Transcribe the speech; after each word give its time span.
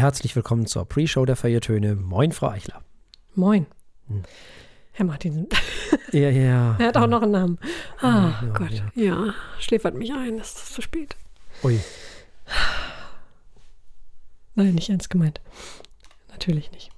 herzlich 0.00 0.34
willkommen 0.36 0.66
zur 0.66 0.86
Pre-Show 0.86 1.24
der 1.26 1.36
Feiertöne. 1.36 1.94
Moin, 1.94 2.32
Frau 2.32 2.48
Eichler. 2.48 2.82
Moin. 3.34 3.66
Hm. 4.08 4.22
Herr 4.92 5.06
Martin. 5.06 5.48
Ja, 6.12 6.28
ja. 6.28 6.76
Er 6.80 6.86
hat 6.88 6.96
auch 6.96 7.06
noch 7.06 7.22
einen 7.22 7.30
Namen. 7.30 7.58
Ah, 8.00 8.32
Ja, 8.42 8.48
Gott. 8.52 8.70
ja. 8.72 8.90
Ja. 8.96 9.34
schläfert 9.60 9.94
mich 9.94 10.12
ein. 10.12 10.40
Es 10.40 10.48
ist 10.54 10.74
zu 10.74 10.82
spät. 10.82 11.14
Ui. 11.62 11.78
Nein, 14.56 14.74
nicht 14.74 14.90
ernst 14.90 15.08
gemeint. 15.08 15.40
Natürlich 16.30 16.72
nicht. 16.72 16.90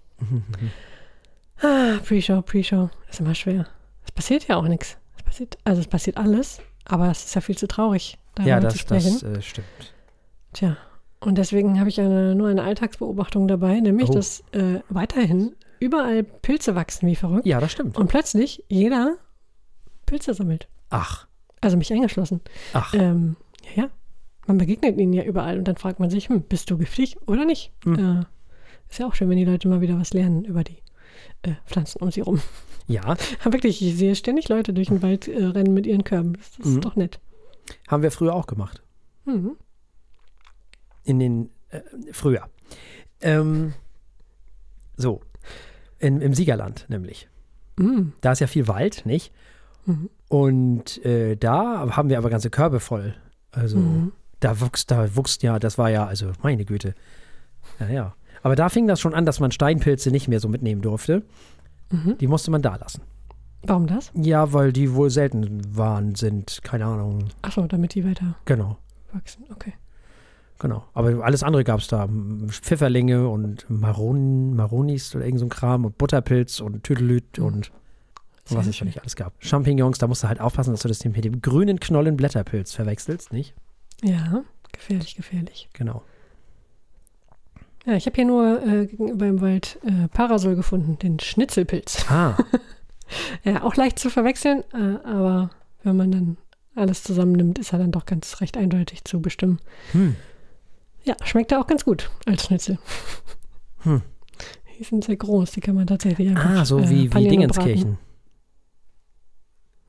ah, 1.61 1.98
Pre-Show, 2.07 2.41
Pre-Show. 2.41 2.89
Ist 3.11 3.21
immer 3.21 3.34
schwer. 3.34 3.66
Es 4.07 4.12
passiert 4.12 4.48
ja 4.48 4.57
auch 4.57 4.66
nichts. 4.66 4.96
Es 5.19 5.23
passiert, 5.25 5.59
also 5.64 5.82
es 5.82 5.89
passiert 5.89 6.16
alles, 6.16 6.61
aber 6.87 7.11
es 7.11 7.27
ist 7.27 7.34
ja 7.34 7.43
viel 7.43 7.59
zu 7.59 7.69
traurig, 7.69 8.16
darüber 8.34 8.48
Ja, 8.50 8.61
zu 8.61 8.66
das, 8.69 8.79
sprechen. 8.79 9.19
das 9.21 9.23
äh, 9.25 9.43
stimmt. 9.43 9.95
Tja, 10.55 10.79
und 11.25 11.39
deswegen 11.39 11.79
habe 11.79 11.89
ich 11.89 12.00
eine, 12.00 12.34
nur 12.34 12.48
eine 12.48 12.62
Alltagsbeobachtung 12.62 13.48
dabei, 13.48 13.80
nämlich, 13.80 14.09
Oh. 14.11 14.12
dass 14.14 14.41
äh, 14.52 14.80
weiterhin 14.89 15.54
überall 15.80 16.22
Pilze 16.22 16.75
wachsen 16.75 17.08
wie 17.08 17.17
verrückt 17.17 17.46
Ja, 17.46 17.61
das 17.61 17.72
stimmt. 17.72 17.96
und 17.99 18.08
plötzlich 18.08 18.64
jeder 18.68 19.17
Pilze 20.07 20.35
sammelt. 20.35 20.68
Ach, 20.90 21.27
Also 21.61 21.77
mich 21.77 21.93
eingeschlossen. 21.93 22.40
ach. 22.72 22.93
Ähm, 22.94 23.36
ja, 23.75 23.85
ja. 23.85 23.90
Man 24.46 24.58
begegnet 24.58 24.99
ihnen 24.99 25.13
ja 25.13 25.22
überall 25.22 25.57
und 25.58 25.68
dann 25.68 25.77
fragt 25.77 26.00
man 26.00 26.11
sich, 26.11 26.29
hm, 26.29 26.43
bist 26.43 26.68
du 26.71 26.77
giftig 26.77 27.16
oder 27.29 27.44
nicht? 27.44 27.72
Hm. 27.85 27.94
Äh, 28.21 28.25
ist 28.91 28.99
ja 28.99 29.07
auch 29.07 29.14
schön, 29.14 29.30
wenn 29.30 29.36
die 29.39 29.44
Leute 29.44 29.68
mal 29.68 29.80
wieder 29.80 29.99
was 29.99 30.13
lernen 30.13 30.44
über 30.44 30.64
die 30.64 30.79
äh, 31.43 31.52
Pflanzen 31.66 32.02
um 32.02 32.11
sie 32.11 32.20
rum. 32.22 32.41
Ja, 32.89 33.02
Aber 33.05 33.19
wirklich, 33.52 33.80
ich 33.80 33.97
sehe 33.97 34.16
ständig 34.16 34.48
Leute 34.48 34.72
durch 34.75 34.89
den 34.89 35.00
Wald 35.02 35.28
äh, 35.28 35.44
rennen 35.44 35.72
mit 35.72 35.86
ihren 35.86 36.02
Körben. 36.05 36.33
Das 36.34 36.58
ist 36.58 36.66
Mhm. 36.77 36.80
doch 36.80 36.97
nett. 36.97 37.20
haben 37.89 38.02
wir 38.02 38.11
früher 38.11 38.34
auch 38.34 38.47
gemacht. 38.48 38.83
Mhm. 39.25 39.52
In 41.05 41.19
den, 41.19 41.51
äh, 41.70 41.81
früher. 42.12 42.48
Ähm, 43.20 43.75
so, 44.97 45.20
in, 45.98 46.20
im 46.20 46.34
Siegerland 46.34 46.86
nämlich. 46.89 47.28
Mhm. 47.78 48.12
Da 48.20 48.33
ist 48.33 48.41
ja 48.41 48.47
viel 48.47 48.69
Wald, 48.69 49.06
nicht? 49.06 49.33
Mhm. 49.86 50.11
Und 50.28 51.05
äh, 51.05 51.36
da 51.36 51.97
haben 51.97 52.09
wir 52.09 52.19
aber 52.19 52.31
ganze 52.31 52.50
Körbe 52.50 52.81
voll. 52.81 53.14
Also 53.50 53.78
Mhm. 53.78 54.12
da 54.41 54.61
wuchs, 54.61 54.86
da 54.86 55.14
wuchs 55.17 55.39
ja, 55.42 55.59
das 55.59 55.78
war 55.78 55.91
ja, 55.91 56.06
also 56.06 56.33
meine 56.42 56.64
Güte. 56.64 56.94
Ja, 57.81 57.89
ja. 57.89 58.14
Aber 58.42 58.56
da 58.56 58.69
fing 58.69 58.87
das 58.89 59.00
schon 59.00 59.14
an, 59.14 59.25
dass 59.25 59.41
man 59.41 59.53
Steinpilze 59.53 60.11
nicht 60.11 60.27
mehr 60.28 60.41
so 60.41 60.48
mitnehmen 60.48 60.83
durfte. 60.83 61.22
Mhm. 61.91 62.19
Die 62.19 62.27
musste 62.27 62.50
man 62.50 62.62
da 62.62 62.77
lassen. 62.77 63.03
Warum 63.64 63.87
das? 63.87 64.11
Ja, 64.14 64.53
weil 64.53 64.72
die 64.72 64.92
wohl 64.94 65.11
selten 65.11 65.61
waren, 65.77 66.16
sind, 66.16 66.61
keine 66.64 66.87
Ahnung. 66.87 67.27
Achso, 67.42 67.64
damit 67.69 67.94
die 67.94 68.05
weiter 68.05 68.34
Genau, 68.44 68.78
wachsen. 69.12 69.44
Okay. 69.53 69.75
Genau. 70.62 70.84
Aber 70.94 71.22
alles 71.24 71.42
andere 71.42 71.64
gab 71.64 71.80
es 71.80 71.88
da. 71.88 72.08
Pfifferlinge 72.48 73.28
und 73.28 73.68
Maronen, 73.68 74.56
Maronis 74.56 75.14
oder 75.14 75.24
irgend 75.27 75.41
so 75.41 75.46
ein 75.46 75.50
Kram 75.50 75.84
und 75.84 75.98
Butterpilz 75.98 76.60
und 76.60 76.82
Tüdelüt 76.84 77.36
Mhm. 77.38 77.44
und 77.44 77.72
Sehr 78.46 78.58
was 78.58 78.66
es 78.66 78.77
schon 78.77 78.86
nicht 78.86 79.00
alles 79.00 79.14
gab. 79.16 79.34
Champignons, 79.38 79.98
da 79.98 80.06
musst 80.06 80.22
du 80.22 80.28
halt 80.28 80.41
aufpassen, 80.41 80.70
dass 80.72 80.80
du 80.82 80.88
das 80.88 81.04
mit 81.04 81.24
dem 81.24 81.42
grünen 81.42 81.78
Knollen 81.80 82.16
Blätterpilz 82.16 82.72
verwechselst, 82.72 83.32
nicht? 83.32 83.54
Ja, 84.02 84.42
gefährlich, 84.72 85.14
gefährlich. 85.16 85.69
Genau. 85.74 86.02
Ja, 87.84 87.94
ich 87.94 88.06
habe 88.06 88.14
hier 88.14 88.24
nur 88.24 88.62
äh, 88.66 88.86
gegenüber 88.86 89.26
im 89.26 89.41
Wald 89.41 89.78
äh, 89.84 90.08
Parasol 90.08 90.54
gefunden, 90.56 90.98
den 90.98 91.19
Schnitzelpilz. 91.20 92.06
Ah, 92.08 92.36
Ja, 93.44 93.62
auch 93.62 93.76
leicht 93.76 93.98
zu 93.98 94.08
verwechseln, 94.08 94.64
äh, 94.72 95.06
aber 95.06 95.50
wenn 95.82 95.97
man 95.97 96.10
dann 96.12 96.36
alles 96.74 97.02
zusammennimmt, 97.02 97.58
ist 97.58 97.72
er 97.74 97.78
dann 97.78 97.92
doch 97.92 98.06
ganz 98.06 98.41
recht 98.41 98.56
eindeutig 98.56 99.04
zu 99.04 99.20
bestimmen. 99.20 99.58
hm. 99.92 100.16
Ja, 101.05 101.17
schmeckt 101.25 101.53
er 101.53 101.61
auch 101.61 101.67
ganz 101.67 101.84
gut 101.84 102.11
als 102.27 102.45
Schnitzel. 102.45 102.78
Hm. 103.81 104.03
Die 104.78 104.84
sind 104.84 105.05
sehr 105.05 105.17
groß, 105.17 105.50
die 105.53 105.61
kann 105.61 105.75
man 105.75 105.86
tatsächlich 105.86 106.28
einfach 106.28 106.50
Ah, 106.50 106.64
so 106.64 106.78
äh, 106.78 106.89
wie, 106.89 106.89
wie 106.89 107.05
und 107.05 107.11
braten. 107.11 107.28
Dingenskirchen. 107.28 107.98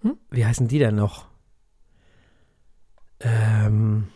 Hm? 0.02 0.18
Wie 0.32 0.46
heißen 0.46 0.68
die 0.68 0.80
denn 0.80 0.96
noch? 0.96 1.28
Ähm, 3.20 4.08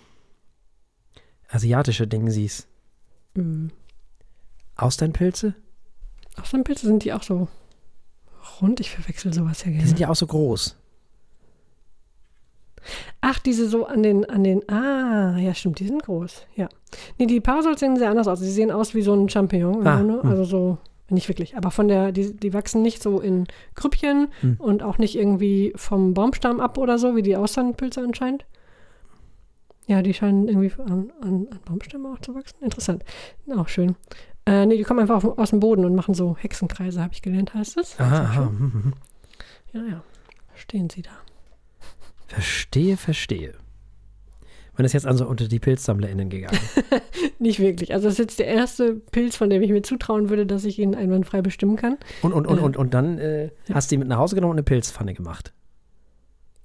asiatische 1.49 2.07
Dingsies. 2.07 2.67
Mhm. 3.35 3.71
Austernpilze? 4.75 5.55
Austernpilze 6.39 6.85
sind 6.87 7.03
die 7.03 7.13
auch 7.13 7.23
so 7.23 7.47
rund? 8.61 8.79
Ich 8.79 8.91
verwechsel 8.91 9.33
sowas 9.33 9.59
ja 9.61 9.67
Die 9.67 9.73
gerne. 9.73 9.87
sind 9.87 9.99
ja 9.99 10.09
auch 10.09 10.15
so 10.15 10.27
groß. 10.27 10.76
Ach, 13.21 13.39
diese 13.39 13.67
so 13.67 13.85
an 13.85 14.03
den, 14.03 14.25
an 14.29 14.43
den, 14.43 14.67
ah, 14.69 15.37
ja 15.37 15.53
stimmt, 15.53 15.79
die 15.79 15.87
sind 15.87 16.03
groß, 16.03 16.45
ja. 16.55 16.69
Nee, 17.17 17.25
die 17.25 17.39
Parasols 17.41 17.79
sehen 17.79 17.97
sehr 17.97 18.09
anders 18.09 18.27
aus. 18.27 18.39
Sie 18.39 18.51
sehen 18.51 18.71
aus 18.71 18.93
wie 18.95 19.01
so 19.01 19.13
ein 19.13 19.27
Champignon, 19.29 19.85
Ah, 19.85 19.97
Grunde. 19.97 20.21
hm. 20.23 20.29
also 20.29 20.43
so, 20.45 20.77
nicht 21.09 21.27
wirklich, 21.27 21.55
aber 21.57 21.71
von 21.71 21.87
der, 21.87 22.11
die, 22.11 22.33
die 22.35 22.53
wachsen 22.53 22.81
nicht 22.81 23.01
so 23.01 23.19
in 23.19 23.45
Grüppchen 23.75 24.27
Hm. 24.41 24.55
und 24.59 24.83
auch 24.83 24.97
nicht 24.97 25.15
irgendwie 25.15 25.73
vom 25.75 26.13
Baumstamm 26.13 26.59
ab 26.59 26.77
oder 26.77 26.97
so, 26.97 27.15
wie 27.15 27.21
die 27.23 27.35
Austernpilze 27.37 28.01
anscheinend. 28.01 28.45
Ja, 29.87 30.01
die 30.01 30.13
scheinen 30.13 30.47
irgendwie 30.49 30.71
an, 30.81 31.11
an, 31.21 31.47
an 31.49 31.59
Baumstämmen 31.65 32.11
auch 32.13 32.19
zu 32.19 32.35
wachsen. 32.35 32.57
Interessant. 32.61 33.03
Auch 33.55 33.69
schön. 33.69 33.95
Äh, 34.45 34.65
nee, 34.65 34.75
die 34.77 34.83
kommen 34.83 34.99
einfach 34.99 35.23
auf, 35.23 35.37
aus 35.37 35.49
dem 35.51 35.59
Boden 35.61 35.85
und 35.85 35.95
machen 35.95 36.13
so 36.13 36.35
Hexenkreise, 36.39 37.01
habe 37.01 37.13
ich 37.13 37.21
gelernt, 37.21 37.53
heißt 37.53 37.77
es. 37.77 37.97
Aha, 37.99 38.21
aha. 38.23 38.45
hm, 38.47 38.59
hm. 38.73 38.93
Ja, 39.73 39.81
ja. 39.89 40.03
Stehen 40.55 40.89
sie 40.89 41.03
da. 41.03 41.11
Verstehe, 42.27 42.97
verstehe. 42.97 43.53
Man 44.77 44.85
ist 44.85 44.93
jetzt 44.93 45.07
also 45.07 45.27
unter 45.27 45.47
die 45.47 45.59
PilzsammlerInnen 45.59 46.29
gegangen. 46.29 46.59
Nicht 47.39 47.59
wirklich. 47.59 47.93
Also 47.93 48.05
das 48.07 48.13
ist 48.13 48.19
jetzt 48.19 48.39
der 48.39 48.45
erste 48.47 48.93
Pilz, 48.93 49.35
von 49.35 49.49
dem 49.49 49.63
ich 49.63 49.71
mir 49.71 49.81
zutrauen 49.81 50.29
würde, 50.29 50.45
dass 50.45 50.65
ich 50.65 50.77
ihn 50.77 50.93
einwandfrei 50.93 51.41
bestimmen 51.41 51.77
kann. 51.77 51.97
Und, 52.21 52.33
und, 52.33 52.45
und, 52.45 52.59
Äh. 52.59 52.61
und, 52.61 52.77
und 52.77 52.93
dann 52.93 53.17
äh, 53.17 53.49
hast 53.73 53.89
du 53.89 53.95
ihn 53.95 53.99
mit 53.99 54.07
nach 54.07 54.19
Hause 54.19 54.35
genommen 54.35 54.51
und 54.51 54.57
eine 54.57 54.63
Pilzpfanne 54.63 55.15
gemacht. 55.15 55.51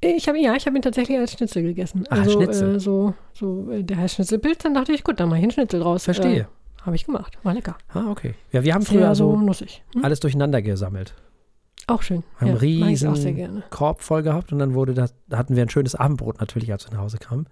Ich 0.03 0.29
habe 0.29 0.39
ja, 0.39 0.55
ich 0.57 0.67
habe 0.67 0.77
ihn 0.77 0.83
tatsächlich 0.83 1.17
als 1.17 1.33
Schnitzel 1.33 1.63
gegessen. 1.63 2.05
Ach, 2.11 2.19
also 2.19 2.33
Schnitzel. 2.33 2.77
Äh, 2.77 2.81
so, 2.81 3.15
so 3.33 3.71
äh, 3.71 3.83
der 3.83 3.97
heißt 3.97 4.17
Schnitzelpilz, 4.17 4.59
dann 4.59 4.75
dachte 4.75 4.93
ich, 4.93 5.05
gut, 5.05 5.19
dann 5.21 5.29
mache 5.29 5.39
ich 5.39 5.45
einen 5.45 5.53
Schnitzel 5.53 5.81
draus. 5.81 6.05
Verstehe. 6.05 6.41
Äh, 6.41 6.45
habe 6.85 6.97
ich 6.97 7.07
gemacht. 7.07 7.39
War 7.45 7.55
lecker. 7.55 7.79
Ah, 7.95 8.11
okay. 8.11 8.35
Ja, 8.51 8.65
wir 8.65 8.75
haben 8.75 8.83
früher 8.85 9.15
so 9.15 9.33
so 9.33 9.41
nussig. 9.41 9.83
Hm? 9.95 10.05
alles 10.05 10.21
durcheinander 10.21 10.61
gesammelt. 10.61 11.15
Auch 11.87 12.03
schön. 12.03 12.23
Haben 12.37 12.49
ja, 12.49 12.55
riesen. 12.55 13.63
Korb 13.71 14.03
voll 14.03 14.23
gehabt 14.23 14.53
und 14.53 14.59
dann 14.59 14.75
wurde 14.75 14.95
das, 14.95 15.15
da 15.29 15.39
hatten 15.39 15.57
wir 15.57 15.63
ein 15.63 15.71
schönes 15.71 15.95
Abendbrot 15.95 16.41
natürlich, 16.41 16.71
als 16.73 16.87
wir 16.87 16.95
nach 16.95 17.03
Hause 17.03 17.19
kamen. 17.19 17.47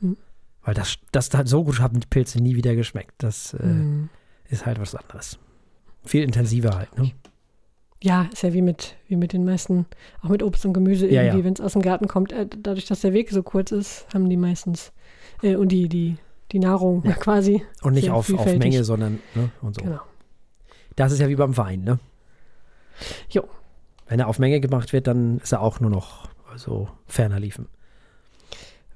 Hm. 0.00 0.16
Weil 0.62 0.74
das, 0.74 0.98
das 1.12 1.32
hat 1.32 1.48
so 1.48 1.64
gut 1.64 1.80
haben 1.80 2.00
die 2.00 2.06
Pilze 2.06 2.42
nie 2.42 2.56
wieder 2.56 2.74
geschmeckt. 2.74 3.14
Das 3.18 3.54
äh, 3.54 3.62
Hm. 3.62 4.08
ist 4.48 4.66
halt 4.66 4.80
was 4.80 4.94
anderes. 4.94 5.38
Viel 6.04 6.22
intensiver 6.22 6.76
halt, 6.76 6.96
ne? 6.98 7.12
Ja, 8.02 8.28
ist 8.32 8.42
ja 8.42 8.54
wie 8.54 8.62
mit, 8.62 8.96
wie 9.08 9.16
mit 9.16 9.34
den 9.34 9.44
meisten, 9.44 9.84
auch 10.22 10.30
mit 10.30 10.42
Obst 10.42 10.64
und 10.64 10.72
Gemüse 10.72 11.06
Ja, 11.06 11.22
irgendwie, 11.22 11.40
ja. 11.40 11.44
wenn 11.44 11.52
es 11.52 11.60
aus 11.60 11.74
dem 11.74 11.82
Garten 11.82 12.08
kommt. 12.08 12.32
Äh, 12.32 12.46
dadurch, 12.48 12.86
dass 12.86 13.00
der 13.00 13.12
Weg 13.12 13.30
so 13.30 13.42
kurz 13.42 13.72
ist, 13.72 14.06
haben 14.14 14.28
die 14.30 14.38
meistens 14.38 14.92
äh, 15.42 15.56
und 15.56 15.68
die, 15.68 15.88
die, 15.88 16.16
die 16.52 16.58
Nahrung 16.58 17.02
Ja. 17.04 17.12
quasi. 17.20 17.62
Und 17.82 17.94
nicht 17.94 18.10
auf, 18.10 18.32
auf. 18.32 18.46
Menge, 18.46 18.84
sondern 18.84 19.18
ne? 19.34 19.50
und 19.60 19.74
so. 19.74 19.82
Genau. 19.82 20.00
Das 20.96 21.12
ist 21.12 21.18
ja 21.18 21.28
wie 21.28 21.36
beim 21.36 21.56
Wein, 21.56 21.82
ne? 21.84 21.98
Jo. 23.30 23.48
Wenn 24.10 24.18
er 24.18 24.26
auf 24.26 24.40
Menge 24.40 24.60
gemacht 24.60 24.92
wird, 24.92 25.06
dann 25.06 25.38
ist 25.38 25.52
er 25.52 25.60
auch 25.62 25.78
nur 25.78 25.88
noch 25.88 26.28
so 26.56 26.88
ferner 27.06 27.38
liefen. 27.38 27.68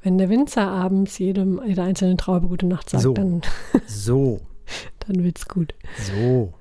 Wenn 0.03 0.19
der 0.19 0.29
Winzer 0.29 0.67
abends 0.69 1.17
jedem, 1.19 1.63
jeder 1.65 1.85
einzelnen 1.85 2.19
Traube 2.19 2.49
gute 2.49 2.67
Nacht 2.67 2.91
sagt, 2.91 3.05
So. 3.05 3.15
dann, 3.15 3.41
So, 3.87 4.41
dann 5.07 5.23
wird's 5.23 5.47
gut. 5.49 5.73
so. 5.99 6.53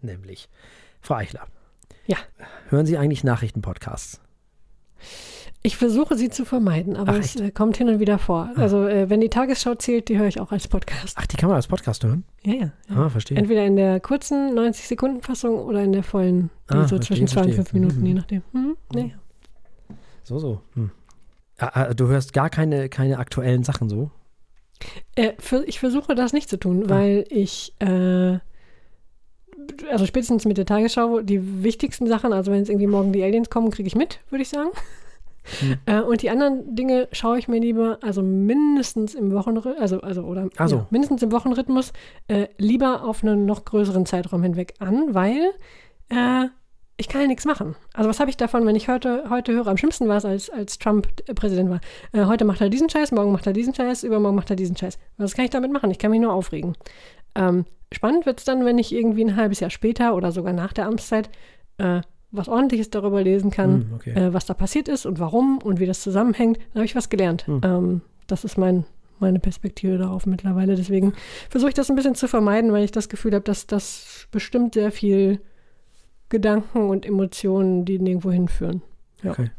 Nämlich. 0.00 0.48
Frau 1.02 1.16
Eichler. 1.16 1.46
Ja. 2.06 2.16
Hören 2.70 2.86
Sie 2.86 2.96
eigentlich 2.96 3.22
Nachrichtenpodcasts? 3.22 4.18
Ich 5.64 5.76
versuche 5.76 6.16
sie 6.16 6.28
zu 6.28 6.44
vermeiden, 6.44 6.96
aber 6.96 7.12
Ach, 7.12 7.18
es 7.18 7.36
äh, 7.36 7.52
kommt 7.52 7.76
hin 7.76 7.88
und 7.88 8.00
wieder 8.00 8.18
vor. 8.18 8.50
Ah. 8.56 8.60
Also 8.60 8.86
äh, 8.88 9.08
wenn 9.08 9.20
die 9.20 9.28
Tagesschau 9.28 9.76
zählt, 9.76 10.08
die 10.08 10.18
höre 10.18 10.26
ich 10.26 10.40
auch 10.40 10.50
als 10.50 10.66
Podcast. 10.66 11.16
Ach, 11.20 11.26
die 11.26 11.36
kann 11.36 11.48
man 11.48 11.56
als 11.56 11.68
Podcast 11.68 12.02
hören? 12.02 12.24
Ja, 12.42 12.52
ja. 12.54 12.72
ja. 12.88 12.96
Ah, 12.96 13.08
verstehe. 13.08 13.38
Entweder 13.38 13.64
in 13.64 13.76
der 13.76 14.00
kurzen 14.00 14.58
90-Sekunden-Fassung 14.58 15.54
oder 15.60 15.82
in 15.84 15.92
der 15.92 16.02
vollen, 16.02 16.50
die 16.70 16.74
Ah, 16.74 16.82
so 16.82 16.96
verstehe, 16.96 17.06
zwischen 17.06 17.26
zwei 17.28 17.44
und 17.44 17.54
fünf 17.54 17.72
Minuten, 17.74 18.00
Mhm. 18.00 18.06
je 18.06 18.14
nachdem. 18.14 18.42
Mhm. 18.52 18.76
Ja, 18.94 19.00
ja. 19.02 19.10
So, 20.24 20.38
so. 20.40 20.60
Hm. 20.74 20.90
Ah, 21.58 21.70
ah, 21.74 21.94
du 21.94 22.08
hörst 22.08 22.32
gar 22.32 22.50
keine, 22.50 22.88
keine 22.88 23.18
aktuellen 23.18 23.62
Sachen 23.62 23.88
so? 23.88 24.10
Äh, 25.14 25.34
für, 25.38 25.62
ich 25.68 25.78
versuche 25.78 26.16
das 26.16 26.32
nicht 26.32 26.48
zu 26.48 26.56
tun, 26.58 26.84
Ah. 26.86 26.88
weil 26.90 27.24
ich, 27.28 27.72
äh, 27.78 28.38
also 29.90 30.06
spätestens 30.06 30.44
mit 30.44 30.58
der 30.58 30.66
Tagesschau, 30.66 31.20
die 31.20 31.62
wichtigsten 31.62 32.08
Sachen, 32.08 32.32
also 32.32 32.50
wenn 32.50 32.62
es 32.62 32.68
irgendwie 32.68 32.88
morgen 32.88 33.12
die 33.12 33.22
Aliens 33.22 33.48
kommen, 33.48 33.70
kriege 33.70 33.86
ich 33.86 33.94
mit, 33.94 34.18
würde 34.30 34.42
ich 34.42 34.48
sagen. 34.48 34.70
Hm. 35.60 35.76
Äh, 35.86 36.00
und 36.00 36.22
die 36.22 36.30
anderen 36.30 36.74
Dinge 36.74 37.08
schaue 37.12 37.38
ich 37.38 37.48
mir 37.48 37.60
lieber, 37.60 37.98
also 38.02 38.22
mindestens 38.22 39.14
im 39.14 39.32
Wochenrhythmus, 39.32 39.80
also, 39.80 40.00
also 40.00 40.22
oder 40.22 40.48
Ach 40.56 40.68
so. 40.68 40.76
ja, 40.76 40.86
mindestens 40.90 41.22
im 41.22 41.32
Wochenrhythmus, 41.32 41.92
äh, 42.28 42.48
lieber 42.58 43.04
auf 43.04 43.22
einen 43.22 43.44
noch 43.46 43.64
größeren 43.64 44.06
Zeitraum 44.06 44.42
hinweg 44.42 44.74
an, 44.78 45.14
weil 45.14 45.52
äh, 46.08 46.48
ich 46.96 47.08
kann 47.08 47.22
ja 47.22 47.26
nichts 47.26 47.44
machen. 47.44 47.74
Also 47.94 48.08
was 48.08 48.20
habe 48.20 48.30
ich 48.30 48.36
davon, 48.36 48.66
wenn 48.66 48.76
ich 48.76 48.88
heute, 48.88 49.24
heute 49.28 49.52
höre? 49.52 49.66
Am 49.66 49.76
schlimmsten 49.76 50.08
war 50.08 50.18
es, 50.18 50.24
als, 50.24 50.50
als 50.50 50.78
Trump 50.78 51.08
äh, 51.26 51.34
Präsident 51.34 51.70
war. 51.70 51.80
Äh, 52.12 52.26
heute 52.26 52.44
macht 52.44 52.60
er 52.60 52.68
diesen 52.68 52.88
Scheiß, 52.88 53.12
morgen 53.12 53.32
macht 53.32 53.46
er 53.46 53.52
diesen 53.52 53.74
Scheiß, 53.74 54.04
übermorgen 54.04 54.36
macht 54.36 54.50
er 54.50 54.56
diesen 54.56 54.76
Scheiß. 54.76 54.98
Was 55.16 55.34
kann 55.34 55.44
ich 55.44 55.50
damit 55.50 55.72
machen? 55.72 55.90
Ich 55.90 55.98
kann 55.98 56.10
mich 56.10 56.20
nur 56.20 56.32
aufregen. 56.32 56.76
Ähm, 57.34 57.64
spannend 57.90 58.26
wird 58.26 58.38
es 58.38 58.44
dann, 58.44 58.64
wenn 58.64 58.78
ich 58.78 58.94
irgendwie 58.94 59.24
ein 59.24 59.36
halbes 59.36 59.60
Jahr 59.60 59.70
später 59.70 60.14
oder 60.14 60.32
sogar 60.32 60.52
nach 60.52 60.72
der 60.72 60.86
Amtszeit 60.86 61.30
äh, 61.78 62.02
was 62.32 62.48
Ordentliches 62.48 62.90
darüber 62.90 63.22
lesen 63.22 63.50
kann, 63.50 63.82
Hm, 63.82 63.92
okay. 63.94 64.10
äh, 64.14 64.32
was 64.34 64.46
da 64.46 64.54
passiert 64.54 64.88
ist 64.88 65.06
und 65.06 65.18
warum 65.20 65.58
und 65.58 65.78
wie 65.80 65.86
das 65.86 66.00
zusammenhängt. 66.02 66.56
Dann 66.58 66.76
habe 66.80 66.84
ich 66.86 66.96
was 66.96 67.08
gelernt. 67.10 67.46
Hm. 67.46 67.60
Ähm, 67.62 68.00
das 68.26 68.44
ist 68.44 68.56
mein, 68.58 68.84
meine 69.20 69.38
Perspektive 69.38 69.98
darauf 69.98 70.24
mittlerweile. 70.26 70.74
Deswegen 70.74 71.12
versuche 71.50 71.68
ich 71.68 71.74
das 71.74 71.90
ein 71.90 71.96
bisschen 71.96 72.14
zu 72.14 72.26
vermeiden, 72.28 72.72
weil 72.72 72.84
ich 72.84 72.90
das 72.90 73.08
Gefühl 73.08 73.34
habe, 73.34 73.44
dass 73.44 73.66
das 73.66 74.26
bestimmt 74.30 74.74
sehr 74.74 74.90
viel 74.92 75.40
Gedanken 76.30 76.88
und 76.88 77.04
Emotionen, 77.04 77.84
die 77.84 77.98
nirgendwo 77.98 78.30
hinführen. 78.32 78.80
Ja. 79.22 79.32
Okay. 79.32 79.50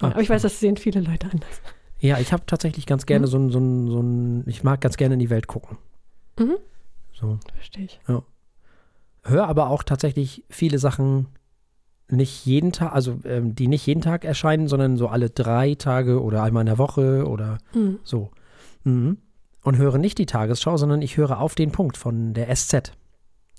Ja, 0.00 0.08
Ah, 0.08 0.10
aber 0.12 0.22
ich 0.22 0.30
weiß, 0.30 0.40
das 0.40 0.58
sehen 0.60 0.78
viele 0.78 1.00
Leute 1.02 1.28
anders. 1.30 1.60
Ja, 1.98 2.18
ich 2.18 2.32
habe 2.32 2.44
tatsächlich 2.46 2.86
ganz 2.86 3.04
gerne 3.04 3.26
Mhm. 3.26 3.30
so 3.30 3.38
ein, 3.38 3.50
so 3.50 3.58
ein, 3.58 3.86
so 3.90 4.00
ein, 4.00 4.44
ich 4.48 4.64
mag 4.64 4.80
ganz 4.80 4.96
gerne 4.96 5.12
in 5.14 5.20
die 5.20 5.28
Welt 5.28 5.46
gucken. 5.46 5.76
Mhm. 6.38 6.56
So. 7.12 7.38
Verstehe 7.54 7.84
ich. 7.84 8.00
Höre 9.22 9.46
aber 9.46 9.68
auch 9.68 9.82
tatsächlich 9.82 10.42
viele 10.48 10.78
Sachen 10.78 11.26
nicht 12.12 12.44
jeden 12.46 12.72
Tag, 12.72 12.92
also 12.92 13.18
ähm, 13.24 13.54
die 13.54 13.68
nicht 13.68 13.86
jeden 13.86 14.00
Tag 14.00 14.24
erscheinen, 14.24 14.68
sondern 14.68 14.96
so 14.96 15.08
alle 15.08 15.30
drei 15.30 15.74
Tage 15.74 16.22
oder 16.22 16.42
einmal 16.42 16.62
in 16.62 16.66
der 16.66 16.78
Woche 16.78 17.26
oder 17.26 17.58
Mhm. 17.74 17.98
so. 18.04 18.30
Mhm. 18.84 19.18
Und 19.62 19.76
höre 19.76 19.98
nicht 19.98 20.18
die 20.18 20.26
Tagesschau, 20.26 20.76
sondern 20.76 21.02
ich 21.02 21.16
höre 21.16 21.38
auf 21.40 21.54
den 21.54 21.70
Punkt 21.72 21.96
von 21.96 22.32
der 22.34 22.48
SZ. 22.54 22.92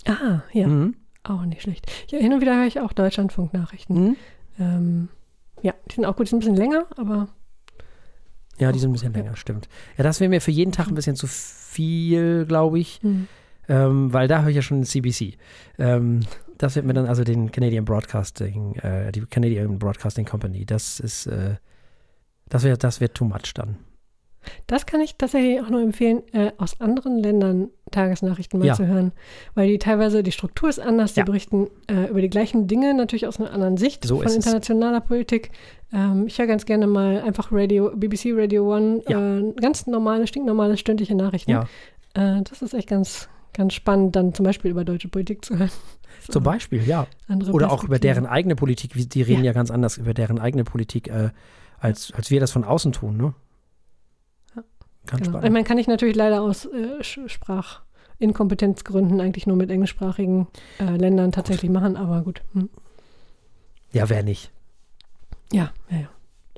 Ah, 0.07 0.41
ja, 0.51 0.67
Mhm. 0.67 0.95
auch 1.23 1.43
nicht 1.45 1.61
schlecht. 1.61 1.85
Ja, 2.09 2.17
hin 2.19 2.33
und 2.33 2.41
wieder 2.41 2.55
höre 2.57 2.65
ich 2.65 2.79
auch 2.79 2.91
Deutschlandfunk-Nachrichten. 2.93 3.93
Mhm. 3.93 4.15
Ähm, 4.59 5.07
ja, 5.61 5.73
die 5.91 5.95
sind 5.95 6.05
auch 6.05 6.15
gut, 6.15 6.25
die 6.25 6.29
sind 6.31 6.37
ein 6.37 6.39
bisschen 6.41 6.55
länger, 6.57 6.85
aber 6.97 7.27
Ja, 8.57 8.71
die 8.71 8.79
sind 8.79 8.89
ein 8.89 8.93
bisschen 8.93 9.13
länger, 9.13 9.35
stimmt. 9.35 9.69
Ja, 9.97 10.03
das 10.03 10.19
wäre 10.19 10.29
mir 10.29 10.41
für 10.41 10.51
jeden 10.51 10.71
Tag 10.71 10.87
ein 10.87 10.95
bisschen 10.95 11.15
zu 11.15 11.25
viel, 11.27 12.45
glaube 12.45 12.79
ich, 12.79 12.99
hm. 13.01 13.27
ähm, 13.67 14.13
weil 14.13 14.27
da 14.27 14.41
höre 14.41 14.49
ich 14.49 14.55
ja 14.55 14.61
schon 14.61 14.83
CBC. 14.83 15.37
Ähm, 15.79 16.19
das 16.61 16.75
wird 16.75 16.85
mir 16.85 16.93
dann 16.93 17.05
also 17.07 17.23
den 17.23 17.51
Canadian 17.51 17.85
Broadcasting, 17.85 18.75
äh, 18.75 19.11
die 19.11 19.21
Canadian 19.21 19.79
Broadcasting 19.79 20.25
Company, 20.25 20.65
das 20.65 20.99
ist, 20.99 21.25
äh, 21.27 21.55
das 22.49 22.63
wird, 22.63 22.83
das 22.83 23.01
wird 23.01 23.15
too 23.15 23.25
much 23.25 23.53
dann. 23.55 23.77
das 24.67 24.85
kann 24.87 25.01
ich 25.01 25.17
tatsächlich 25.17 25.61
auch 25.61 25.69
nur 25.69 25.81
empfehlen, 25.83 26.23
äh, 26.33 26.51
aus 26.57 26.81
anderen 26.81 27.19
Ländern 27.19 27.69
Tagesnachrichten 27.91 28.59
mal 28.59 28.65
Ja. 28.65 28.73
zu 28.73 28.87
hören. 28.87 29.11
Weil 29.53 29.67
die 29.67 29.77
teilweise, 29.77 30.23
die 30.23 30.31
Struktur 30.31 30.67
ist 30.69 30.79
anders, 30.79 31.13
die 31.13 31.19
Ja. 31.19 31.25
berichten 31.25 31.67
äh, 31.87 32.09
über 32.09 32.21
die 32.21 32.29
gleichen 32.29 32.65
Dinge, 32.67 32.93
natürlich 32.95 33.27
aus 33.27 33.39
einer 33.39 33.51
anderen 33.51 33.77
Sicht 33.77 34.03
So 34.05 34.17
von 34.17 34.25
ist 34.25 34.31
es. 34.31 34.35
internationaler 34.37 35.01
Politik. 35.01 35.51
Ähm, 35.93 36.25
ich 36.25 36.39
höre 36.39 36.47
ganz 36.47 36.65
gerne 36.65 36.87
mal 36.87 37.21
einfach 37.21 37.49
Radio, 37.51 37.91
BBC 37.95 38.31
Radio 38.33 38.73
One, 38.75 39.01
Ja. 39.07 39.37
äh, 39.39 39.53
ganz 39.61 39.85
normale, 39.85 40.25
stinknormale 40.25 40.75
stündliche 40.77 41.13
Nachrichten. 41.15 41.51
Äh, 42.15 42.41
das 42.43 42.61
ist 42.63 42.73
echt 42.73 42.89
ganz, 42.89 43.29
ganz 43.53 43.73
spannend, 43.75 44.15
dann 44.15 44.33
zum 44.33 44.45
Beispiel 44.45 44.71
über 44.71 44.83
deutsche 44.83 45.07
Politik 45.09 45.45
zu 45.45 45.59
hören. 45.59 45.69
Zum 46.29 46.43
Beispiel, 46.43 46.83
ja. 46.87 47.07
Oder 47.51 47.71
auch 47.71 47.83
über 47.83 47.99
deren 47.99 48.25
eigene 48.25 48.55
Politik. 48.55 48.93
Die 49.09 49.21
reden 49.21 49.43
ja, 49.43 49.53
ganz 49.53 49.71
anders 49.71 49.97
über 49.97 50.13
deren 50.13 50.39
eigene 50.39 50.63
Politik, 50.63 51.07
äh, 51.07 51.29
als, 51.79 52.13
als 52.13 52.29
wir 52.29 52.39
das 52.39 52.51
von 52.51 52.63
außen 52.63 52.91
tun, 52.91 53.17
ne? 53.17 53.33
Ja. 54.55 54.61
Ganz 54.61 54.65
Genau. 55.07 55.21
Ich 55.21 55.25
spannend. 55.27 55.53
meine, 55.53 55.63
kann 55.63 55.77
ich 55.79 55.87
natürlich 55.87 56.15
leider 56.15 56.41
aus 56.41 56.65
äh, 56.65 57.01
Sprachinkompetenzgründen 57.01 59.19
eigentlich 59.19 59.47
nur 59.47 59.57
mit 59.57 59.71
englischsprachigen 59.71 60.47
äh, 60.79 60.95
Ländern 60.97 61.31
tatsächlich 61.31 61.71
machen, 61.71 61.97
aber 61.97 62.21
gut. 62.21 62.43
Hm. 62.53 62.69
Ja, 63.91 64.07
wer 64.09 64.21
nicht? 64.23 64.51
Ja, 65.51 65.71
ja, 65.89 65.97
ja. 66.01 66.07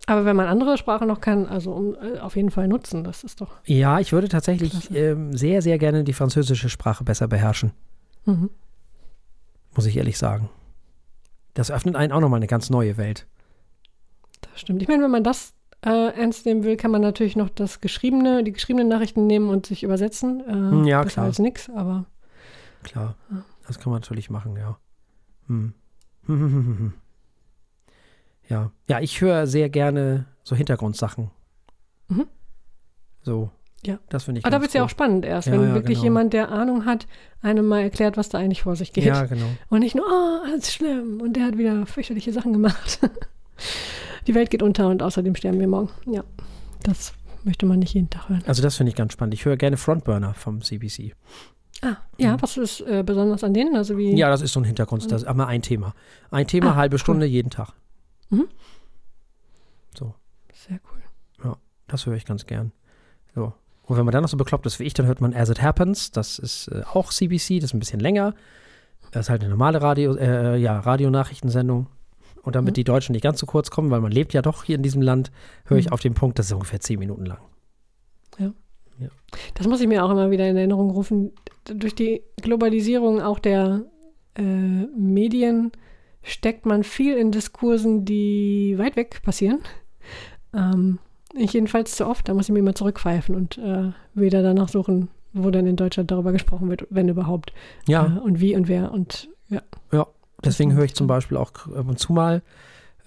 Aber 0.06 0.25
wenn 0.25 0.36
man 0.36 0.48
andere 0.48 0.77
Sprachen 0.77 1.07
noch 1.07 1.21
kann, 1.21 1.45
also 1.48 1.71
um, 1.71 1.95
äh, 1.95 2.19
auf 2.19 2.36
jeden 2.36 2.51
Fall 2.51 2.68
nutzen, 2.68 3.06
das 3.06 3.24
ist 3.24 3.39
doch. 3.39 3.51
Ja, 3.65 4.01
ich 4.01 4.12
würde 4.12 4.27
tatsächlich 4.27 4.94
ähm, 4.94 5.31
sehr, 5.38 5.62
sehr 5.62 5.77
gerne 5.77 6.04
die 6.04 6.12
französische 6.13 6.68
Sprache 6.69 7.04
besser 7.06 7.27
beherrschen, 7.30 7.71
Mhm. 8.25 8.50
Muss 9.75 9.86
ich 9.86 9.98
ehrlich 9.98 10.18
sagen. 10.18 10.50
Das 11.54 11.70
öffnet 11.72 11.96
einen 11.96 12.12
auch 12.12 12.20
nochmal 12.20 12.38
eine 12.40 12.48
ganz 12.48 12.70
neue 12.70 12.98
Welt. 12.98 13.28
Das 14.42 14.60
stimmt. 14.62 14.81
Ich 14.81 14.88
meine, 14.88 15.04
wenn 15.04 15.12
man 15.12 15.24
das 15.24 15.54
äh, 15.86 15.90
ernst 16.16 16.46
nehmen 16.46 16.64
will, 16.64 16.78
kann 16.78 16.92
man 16.92 17.02
natürlich 17.02 17.36
noch 17.36 17.50
das 17.50 17.80
geschriebene, 17.81 18.44
die 18.44 18.52
geschriebenen 18.54 18.88
Nachrichten 18.88 19.28
nehmen 19.28 19.50
und 19.50 19.66
sich 19.66 19.84
übersetzen. 19.84 20.42
Äh, 20.48 20.52
Hm, 20.54 20.84
ja, 20.86 21.04
klar. 21.06 21.25
als 21.25 21.40
nix, 21.40 21.70
aber 21.70 22.06
Klar, 22.84 23.16
Ja. 23.31 23.44
das 23.68 23.80
kann 23.80 23.92
man 23.92 24.02
natürlich 24.02 24.30
machen, 24.30 24.56
ja. 24.58 24.78
Hm. 25.48 25.74
Ja, 28.50 28.72
ja, 28.90 29.00
ich 29.00 29.22
höre 29.22 29.48
sehr 29.48 29.70
gerne 29.70 30.25
so 30.44 30.56
Hintergrundsachen. 30.56 31.31
Mhm. 32.10 32.28
So. 33.22 33.50
Ja. 33.85 34.00
Das 34.09 34.24
finde 34.24 34.39
ich 34.39 34.45
aber 34.45 34.56
da 34.56 34.62
wird 34.62 34.69
es 34.69 34.74
ja 34.74 34.81
cool. 34.81 34.85
auch 34.85 34.89
spannend 34.89 35.25
erst, 35.25 35.47
Ja, 35.47 35.53
wenn 35.53 35.62
ja, 35.69 35.74
wirklich 35.74 35.95
genau. 35.97 36.03
jemand, 36.06 36.33
der 36.33 36.50
Ahnung 36.51 36.85
hat, 36.85 37.06
einem 37.41 37.65
mal 37.65 37.81
erklärt, 37.81 38.15
was 38.18 38.30
da 38.30 38.38
eigentlich 38.38 38.63
vor 38.63 38.75
sich 38.75 38.94
geht. 38.94 39.03
Ja, 39.06 39.25
genau. 39.25 39.45
Und 39.69 39.80
nicht 39.80 39.95
nur, 39.95 40.06
oh, 40.07 40.45
alles 40.45 40.74
schlimm 40.74 41.19
und 41.21 41.33
der 41.33 41.45
hat 41.45 41.57
wieder 41.57 41.85
fürchterliche 41.85 42.31
Sachen 42.33 42.53
gemacht. 42.53 43.00
Die 44.27 44.35
Welt 44.35 44.50
geht 44.50 44.63
unter 44.63 44.88
und 44.88 45.03
außerdem 45.03 45.35
sterben 45.35 45.59
wir 45.59 45.68
morgen. 45.68 45.89
Ja, 46.06 46.24
das 46.83 47.13
möchte 47.44 47.65
man 47.65 47.80
nicht 47.80 47.94
jeden 47.94 48.09
Tag 48.09 48.30
hören. 48.30 48.44
Also 48.47 48.62
das 48.63 48.77
finde 48.77 48.89
ich 48.91 48.95
ganz 48.95 49.13
spannend. 49.13 49.33
Ich 49.33 49.44
höre 49.45 49.57
gerne 49.57 49.75
Frontburner 49.77 50.33
vom 50.33 50.62
CBC. 50.62 51.13
Ah, 51.81 51.97
ja, 52.18 52.41
was 52.41 52.56
ist 52.56 52.79
äh, 52.81 53.03
besonders 53.06 53.44
an 53.44 53.53
denen? 53.53 53.75
Also 53.75 53.97
wie, 53.97 54.15
Ja, 54.15 54.29
das 54.29 54.41
ist 54.41 54.53
so 54.53 54.62
ein 54.62 54.63
Hintergrund. 54.63 55.12
Das 55.12 55.24
ist 55.24 55.27
aber 55.27 55.47
ein 55.47 55.62
Thema. 55.62 55.94
Ein 56.31 56.47
Thema, 56.47 56.71
Ah, 56.71 56.75
halbe 56.75 56.94
cool. 56.95 57.00
Stunde 57.00 57.25
jeden 57.25 57.50
Tag. 57.50 57.74
Mhm. 58.29 58.47
So, 59.97 60.15
sehr 60.53 60.79
cool. 60.91 61.53
das 61.88 62.06
höre 62.06 62.15
ich 62.15 62.25
ganz 62.25 62.45
gern. 62.47 62.71
So. 63.36 63.53
Und 63.85 63.97
wenn 63.97 64.06
man 64.06 64.12
dann 64.13 64.21
noch 64.24 64.30
so 64.30 64.38
bekloppt 64.38 64.65
ist 64.65 64.80
wie 64.80 64.83
ich, 64.85 64.94
dann 64.94 65.06
hört 65.06 65.21
man 65.21 65.33
As 65.33 65.50
It 65.50 65.62
Happens. 65.62 66.12
Das 66.12 66.39
ist 66.39 66.68
äh, 66.69 66.83
auch 66.94 67.12
CBC, 67.12 67.59
das 67.59 67.69
ist 67.71 67.74
ein 67.74 67.80
bisschen 67.80 68.00
länger. 68.00 68.33
Das 69.12 69.25
ist 69.25 69.30
halt 69.30 69.41
eine 69.41 69.50
normale 69.51 69.81
Radio, 69.81 70.15
äh, 70.15 70.57
ja, 70.57 70.80
Radionachrichtensendung. 70.80 71.88
Und 72.41 72.56
damit 72.56 72.71
Mhm. 72.74 72.75
die 72.75 72.83
Deutschen 72.83 73.13
nicht 73.13 73.21
ganz 73.24 73.39
so 73.39 73.45
kurz 73.45 73.69
kommen, 73.71 73.91
weil 73.91 74.01
man 74.01 74.12
lebt 74.12 74.33
ja 74.33 74.41
doch 74.41 74.63
hier 74.63 74.75
in 74.75 74.83
diesem 74.83 75.01
Land, 75.01 75.31
höre 75.65 75.77
ich 75.77 75.88
Mhm. 75.88 75.94
auf 75.94 76.00
den 76.01 76.13
Punkt, 76.13 76.39
das 76.39 76.47
ist 76.47 76.53
ungefähr 76.53 76.80
zehn 76.80 77.00
Minuten 77.00 77.25
lang. 77.25 77.39
Das 79.56 79.68
muss 79.68 79.81
ich 79.81 79.88
mir 79.88 80.06
auch 80.06 80.12
immer 80.12 80.29
wieder 80.31 80.47
in 80.47 80.56
Erinnerung 80.56 80.91
rufen. 80.91 81.31
Durch 81.65 81.95
die 81.95 82.21
Globalisierung 82.41 83.19
auch 83.21 83.39
der 83.39 83.83
äh, 84.36 84.41
Medien 84.41 85.71
steckt 86.21 86.65
man 86.65 86.83
viel 86.83 87.18
in 87.18 87.31
Diskursen, 87.31 88.06
die 88.06 88.75
weit 88.77 88.95
weg 88.95 89.21
passieren. 89.24 89.59
Ähm, 90.53 91.00
ich 91.35 91.53
jedenfalls 91.53 91.95
zu 91.95 92.06
oft, 92.07 92.27
da 92.27 92.33
muss 92.33 92.47
ich 92.50 92.53
mir 92.53 92.59
immer 92.59 92.75
zurückpfeifen 92.75 93.35
und 93.35 93.57
äh, 93.57 93.91
wieder 94.13 94.44
danach 94.44 94.69
suchen, 94.69 95.09
wo 95.33 95.50
dann 95.51 95.65
in 95.68 95.75
Deutschland 95.75 96.12
darüber 96.12 96.31
gesprochen 96.31 96.69
wird, 96.69 96.85
wenn 96.89 97.09
überhaupt. 97.09 97.53
Ja, 97.88 98.06
Äh, 98.18 98.19
und 98.19 98.39
wie 98.39 98.56
und 98.56 98.67
wer 98.67 98.91
und 98.91 99.29
ja. 99.50 99.62
deswegen 100.43 100.72
das 100.72 100.77
höre 100.77 100.86
ich 100.86 100.96
zum 100.96 101.08
Beispiel 101.08 101.38
auch 101.38 101.51
ab 101.51 101.88
und 101.88 102.00
zu 102.00 102.13
mal, 102.13 102.41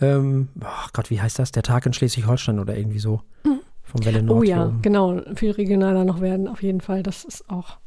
ähm, 0.01 0.49
ach 0.61 0.93
Gott, 0.93 1.11
wie 1.11 1.21
heißt 1.21 1.39
das? 1.39 1.53
Der 1.53 1.63
Tag 1.63 1.87
in 1.87 1.93
Schleswig-Holstein 1.93 2.59
oder 2.59 2.77
irgendwie 2.77 2.99
so. 2.99 3.23
Mhm. 3.45 3.61
Vom 3.83 4.05
Welle 4.05 4.23
Nord. 4.23 4.41
Oh 4.41 4.43
ja, 4.43 4.73
genau. 4.83 5.21
Viel 5.37 5.53
regionaler 5.53 6.05
noch 6.05 6.21
werden, 6.21 6.49
auf 6.49 6.63
jeden 6.63 6.81
Fall. 6.81 7.03
Das 7.03 7.25
ist 7.25 7.49
auch. 7.49 7.79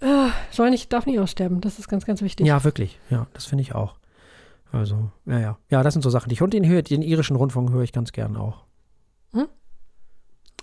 Äh, 0.00 0.28
soll 0.50 0.70
nicht, 0.70 0.92
darf 0.92 1.06
nie 1.06 1.18
aussterben. 1.18 1.60
Das 1.60 1.78
ist 1.78 1.88
ganz, 1.88 2.04
ganz 2.06 2.22
wichtig. 2.22 2.46
Ja, 2.46 2.64
wirklich. 2.64 2.98
Ja, 3.10 3.26
das 3.34 3.44
finde 3.44 3.62
ich 3.62 3.74
auch. 3.74 3.94
Also, 4.72 5.10
ja, 5.26 5.38
ja. 5.38 5.58
Ja, 5.70 5.82
das 5.82 5.92
sind 5.94 6.02
so 6.02 6.10
Sachen, 6.10 6.28
die 6.30 6.34
ich. 6.34 6.42
Und 6.42 6.52
den, 6.54 6.66
höre, 6.66 6.82
den 6.82 7.02
irischen 7.02 7.36
Rundfunk 7.36 7.70
höre 7.70 7.82
ich 7.82 7.92
ganz 7.92 8.12
gern 8.12 8.36
auch. 8.36 8.64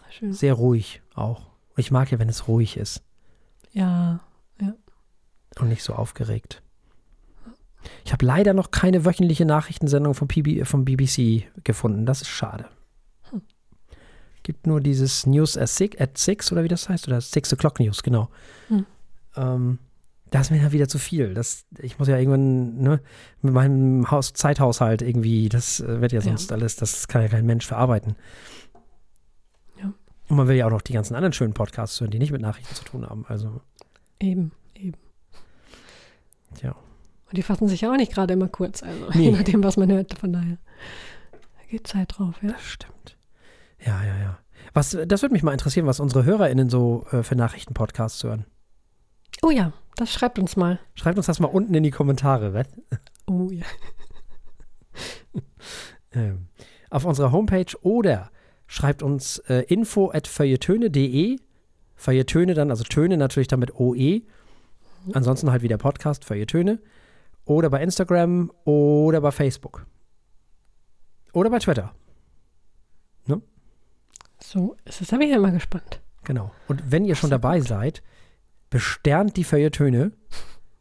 Schön. 0.10 0.34
Sehr 0.34 0.54
ruhig 0.54 1.01
auch. 1.16 1.48
Ich 1.78 1.90
mag 1.92 2.12
ja, 2.12 2.20
wenn 2.20 2.28
es 2.30 2.48
ruhig 2.50 2.75
ist 2.78 3.01
Ja. 3.72 4.20
und 5.60 5.70
nicht 5.70 5.84
so 5.84 5.94
aufgeregt. 5.94 6.62
Ich 8.06 8.12
habe 8.13 8.25
leider 8.25 8.54
noch 8.54 8.72
keine 8.72 9.06
wöchentliche 9.06 9.46
Nachrichtensendung 9.46 10.13
vom, 10.13 10.28
PB, 10.28 10.66
vom 10.68 10.86
BBC 10.86 11.46
gefunden. 11.63 12.06
Das 12.06 12.22
ist 12.22 12.28
schade. 12.30 12.66
Hm. 13.32 13.42
Gibt 14.44 14.68
nur 14.68 14.82
dieses 14.82 15.25
News 15.25 15.58
at 15.58 15.70
six, 15.70 15.98
at 16.00 16.18
six 16.18 16.51
oder 16.51 16.63
wie 16.63 16.68
das 16.68 16.90
heißt, 16.90 17.08
oder 17.08 17.22
Six 17.22 17.51
O'Clock 17.54 17.82
News, 17.84 18.04
genau. 18.04 18.30
Hm. 18.68 18.86
Ähm, 19.36 19.80
da 20.30 20.42
ist 20.42 20.51
mir 20.51 20.62
ja 20.62 20.72
wieder 20.72 20.88
zu 20.88 21.00
viel. 21.00 21.34
Das, 21.34 21.66
ich 21.80 21.98
muss 22.00 22.08
ja 22.08 22.18
irgendwann 22.18 22.78
ne, 22.78 23.01
mit 23.42 23.54
meinem 23.54 24.10
Haus, 24.12 24.34
Zeithaushalt 24.34 25.01
irgendwie, 25.01 25.50
das 25.50 25.80
äh, 25.80 26.01
wird 26.01 26.12
ja 26.12 26.20
Ja. 26.20 26.24
sonst 26.25 26.51
alles, 26.51 26.75
das 26.75 27.08
kann 27.08 27.22
ja 27.24 27.28
kein 27.30 27.46
Mensch 27.46 27.66
verarbeiten. 27.66 28.16
Und 30.32 30.38
man 30.38 30.48
will 30.48 30.56
ja 30.56 30.66
auch 30.68 30.72
noch 30.72 30.82
die 30.82 30.94
ganzen 30.94 31.14
anderen 31.14 31.34
schönen 31.34 31.54
Podcasts 31.54 32.00
hören, 32.00 32.10
die 32.10 32.18
nicht 32.18 32.32
mit 32.32 32.42
Nachrichten 32.42 32.74
zu 32.74 32.86
tun 32.86 33.06
haben. 33.06 33.26
Also, 33.28 33.60
Eben, 34.18 34.54
eben. 34.76 34.96
Tja. 36.56 36.72
Und 36.72 37.36
die 37.36 37.44
fassen 37.44 37.68
sich 37.68 37.82
ja 37.82 37.92
auch 37.92 37.98
nicht 37.98 38.14
gerade 38.14 38.32
immer 38.32 38.48
kurz, 38.48 38.82
also 38.82 39.10
Nee. 39.14 39.24
je 39.26 39.32
nachdem, 39.32 39.62
was 39.62 39.76
man 39.76 39.92
hört. 39.92 40.18
Von 40.18 40.32
daher 40.32 40.58
da 41.32 41.68
geht 41.70 41.86
Zeit 41.86 42.18
drauf, 42.18 42.36
ja. 42.42 42.52
das 42.52 42.64
stimmt. 42.64 43.18
Ja, 43.86 44.02
ja, 44.06 44.18
ja. 44.20 44.40
Was, 44.74 44.98
das 45.06 45.22
würde 45.22 45.34
mich 45.34 45.44
mal 45.44 45.52
interessieren, 45.52 45.86
was 45.86 46.00
unsere 46.00 46.24
HörerInnen 46.24 46.70
so 46.70 47.06
äh, 47.12 47.24
für 47.24 47.36
Nachrichtenpodcasts 47.36 48.24
hören. 48.24 48.46
Oh 49.42 49.52
ja, 49.52 49.74
das 49.98 50.14
schreibt 50.14 50.40
uns 50.40 50.56
mal. 50.56 50.80
Schreibt 50.94 51.18
uns 51.18 51.26
das 51.26 51.42
mal 51.42 51.50
unten 51.50 51.74
in 51.74 51.84
die 51.84 51.92
Kommentare, 51.92 52.54
was? 52.54 52.68
Oh 53.28 53.50
ja. 53.52 53.66
ähm, 56.14 56.48
auf 56.90 57.04
unserer 57.04 57.34
Homepage 57.34 57.76
oder 57.82 58.32
schreibt 58.72 59.04
uns 59.04 59.40
äh, 59.50 59.66
info 59.68 60.12
at 60.12 60.28
feuilletöne.de 60.28 61.38
Feuilletöne 61.96 62.54
dann, 62.56 62.72
also 62.72 62.84
Töne 62.84 63.18
natürlich 63.18 63.48
dann 63.48 63.60
mit 63.60 63.75
OE. 63.75 64.22
Ansonsten 65.13 65.51
halt 65.51 65.62
wie 65.62 65.68
der 65.68 65.78
Podcast, 65.78 66.25
Feuilletöne. 66.25 66.80
Oder 67.46 67.70
bei 67.70 67.84
Instagram 67.84 68.51
oder 68.63 69.22
bei 69.22 69.32
Facebook. 69.32 69.86
Oder 71.34 71.50
bei 71.50 71.60
Twitter. 71.60 71.94
So 74.44 74.75
ist 74.86 75.01
es. 75.01 75.10
Da 75.10 75.18
bin 75.18 75.28
ich 75.28 75.34
ja 75.34 75.40
mal 75.40 75.51
gespannt. 75.51 76.01
Genau. 76.24 76.51
Und 76.68 76.92
wenn 76.92 77.06
ihr 77.06 77.16
schon 77.16 77.30
dabei 77.30 77.62
seid, 77.62 78.01
besternt 78.70 79.38
die 79.38 79.44
Feuilletöne 79.44 80.12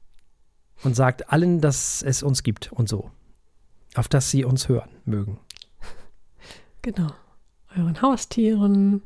und 0.84 0.96
sagt 0.96 1.32
allen, 1.32 1.60
dass 1.60 2.02
es 2.02 2.22
uns 2.22 2.42
gibt 2.42 2.72
und 2.72 2.88
so. 2.88 3.10
Auf 3.94 4.08
dass 4.08 4.30
sie 4.30 4.44
uns 4.44 4.68
hören 4.68 4.90
mögen. 5.04 5.38
Genau. 6.82 7.10
Euren 7.76 8.00
Haustieren 8.02 9.02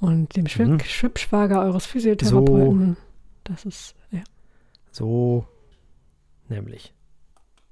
und 0.00 0.36
dem 0.36 0.46
Schwib 0.46 0.68
Mhm. 0.68 0.80
Schwibschwager 0.80 1.60
eures 1.62 1.86
Physiotherapeuten. 1.86 2.96
Das 3.44 3.64
ist, 3.64 3.94
ja. 4.10 4.22
So 4.90 5.46
nämlich. 6.48 6.92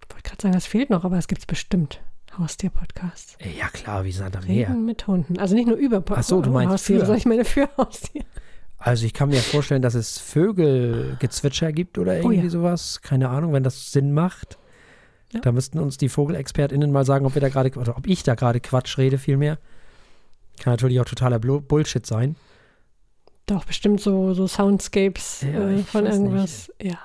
Ich 0.02 0.14
wollte 0.14 0.28
gerade 0.28 0.42
sagen, 0.42 0.54
das 0.54 0.66
fehlt 0.66 0.90
noch, 0.90 1.04
aber 1.04 1.18
es 1.18 1.28
gibt 1.28 1.40
es 1.40 1.46
bestimmt. 1.46 2.00
Haustier-Podcasts. 2.38 3.36
Ja 3.58 3.68
klar, 3.68 4.04
wie 4.04 4.12
Meer. 4.46 4.68
Reden 4.68 4.86
mit 4.86 5.06
Hunden. 5.06 5.38
Also 5.38 5.54
nicht 5.54 5.66
nur 5.66 5.76
über 5.76 6.02
Ach 6.10 6.22
so, 6.22 6.40
du 6.40 6.50
meinst 6.50 6.72
Haustiere, 6.72 7.00
sondern 7.00 7.18
ich 7.18 7.26
meine 7.26 7.44
für 7.44 7.68
Haustiere. 7.76 8.24
Also 8.78 9.04
ich 9.06 9.12
kann 9.14 9.28
mir 9.28 9.36
vorstellen, 9.40 9.82
dass 9.82 9.94
es 9.94 10.18
Vögelgezwitscher 10.18 11.72
gibt 11.72 11.98
oder 11.98 12.16
irgendwie 12.16 12.38
Oh 12.40 12.42
ja. 12.44 12.50
sowas. 12.50 13.00
Keine 13.02 13.28
Ahnung, 13.28 13.52
wenn 13.52 13.62
das 13.62 13.92
Sinn 13.92 14.12
macht. 14.12 14.58
Ja. 15.32 15.40
Da 15.40 15.52
müssten 15.52 15.78
uns 15.78 15.98
die 15.98 16.08
VogelexpertInnen 16.14 16.90
mal 16.90 17.04
sagen, 17.04 17.24
ob 17.26 17.34
wir 17.34 17.40
da 17.40 17.48
gerade, 17.48 17.70
oder 17.78 17.96
ob 17.96 18.06
ich 18.06 18.22
da 18.22 18.34
gerade 18.34 18.60
Quatsch 18.60 18.98
rede, 18.98 19.18
vielmehr. 19.18 19.58
Kann 20.60 20.72
natürlich 20.74 21.00
auch 21.00 21.04
totaler 21.04 21.38
Bullshit 21.38 22.06
sein. 22.06 22.36
Doch, 23.46 23.64
bestimmt 23.64 24.00
so, 24.00 24.34
so 24.34 24.46
Soundscapes 24.46 25.42
Ja, 25.42 25.68
äh, 25.70 25.78
von 25.82 26.06
irgendwas. 26.06 26.72
Ja. 26.80 26.98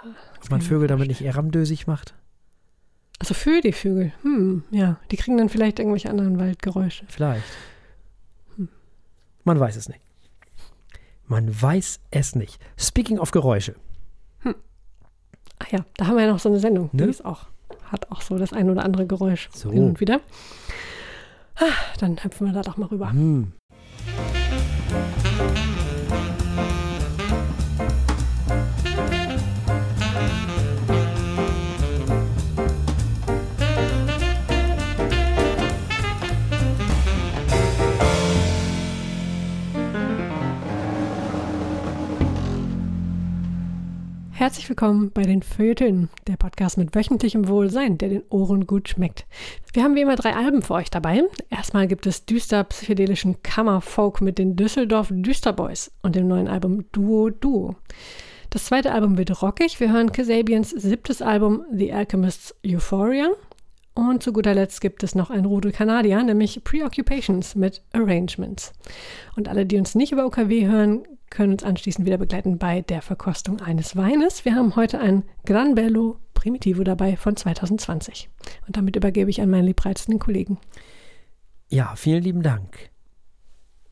Ob 0.44 0.51
man 0.51 0.62
Vögel 0.62 0.88
damit 0.88 1.08
nicht 1.08 1.22
eher 1.22 1.36
ramdösig 1.36 1.88
macht? 1.88 2.13
Also 3.20 3.34
für 3.34 3.62
die 3.62 3.72
Vögel. 3.72 4.13
Hm, 4.22 4.63
ja. 4.70 5.00
Die 5.10 5.18
kriegen 5.18 5.38
dann 5.38 5.50
vielleicht 5.50 5.80
irgendwelche 5.80 6.10
anderen 6.10 6.39
Waldgeräusche. 6.39 7.06
Vielleicht. 7.08 7.44
Hm. 8.56 8.70
Man 9.44 9.60
weiß 9.60 9.75
es 9.75 9.89
nicht. 9.89 10.00
Man 11.25 11.60
weiß 11.62 12.00
es 12.12 12.36
nicht. 12.36 12.60
Speaking 12.77 13.18
of 13.20 13.32
Geräusche. 13.32 13.75
Ach 15.60 15.72
ja, 15.72 15.84
da 15.98 16.06
haben 16.08 16.16
wir 16.18 16.25
ja 16.25 16.32
noch 16.32 16.39
so 16.39 16.50
eine 16.50 16.60
Sendung. 16.60 16.89
Ne? 16.94 17.06
Die 17.06 17.10
ist 17.10 17.25
auch, 17.25 17.48
hat 17.86 18.12
auch 18.12 18.22
so 18.22 18.38
das 18.38 18.54
ein 18.54 18.70
oder 18.70 18.86
andere 18.86 19.08
Geräusch 19.08 19.50
So. 19.54 19.72
hin 19.72 19.84
und 19.86 20.00
wieder. 20.00 20.22
Ah, 21.60 21.74
dann 22.00 22.24
hüpfen 22.24 22.48
wir 22.48 22.54
da 22.54 22.62
doch 22.62 22.78
mal 22.78 22.88
rüber. 22.88 23.12
Hm. 23.12 23.52
Herzlich 44.48 44.70
willkommen 44.70 45.12
bei 45.12 45.24
den 45.24 45.44
Feuilletonen, 45.44 46.08
der 46.25 46.38
Podcast 46.38 46.77
mit 46.77 46.96
wöchentlichem 46.96 47.50
Wohlsein, 47.50 47.98
der 47.98 48.08
den 48.08 48.24
Ohren 48.30 48.66
gut 48.66 48.88
schmeckt. 48.88 49.25
Wir 49.74 49.84
haben 49.84 49.96
wie 49.96 50.00
immer 50.00 50.16
drei 50.16 50.38
Alben 50.38 50.62
für 50.62 50.75
euch 50.75 50.89
dabei. 50.89 51.24
Erstmal 51.50 51.86
gibt 51.86 52.08
es 52.08 52.25
düster 52.25 52.63
psychedelischen 52.63 53.44
Kammerfolk 53.44 54.22
mit 54.22 54.38
den 54.38 54.56
Düsseldorf 54.56 55.10
Düsterboys 55.12 55.92
und 56.01 56.16
dem 56.16 56.30
neuen 56.30 56.48
Album 56.48 56.89
Duo 56.94 57.30
Duo. 57.30 57.75
Das 58.50 58.63
zweite 58.63 58.94
Album 58.94 59.18
wird 59.18 59.42
rockig. 59.42 59.82
Wir 59.82 59.92
hören 59.92 60.13
Kasabians 60.13 60.70
siebtes 60.70 61.22
Album 61.22 61.66
The 61.74 61.92
Alchemist's 61.92 62.56
Euphoria. 62.66 63.27
Und 63.96 64.24
zu 64.24 64.32
guter 64.32 64.54
Letzt 64.54 64.80
gibt 64.80 65.04
es 65.04 65.13
noch 65.13 65.30
ein 65.30 65.44
Rudel 65.44 65.74
Kanadier, 65.74 66.24
nämlich 66.24 66.63
Preoccupations 66.63 67.56
mit 67.56 67.82
Arrangements. 67.92 68.72
Und 69.36 69.50
alle, 69.50 69.66
die 69.66 69.77
uns 69.77 69.94
nicht 69.94 70.13
über 70.13 70.25
OKW 70.25 70.68
hören, 70.68 71.04
können 71.29 71.53
uns 71.53 71.63
anschließend 71.63 72.05
wieder 72.05 72.17
begleiten 72.17 72.57
bei 72.57 72.81
der 72.81 73.01
Verkostung 73.01 73.62
eines 73.62 73.96
Weines. 73.96 74.46
Wir 74.46 74.55
haben 74.55 74.75
heute 74.75 75.00
ein 75.00 75.24
Gran 75.46 75.75
Bello 75.75 76.19
Primitivo 76.34 76.84
dabei 76.84 77.17
von 77.17 77.36
2020. 77.36 78.29
Und 78.67 78.77
damit 78.77 78.96
übergebe 78.96 79.29
ich 79.29 79.41
an 79.41 79.50
meinen 79.50 79.65
liebreizenden 79.65 80.19
Kollegen. 80.19 80.60
Ja, 81.69 81.96
vielen 81.96 82.24
lieben 82.24 82.43
Dank. 82.43 82.91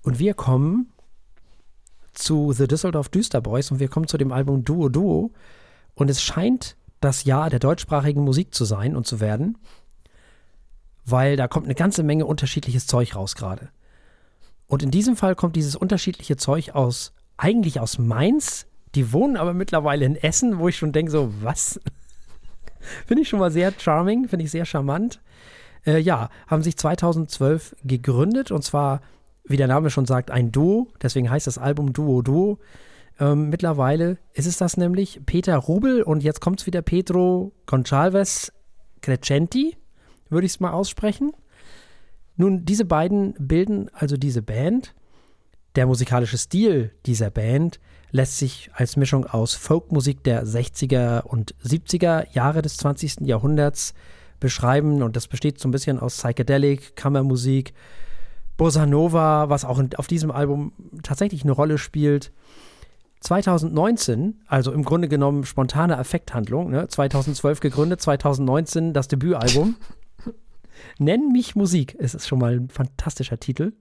Und 0.01 0.19
wir 0.19 0.33
kommen 0.33 0.93
zu 2.13 2.53
The 2.53 2.67
Düsseldorf 2.67 3.09
Düsterboys 3.09 3.71
und 3.71 3.79
wir 3.79 3.89
kommen 3.89 4.07
zu 4.07 4.17
dem 4.17 4.31
Album 4.31 4.63
Duo 4.63 4.89
Duo. 4.89 5.31
Und 5.95 6.09
es 6.09 6.21
scheint 6.21 6.77
das 7.01 7.23
Jahr 7.25 7.49
der 7.49 7.59
deutschsprachigen 7.59 8.23
Musik 8.23 8.53
zu 8.53 8.65
sein 8.65 8.95
und 8.95 9.05
zu 9.05 9.19
werden, 9.19 9.57
weil 11.05 11.35
da 11.35 11.47
kommt 11.47 11.65
eine 11.65 11.75
ganze 11.75 12.03
Menge 12.03 12.25
unterschiedliches 12.25 12.87
Zeug 12.87 13.15
raus 13.15 13.35
gerade. 13.35 13.69
Und 14.67 14.81
in 14.81 14.91
diesem 14.91 15.15
Fall 15.15 15.35
kommt 15.35 15.55
dieses 15.55 15.75
unterschiedliche 15.75 16.37
Zeug 16.37 16.71
aus, 16.71 17.13
eigentlich 17.37 17.79
aus 17.79 17.97
Mainz. 17.97 18.65
Die 18.95 19.11
wohnen 19.11 19.35
aber 19.35 19.53
mittlerweile 19.53 20.05
in 20.05 20.15
Essen, 20.15 20.59
wo 20.59 20.69
ich 20.69 20.77
schon 20.77 20.93
denke, 20.93 21.11
so, 21.11 21.33
was? 21.41 21.79
finde 23.05 23.23
ich 23.23 23.29
schon 23.29 23.39
mal 23.39 23.51
sehr 23.51 23.73
charming, 23.77 24.27
finde 24.27 24.45
ich 24.45 24.51
sehr 24.51 24.65
charmant. 24.65 25.21
Äh, 25.85 25.99
ja, 25.99 26.29
haben 26.47 26.63
sich 26.63 26.77
2012 26.77 27.75
gegründet 27.83 28.51
und 28.51 28.63
zwar, 28.63 29.01
wie 29.43 29.57
der 29.57 29.67
Name 29.67 29.89
schon 29.89 30.05
sagt, 30.05 30.31
ein 30.31 30.51
Duo. 30.51 30.87
Deswegen 31.01 31.29
heißt 31.29 31.47
das 31.47 31.57
Album 31.57 31.93
Duo 31.93 32.21
Duo. 32.21 32.59
Ähm, 33.19 33.49
mittlerweile 33.49 34.17
ist 34.33 34.47
es 34.47 34.57
das 34.57 34.77
nämlich 34.77 35.21
Peter 35.25 35.55
Rubel 35.57 36.01
und 36.01 36.23
jetzt 36.23 36.41
kommt 36.41 36.61
es 36.61 36.65
wieder 36.65 36.81
Pedro 36.81 37.53
Goncalves 37.65 38.51
Crescenti, 39.01 39.77
würde 40.29 40.45
ich 40.45 40.53
es 40.53 40.59
mal 40.59 40.71
aussprechen. 40.71 41.31
Nun, 42.37 42.65
diese 42.65 42.85
beiden 42.85 43.33
bilden 43.39 43.89
also 43.93 44.17
diese 44.17 44.41
Band. 44.41 44.93
Der 45.75 45.87
musikalische 45.87 46.37
Stil 46.37 46.91
dieser 47.05 47.29
Band 47.29 47.81
lässt 48.11 48.37
sich 48.37 48.69
als 48.73 48.95
Mischung 48.95 49.25
aus 49.25 49.55
Folkmusik 49.55 50.23
der 50.23 50.45
60er 50.45 51.23
und 51.23 51.53
70er 51.65 52.27
Jahre 52.31 52.61
des 52.61 52.77
20. 52.77 53.21
Jahrhunderts 53.21 53.93
beschreiben 54.39 55.03
und 55.03 55.17
das 55.17 55.27
besteht 55.27 55.59
so 55.59 55.67
ein 55.67 55.71
bisschen 55.71 55.99
aus 55.99 56.15
Psychedelic, 56.15 56.95
Kammermusik, 56.95 57.73
Bossa 58.55 58.85
Nova, 58.85 59.49
was 59.49 59.65
auch 59.65 59.81
auf 59.97 60.07
diesem 60.07 60.31
Album 60.31 60.71
tatsächlich 61.03 61.43
eine 61.43 61.51
Rolle 61.51 61.77
spielt. 61.77 62.31
2019, 63.19 64.43
also 64.47 64.71
im 64.71 64.85
Grunde 64.85 65.09
genommen 65.09 65.43
spontane 65.43 65.97
Affekthandlung, 65.97 66.69
ne? 66.69 66.87
2012 66.87 67.59
gegründet, 67.59 68.01
2019 68.01 68.93
das 68.93 69.09
Debütalbum. 69.09 69.75
Nenn 70.99 71.33
mich 71.33 71.55
Musik, 71.55 71.97
es 71.99 72.13
ist 72.13 72.27
schon 72.27 72.39
mal 72.39 72.53
ein 72.53 72.69
fantastischer 72.69 73.39
Titel. 73.39 73.73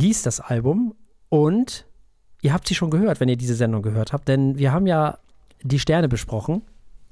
Hieß 0.00 0.22
das 0.22 0.40
Album 0.40 0.94
und 1.28 1.86
ihr 2.42 2.52
habt 2.52 2.66
sie 2.66 2.74
schon 2.74 2.90
gehört, 2.90 3.20
wenn 3.20 3.28
ihr 3.28 3.36
diese 3.36 3.54
Sendung 3.54 3.82
gehört 3.82 4.12
habt, 4.12 4.28
denn 4.28 4.58
wir 4.58 4.72
haben 4.72 4.86
ja 4.86 5.18
die 5.62 5.78
Sterne 5.78 6.08
besprochen. 6.08 6.62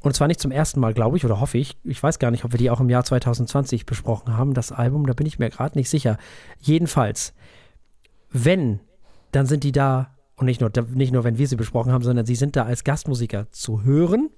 Und 0.00 0.14
zwar 0.14 0.28
nicht 0.28 0.40
zum 0.40 0.52
ersten 0.52 0.78
Mal, 0.80 0.94
glaube 0.94 1.16
ich, 1.16 1.24
oder 1.24 1.40
hoffe 1.40 1.58
ich. 1.58 1.76
Ich 1.82 2.02
weiß 2.02 2.18
gar 2.18 2.30
nicht, 2.30 2.44
ob 2.44 2.52
wir 2.52 2.58
die 2.58 2.70
auch 2.70 2.80
im 2.80 2.88
Jahr 2.88 3.04
2020 3.04 3.84
besprochen 3.84 4.36
haben, 4.36 4.54
das 4.54 4.70
Album, 4.70 5.06
da 5.06 5.12
bin 5.12 5.26
ich 5.26 5.38
mir 5.38 5.50
gerade 5.50 5.76
nicht 5.76 5.90
sicher. 5.90 6.18
Jedenfalls, 6.60 7.34
wenn, 8.30 8.80
dann 9.32 9.46
sind 9.46 9.64
die 9.64 9.72
da, 9.72 10.14
und 10.36 10.46
nicht 10.46 10.60
nur, 10.60 10.70
nicht 10.94 11.12
nur, 11.12 11.24
wenn 11.24 11.36
wir 11.36 11.48
sie 11.48 11.56
besprochen 11.56 11.92
haben, 11.92 12.04
sondern 12.04 12.26
sie 12.26 12.36
sind 12.36 12.54
da 12.54 12.64
als 12.64 12.84
Gastmusiker 12.84 13.50
zu 13.50 13.82
hören. 13.82 14.30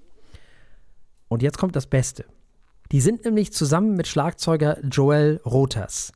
Und 1.27 1.43
jetzt 1.43 1.59
kommt 1.59 1.75
das 1.75 1.85
Beste. 1.85 2.25
Die 2.91 3.01
sind 3.01 3.23
nämlich 3.23 3.53
zusammen 3.53 3.95
mit 3.95 4.07
Schlagzeuger 4.07 4.83
Joel 4.83 5.39
Rotas, 5.45 6.11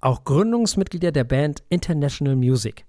auch 0.00 0.24
Gründungsmitglieder 0.24 1.12
der 1.12 1.24
Band 1.24 1.62
International 1.68 2.36
Music. 2.36 2.84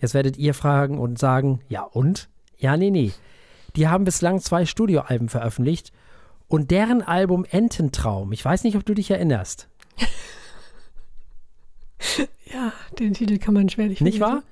Jetzt 0.00 0.14
werdet 0.14 0.36
ihr 0.36 0.54
fragen 0.54 0.98
und 0.98 1.18
sagen, 1.18 1.60
ja 1.68 1.82
und? 1.82 2.28
Ja, 2.56 2.76
nee, 2.76 2.90
nee. 2.90 3.12
Die 3.76 3.88
haben 3.88 4.04
bislang 4.04 4.40
zwei 4.40 4.66
Studioalben 4.66 5.28
veröffentlicht 5.28 5.92
und 6.48 6.70
deren 6.70 7.02
Album 7.02 7.44
Ententraum, 7.48 8.32
ich 8.32 8.44
weiß 8.44 8.64
nicht, 8.64 8.76
ob 8.76 8.84
du 8.84 8.94
dich 8.94 9.10
erinnerst, 9.10 9.68
Ja, 12.52 12.72
den 12.98 13.12
Titel 13.12 13.38
kann 13.38 13.54
man 13.54 13.68
schwerlich 13.68 14.00
nicht 14.00 14.18
vergessen. 14.18 14.42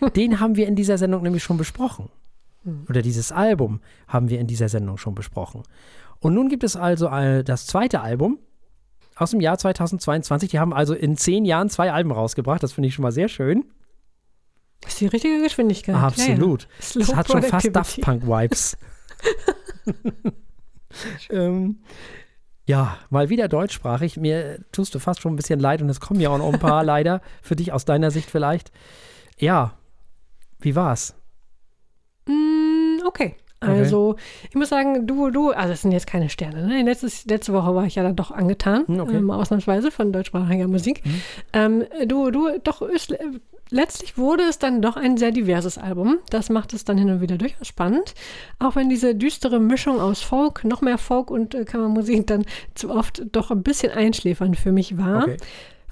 wahr? 0.00 0.10
Den 0.10 0.40
haben 0.40 0.56
wir 0.56 0.66
in 0.66 0.76
dieser 0.76 0.98
Sendung 0.98 1.22
nämlich 1.22 1.42
schon 1.42 1.56
besprochen. 1.56 2.10
Oder 2.88 3.00
dieses 3.00 3.32
Album 3.32 3.80
haben 4.08 4.28
wir 4.28 4.40
in 4.40 4.46
dieser 4.46 4.68
Sendung 4.68 4.98
schon 4.98 5.14
besprochen. 5.14 5.62
Und 6.18 6.34
nun 6.34 6.48
gibt 6.48 6.64
es 6.64 6.76
also 6.76 7.08
das 7.42 7.66
zweite 7.66 8.00
Album 8.00 8.38
aus 9.16 9.30
dem 9.30 9.40
Jahr 9.40 9.58
2022. 9.58 10.50
Die 10.50 10.58
haben 10.58 10.72
also 10.72 10.94
in 10.94 11.16
zehn 11.16 11.44
Jahren 11.44 11.68
zwei 11.68 11.92
Alben 11.92 12.12
rausgebracht. 12.12 12.62
Das 12.62 12.72
finde 12.72 12.88
ich 12.88 12.94
schon 12.94 13.02
mal 13.02 13.12
sehr 13.12 13.28
schön. 13.28 13.64
Das 14.82 14.92
ist 14.92 15.00
die 15.00 15.06
richtige 15.06 15.42
Geschwindigkeit. 15.42 15.96
Absolut. 15.96 16.62
Ja, 16.62 16.68
ja. 16.68 17.00
Das 17.00 17.16
hat 17.16 17.28
schon 17.28 17.42
fast 17.42 17.74
Daft. 17.74 18.00
Punk-Vibes. 18.02 18.76
ähm, 21.30 21.80
ja, 22.66 22.98
mal 23.10 23.30
wieder 23.30 23.48
deutschsprachig. 23.48 24.16
Mir 24.18 24.60
tust 24.72 24.94
du 24.94 24.98
fast 24.98 25.22
schon 25.22 25.32
ein 25.32 25.36
bisschen 25.36 25.60
leid 25.60 25.80
und 25.82 25.88
es 25.88 26.00
kommen 26.00 26.20
ja 26.20 26.28
auch 26.30 26.38
noch 26.38 26.52
ein 26.52 26.60
paar 26.60 26.84
leider. 26.84 27.22
Für 27.42 27.56
dich 27.56 27.72
aus 27.72 27.84
deiner 27.84 28.10
Sicht 28.10 28.30
vielleicht. 28.30 28.70
Ja, 29.38 29.78
Wie 30.58 30.74
war's? 30.74 31.14
Mm, 32.28 33.00
okay. 33.06 33.36
Also, 33.60 34.16
ich 34.48 34.54
muss 34.54 34.68
sagen, 34.68 35.06
du, 35.06 35.30
du, 35.30 35.50
also 35.50 35.72
es 35.72 35.82
sind 35.82 35.92
jetzt 35.92 36.06
keine 36.06 36.28
Sterne. 36.28 36.66
Ne? 36.66 36.82
Letztes, 36.82 37.24
letzte 37.24 37.52
Woche 37.52 37.74
war 37.74 37.84
ich 37.86 37.94
ja 37.94 38.02
dann 38.02 38.14
doch 38.16 38.30
angetan, 38.30 38.86
Hm, 38.86 39.00
okay. 39.00 39.16
ähm, 39.16 39.30
ausnahmsweise 39.30 39.90
von 39.90 40.12
deutschsprachiger 40.12 40.68
Musik. 40.68 41.02
Mhm. 41.04 41.22
Ähm, 41.52 41.84
du, 42.06 42.30
du, 42.30 42.58
doch, 42.62 42.82
ist, 42.82 43.12
äh, 43.12 43.18
letztlich 43.70 44.18
wurde 44.18 44.42
es 44.44 44.58
dann 44.58 44.82
doch 44.82 44.96
ein 44.96 45.16
sehr 45.16 45.32
diverses 45.32 45.78
Album. 45.78 46.18
Das 46.30 46.50
macht 46.50 46.74
es 46.74 46.84
dann 46.84 46.98
hin 46.98 47.10
und 47.10 47.20
wieder 47.20 47.38
durchaus 47.38 47.66
spannend. 47.66 48.14
Auch 48.58 48.76
wenn 48.76 48.88
diese 48.90 49.14
düstere 49.14 49.58
Mischung 49.58 50.00
aus 50.00 50.20
Folk, 50.20 50.64
noch 50.64 50.82
mehr 50.82 50.98
Folk 50.98 51.30
und 51.30 51.54
äh, 51.54 51.64
Kammermusik 51.64 52.26
dann 52.26 52.44
zu 52.74 52.90
oft 52.90 53.22
doch 53.32 53.50
ein 53.50 53.62
bisschen 53.62 53.90
einschläfernd 53.90 54.56
für 54.58 54.70
mich 54.72 54.98
war. 54.98 55.22
Okay. 55.22 55.36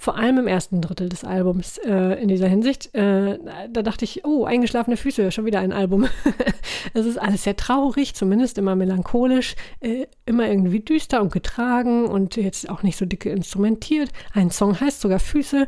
Vor 0.05 0.19
allem 0.19 0.37
im 0.37 0.47
ersten 0.47 0.83
Drittel 0.83 1.09
des 1.09 1.25
Albums 1.25 1.79
äh, 1.79 2.21
in 2.21 2.29
dieser 2.29 2.47
Hinsicht. 2.47 2.95
Äh, 2.95 3.39
da 3.71 3.81
dachte 3.81 4.05
ich, 4.05 4.23
oh, 4.27 4.45
eingeschlafene 4.45 4.99
Füße, 4.99 5.33
schon 5.33 5.47
wieder 5.47 5.61
ein 5.61 5.73
Album. 5.73 6.07
es 6.93 7.07
ist 7.07 7.17
alles 7.17 7.45
sehr 7.45 7.57
traurig, 7.57 8.15
zumindest 8.15 8.59
immer 8.59 8.77
melancholisch, 8.77 9.57
äh, 9.81 10.05
immer 10.27 10.47
irgendwie 10.47 10.81
düster 10.81 11.23
und 11.23 11.33
getragen 11.33 12.05
und 12.05 12.37
jetzt 12.37 12.69
auch 12.69 12.83
nicht 12.83 12.99
so 12.99 13.07
dicke 13.07 13.31
instrumentiert. 13.31 14.11
Ein 14.35 14.51
Song 14.51 14.79
heißt 14.79 15.01
sogar 15.01 15.21
Füße. 15.21 15.67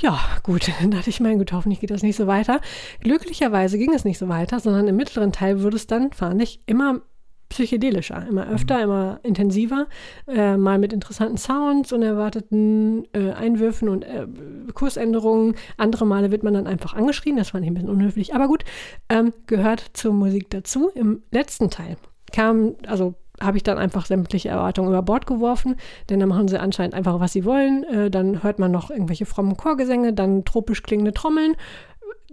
Ja, 0.00 0.18
gut, 0.42 0.68
dann 0.80 0.90
dachte 0.90 1.10
ich, 1.10 1.20
mein 1.20 1.38
Gott, 1.38 1.52
hoffentlich 1.52 1.78
geht 1.78 1.92
das 1.92 2.02
nicht 2.02 2.16
so 2.16 2.26
weiter. 2.26 2.60
Glücklicherweise 3.02 3.78
ging 3.78 3.94
es 3.94 4.04
nicht 4.04 4.18
so 4.18 4.28
weiter, 4.28 4.58
sondern 4.58 4.88
im 4.88 4.96
mittleren 4.96 5.30
Teil 5.30 5.62
wurde 5.62 5.76
es 5.76 5.86
dann, 5.86 6.10
fand 6.10 6.42
ich, 6.42 6.58
immer 6.66 7.02
psychedelischer, 7.48 8.26
immer 8.28 8.48
öfter, 8.48 8.82
immer 8.82 9.20
intensiver, 9.22 9.86
äh, 10.26 10.56
mal 10.56 10.78
mit 10.78 10.92
interessanten 10.92 11.38
Sounds, 11.38 11.92
unerwarteten 11.92 13.06
äh, 13.12 13.32
Einwürfen 13.32 13.88
und 13.88 14.04
äh, 14.04 14.26
Kursänderungen. 14.74 15.54
Andere 15.76 16.06
Male 16.06 16.30
wird 16.30 16.42
man 16.42 16.54
dann 16.54 16.66
einfach 16.66 16.94
angeschrien, 16.94 17.36
das 17.36 17.50
fand 17.50 17.64
ich 17.64 17.70
ein 17.70 17.74
bisschen 17.74 17.90
unhöflich, 17.90 18.34
aber 18.34 18.48
gut, 18.48 18.64
ähm, 19.08 19.32
gehört 19.46 19.84
zur 19.94 20.12
Musik 20.12 20.50
dazu. 20.50 20.90
Im 20.94 21.22
letzten 21.30 21.70
Teil 21.70 21.96
kam, 22.32 22.74
also 22.86 23.14
habe 23.40 23.56
ich 23.56 23.62
dann 23.62 23.78
einfach 23.78 24.06
sämtliche 24.06 24.48
Erwartungen 24.48 24.88
über 24.88 25.02
Bord 25.02 25.26
geworfen, 25.26 25.76
denn 26.10 26.20
dann 26.20 26.28
machen 26.28 26.48
sie 26.48 26.60
anscheinend 26.60 26.94
einfach, 26.94 27.20
was 27.20 27.32
sie 27.32 27.44
wollen. 27.44 27.84
Äh, 27.84 28.10
dann 28.10 28.42
hört 28.42 28.58
man 28.58 28.70
noch 28.72 28.90
irgendwelche 28.90 29.26
frommen 29.26 29.56
Chorgesänge, 29.56 30.12
dann 30.12 30.44
tropisch 30.44 30.82
klingende 30.82 31.12
Trommeln. 31.12 31.54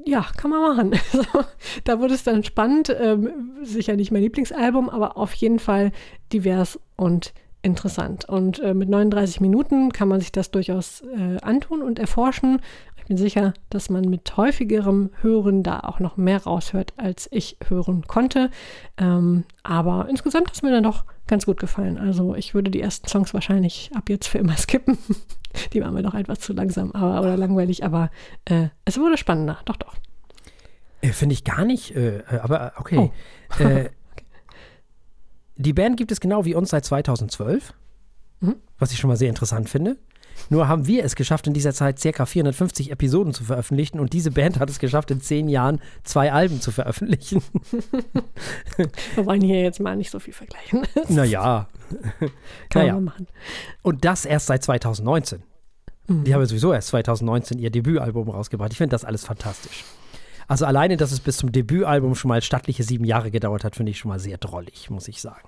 Ja, 0.08 0.28
kann 0.38 0.52
man 0.52 0.62
machen. 0.62 1.00
So, 1.12 1.24
da 1.84 2.00
wurde 2.00 2.14
es 2.14 2.24
dann 2.24 2.44
spannend. 2.44 2.96
Ähm, 3.00 3.54
sicher 3.64 3.96
nicht 3.96 4.12
mein 4.12 4.22
Lieblingsalbum, 4.22 4.90
aber 4.90 5.18
auf 5.18 5.34
jeden 5.34 5.60
Fall 5.60 5.92
divers 6.32 6.80
und 6.96 7.34
interessant. 7.64 8.30
Und 8.30 8.60
äh, 8.60 8.76
mit 8.76 8.90
39 8.90 9.42
Minuten 9.42 9.92
kann 9.92 10.08
man 10.08 10.20
sich 10.20 10.32
das 10.32 10.52
durchaus 10.52 11.02
äh, 11.02 11.38
antun 11.42 11.82
und 11.82 11.98
erforschen. 11.98 12.62
Ich 13.06 13.08
bin 13.10 13.18
sicher, 13.18 13.54
dass 13.70 13.92
man 13.92 14.06
mit 14.06 14.36
häufigerem 14.36 15.12
Hören 15.22 15.62
da 15.62 15.82
auch 15.82 16.00
noch 16.00 16.18
mehr 16.18 16.42
raushört, 16.44 16.94
als 16.98 17.28
ich 17.32 17.56
hören 17.68 18.08
konnte. 18.08 18.50
Ähm, 18.98 19.44
aber 19.62 20.08
insgesamt 20.10 20.48
hat 20.48 20.56
es 20.56 20.64
mir 20.64 20.72
dann 20.72 20.82
doch 20.82 21.06
ganz 21.28 21.46
gut 21.46 21.60
gefallen. 21.60 22.00
Also 22.00 22.34
ich 22.34 22.56
würde 22.56 22.72
die 22.72 22.82
ersten 22.82 23.08
Songs 23.08 23.32
wahrscheinlich 23.36 23.92
ab 23.94 24.10
jetzt 24.10 24.28
für 24.28 24.40
immer 24.40 24.58
skippen. 24.58 24.98
Die 25.72 25.82
waren 25.82 25.94
mir 25.94 26.02
doch 26.02 26.16
etwas 26.16 26.40
zu 26.40 26.54
langsam 26.54 26.94
aber, 26.94 27.20
oder 27.20 27.38
langweilig, 27.38 27.84
aber 27.84 28.10
äh, 28.46 28.70
es 28.86 28.98
wurde 28.98 29.18
spannender. 29.18 29.60
Doch, 29.66 29.76
doch. 29.76 29.94
Äh, 31.02 31.10
Finde 31.10 31.34
ich 31.34 31.44
gar 31.44 31.64
nicht, 31.64 31.96
äh, 31.96 32.22
äh, 32.22 32.40
aber 32.42 32.70
äh, 32.76 32.80
okay. 32.80 32.98
Oh. 33.60 33.64
Äh, 33.64 33.92
die 35.58 35.74
Band 35.74 35.98
gibt 35.98 36.12
es 36.12 36.20
genau 36.20 36.44
wie 36.46 36.56
uns 36.56 36.72
seit 36.72 36.86
2012, 36.86 37.72
Mhm. 38.42 38.56
was 38.80 38.92
ich 38.92 38.98
schon 38.98 39.10
mal 39.10 39.16
sehr 39.16 39.30
interessant 39.30 39.70
finde. 39.70 39.98
Nur 40.50 40.68
haben 40.68 40.86
wir 40.86 41.04
es 41.04 41.16
geschafft, 41.16 41.48
in 41.48 41.54
dieser 41.54 41.74
Zeit 41.74 42.00
circa 42.00 42.26
450 42.26 42.92
Episoden 42.92 43.34
zu 43.34 43.44
veröffentlichen 43.44 44.00
und 44.00 44.14
diese 44.14 44.32
Band 44.32 44.60
hat 44.60 44.70
es 44.70 44.80
geschafft, 44.80 45.12
in 45.12 45.22
zehn 45.22 45.50
Jahren 45.50 45.82
zwei 46.04 46.32
Alben 46.32 46.62
zu 46.62 46.72
veröffentlichen. 46.72 47.42
Wir 49.16 49.26
wollen 49.26 49.42
hier 49.42 49.62
jetzt 49.62 49.80
mal 49.80 49.96
nicht 49.96 50.12
so 50.12 50.20
viel 50.20 50.34
vergleichen. 50.34 50.84
Naja, 51.10 51.68
kann 52.70 52.82
naja. 52.82 52.94
man 52.96 53.04
machen. 53.06 53.28
und 53.84 54.06
das 54.06 54.26
erst 54.26 54.48
seit 54.48 54.64
2019. 54.64 55.44
Die 56.08 56.34
haben 56.34 56.42
ja 56.42 56.46
sowieso 56.46 56.72
erst 56.72 56.90
2019 56.90 57.58
ihr 57.58 57.72
Debütalbum 57.72 58.30
rausgebracht. 58.30 58.72
Ich 58.72 58.78
finde 58.78 58.92
das 58.94 59.06
alles 59.06 59.26
fantastisch. 59.26 59.84
Also 60.48 60.66
alleine, 60.66 60.98
dass 60.98 61.12
es 61.12 61.20
bis 61.20 61.38
zum 61.38 61.52
Debütalbum 61.52 62.14
schon 62.14 62.30
mal 62.30 62.44
stattliche 62.44 62.84
sieben 62.84 63.06
Jahre 63.06 63.32
gedauert 63.32 63.64
hat, 63.64 63.76
finde 63.76 63.92
ich 63.92 63.98
schon 63.98 64.10
mal 64.10 64.20
sehr 64.20 64.38
drollig, 64.38 64.92
muss 64.92 65.08
ich 65.08 65.20
sagen. 65.20 65.48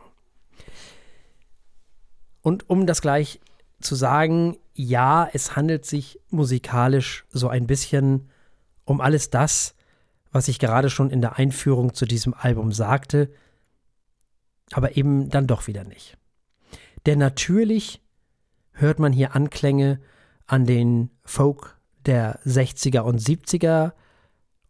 Und 2.42 2.70
um 2.70 2.88
das 2.88 3.02
gleich 3.02 3.40
zu 3.80 3.96
sagen, 3.96 4.58
ja, 4.74 5.28
es 5.34 5.56
handelt 5.56 5.86
sich 5.86 6.20
musikalisch 6.30 7.26
so 7.30 7.50
ein 7.50 7.68
bisschen 7.68 8.30
um 8.86 9.02
alles 9.02 9.30
das, 9.30 9.76
was 10.32 10.48
ich 10.48 10.60
gerade 10.60 10.90
schon 10.90 11.10
in 11.10 11.22
der 11.22 11.38
Einführung 11.38 11.94
zu 11.94 12.06
diesem 12.06 12.34
Album 12.34 12.72
sagte, 12.72 13.30
aber 14.72 14.98
eben 14.98 15.30
dann 15.30 15.48
doch 15.48 15.68
wieder 15.68 15.84
nicht. 15.84 16.18
Denn 17.06 17.20
natürlich 17.20 18.02
hört 18.72 19.00
man 19.00 19.14
hier 19.14 19.36
Anklänge 19.36 20.00
an 20.46 20.66
den 20.66 21.10
Folk 21.24 21.78
der 22.06 22.40
60er 22.42 23.02
und 23.02 23.20
70er 23.22 23.94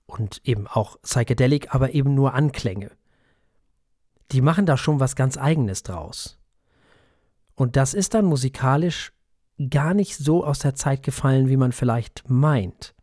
und 0.06 0.42
eben 0.44 0.68
auch 0.68 1.00
Psychedelic, 1.02 1.74
aber 1.74 1.94
eben 1.94 2.14
nur 2.16 2.34
Anklänge. 2.34 2.92
Die 4.32 4.42
machen 4.42 4.66
da 4.66 4.78
schon 4.78 5.00
was 5.00 5.16
ganz 5.16 5.38
Eigenes 5.38 5.84
draus. 5.84 6.37
Und 7.58 7.76
das 7.76 7.96
ist 7.96 8.14
dann 8.14 8.26
musikalisch 8.26 9.12
gar 9.70 9.96
nicht 9.96 10.16
so 10.16 10.46
aus 10.46 10.60
der 10.60 10.76
Zeit 10.76 11.02
gefallen, 11.02 11.50
wie 11.50 11.58
man 11.58 11.72
vielleicht 11.72 12.30
meint. 12.30 12.94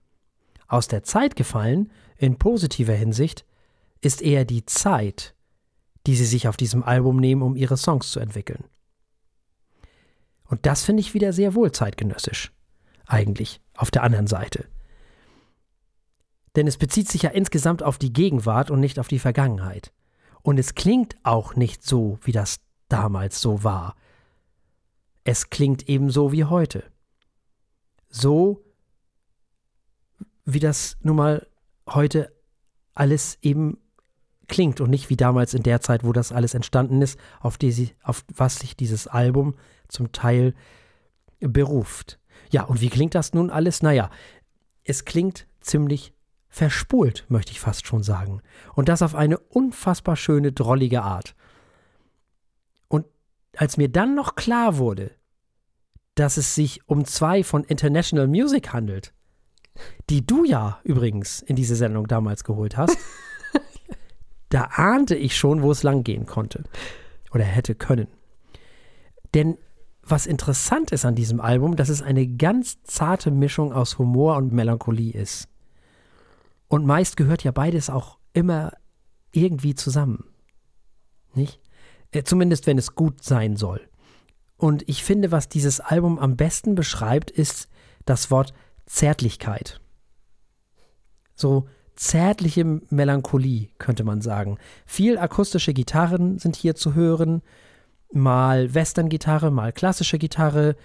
Aus 0.68 0.86
der 0.86 1.02
Zeit 1.02 1.34
gefallen, 1.34 1.90
in 2.16 2.38
positiver 2.38 2.94
Hinsicht, 2.94 3.44
ist 4.00 4.22
eher 4.22 4.44
die 4.44 4.64
Zeit, 4.64 5.34
die 6.06 6.14
sie 6.14 6.24
sich 6.24 6.46
auf 6.46 6.56
diesem 6.56 6.84
Album 6.84 7.16
nehmen, 7.16 7.42
um 7.42 7.56
ihre 7.56 7.76
Songs 7.76 8.12
zu 8.12 8.20
entwickeln. 8.20 8.64
Und 10.44 10.66
das 10.66 10.84
finde 10.84 11.00
ich 11.00 11.14
wieder 11.14 11.32
sehr 11.32 11.54
wohl 11.54 11.72
zeitgenössisch, 11.72 12.52
eigentlich, 13.06 13.60
auf 13.76 13.90
der 13.90 14.04
anderen 14.04 14.28
Seite. 14.28 14.66
Denn 16.54 16.68
es 16.68 16.76
bezieht 16.76 17.08
sich 17.08 17.22
ja 17.22 17.30
insgesamt 17.30 17.82
auf 17.82 17.98
die 17.98 18.12
Gegenwart 18.12 18.70
und 18.70 18.78
nicht 18.78 19.00
auf 19.00 19.08
die 19.08 19.18
Vergangenheit. 19.18 19.92
Und 20.42 20.58
es 20.58 20.76
klingt 20.76 21.16
auch 21.24 21.56
nicht 21.56 21.82
so, 21.82 22.20
wie 22.22 22.30
das 22.30 22.60
damals 22.88 23.40
so 23.40 23.64
war. 23.64 23.96
Es 25.24 25.50
klingt 25.50 25.88
eben 25.88 26.10
so 26.10 26.32
wie 26.32 26.44
heute. 26.44 26.84
So, 28.08 28.62
wie 30.44 30.60
das 30.60 30.96
nun 31.00 31.16
mal 31.16 31.46
heute 31.88 32.32
alles 32.94 33.38
eben 33.42 33.78
klingt 34.46 34.80
und 34.80 34.90
nicht 34.90 35.10
wie 35.10 35.16
damals 35.16 35.54
in 35.54 35.62
der 35.62 35.80
Zeit, 35.80 36.04
wo 36.04 36.12
das 36.12 36.32
alles 36.32 36.54
entstanden 36.54 37.00
ist, 37.02 37.18
auf, 37.40 37.56
die 37.56 37.90
auf 38.02 38.24
was 38.34 38.56
sich 38.56 38.76
dieses 38.76 39.06
Album 39.06 39.54
zum 39.88 40.12
Teil 40.12 40.54
beruft. 41.40 42.20
Ja, 42.50 42.64
und 42.64 42.80
wie 42.80 42.90
klingt 42.90 43.14
das 43.14 43.32
nun 43.32 43.50
alles? 43.50 43.82
Naja, 43.82 44.10
es 44.84 45.04
klingt 45.04 45.46
ziemlich 45.60 46.12
verspult, 46.48 47.24
möchte 47.28 47.52
ich 47.52 47.60
fast 47.60 47.86
schon 47.86 48.02
sagen. 48.02 48.42
Und 48.74 48.88
das 48.88 49.02
auf 49.02 49.14
eine 49.14 49.38
unfassbar 49.38 50.16
schöne, 50.16 50.52
drollige 50.52 51.02
Art. 51.02 51.34
Als 53.56 53.76
mir 53.76 53.88
dann 53.88 54.14
noch 54.14 54.34
klar 54.34 54.78
wurde, 54.78 55.12
dass 56.14 56.36
es 56.36 56.54
sich 56.54 56.88
um 56.88 57.04
zwei 57.04 57.42
von 57.42 57.64
International 57.64 58.28
Music 58.28 58.72
handelt, 58.72 59.12
die 60.10 60.24
du 60.24 60.44
ja 60.44 60.80
übrigens 60.84 61.42
in 61.42 61.56
diese 61.56 61.76
Sendung 61.76 62.06
damals 62.06 62.44
geholt 62.44 62.76
hast, 62.76 62.96
da 64.48 64.68
ahnte 64.74 65.16
ich 65.16 65.36
schon, 65.36 65.62
wo 65.62 65.72
es 65.72 65.82
lang 65.82 66.04
gehen 66.04 66.26
konnte. 66.26 66.64
Oder 67.32 67.44
hätte 67.44 67.74
können. 67.74 68.06
Denn 69.34 69.58
was 70.02 70.26
interessant 70.26 70.92
ist 70.92 71.04
an 71.04 71.14
diesem 71.14 71.40
Album, 71.40 71.76
dass 71.76 71.88
es 71.88 72.02
eine 72.02 72.26
ganz 72.26 72.82
zarte 72.84 73.30
Mischung 73.30 73.72
aus 73.72 73.98
Humor 73.98 74.36
und 74.36 74.52
Melancholie 74.52 75.12
ist. 75.12 75.48
Und 76.68 76.86
meist 76.86 77.16
gehört 77.16 77.42
ja 77.42 77.50
beides 77.50 77.90
auch 77.90 78.18
immer 78.32 78.72
irgendwie 79.32 79.74
zusammen. 79.74 80.24
Nicht? 81.34 81.60
Zumindest 82.22 82.66
wenn 82.66 82.78
es 82.78 82.94
gut 82.94 83.24
sein 83.24 83.56
soll. 83.56 83.80
Und 84.56 84.88
ich 84.88 85.02
finde, 85.02 85.32
was 85.32 85.48
dieses 85.48 85.80
Album 85.80 86.18
am 86.18 86.36
besten 86.36 86.74
beschreibt, 86.74 87.30
ist 87.30 87.68
das 88.04 88.30
Wort 88.30 88.54
Zärtlichkeit. 88.86 89.80
So 91.34 91.66
zärtliche 91.96 92.64
Melancholie, 92.90 93.68
könnte 93.78 94.04
man 94.04 94.20
sagen. 94.20 94.58
Viel 94.86 95.18
akustische 95.18 95.72
Gitarren 95.74 96.38
sind 96.38 96.56
hier 96.56 96.74
zu 96.74 96.94
hören, 96.94 97.42
mal 98.12 98.74
Western-Gitarre, 98.74 99.50
mal 99.50 99.72
klassische 99.72 100.18
Gitarre, 100.18 100.76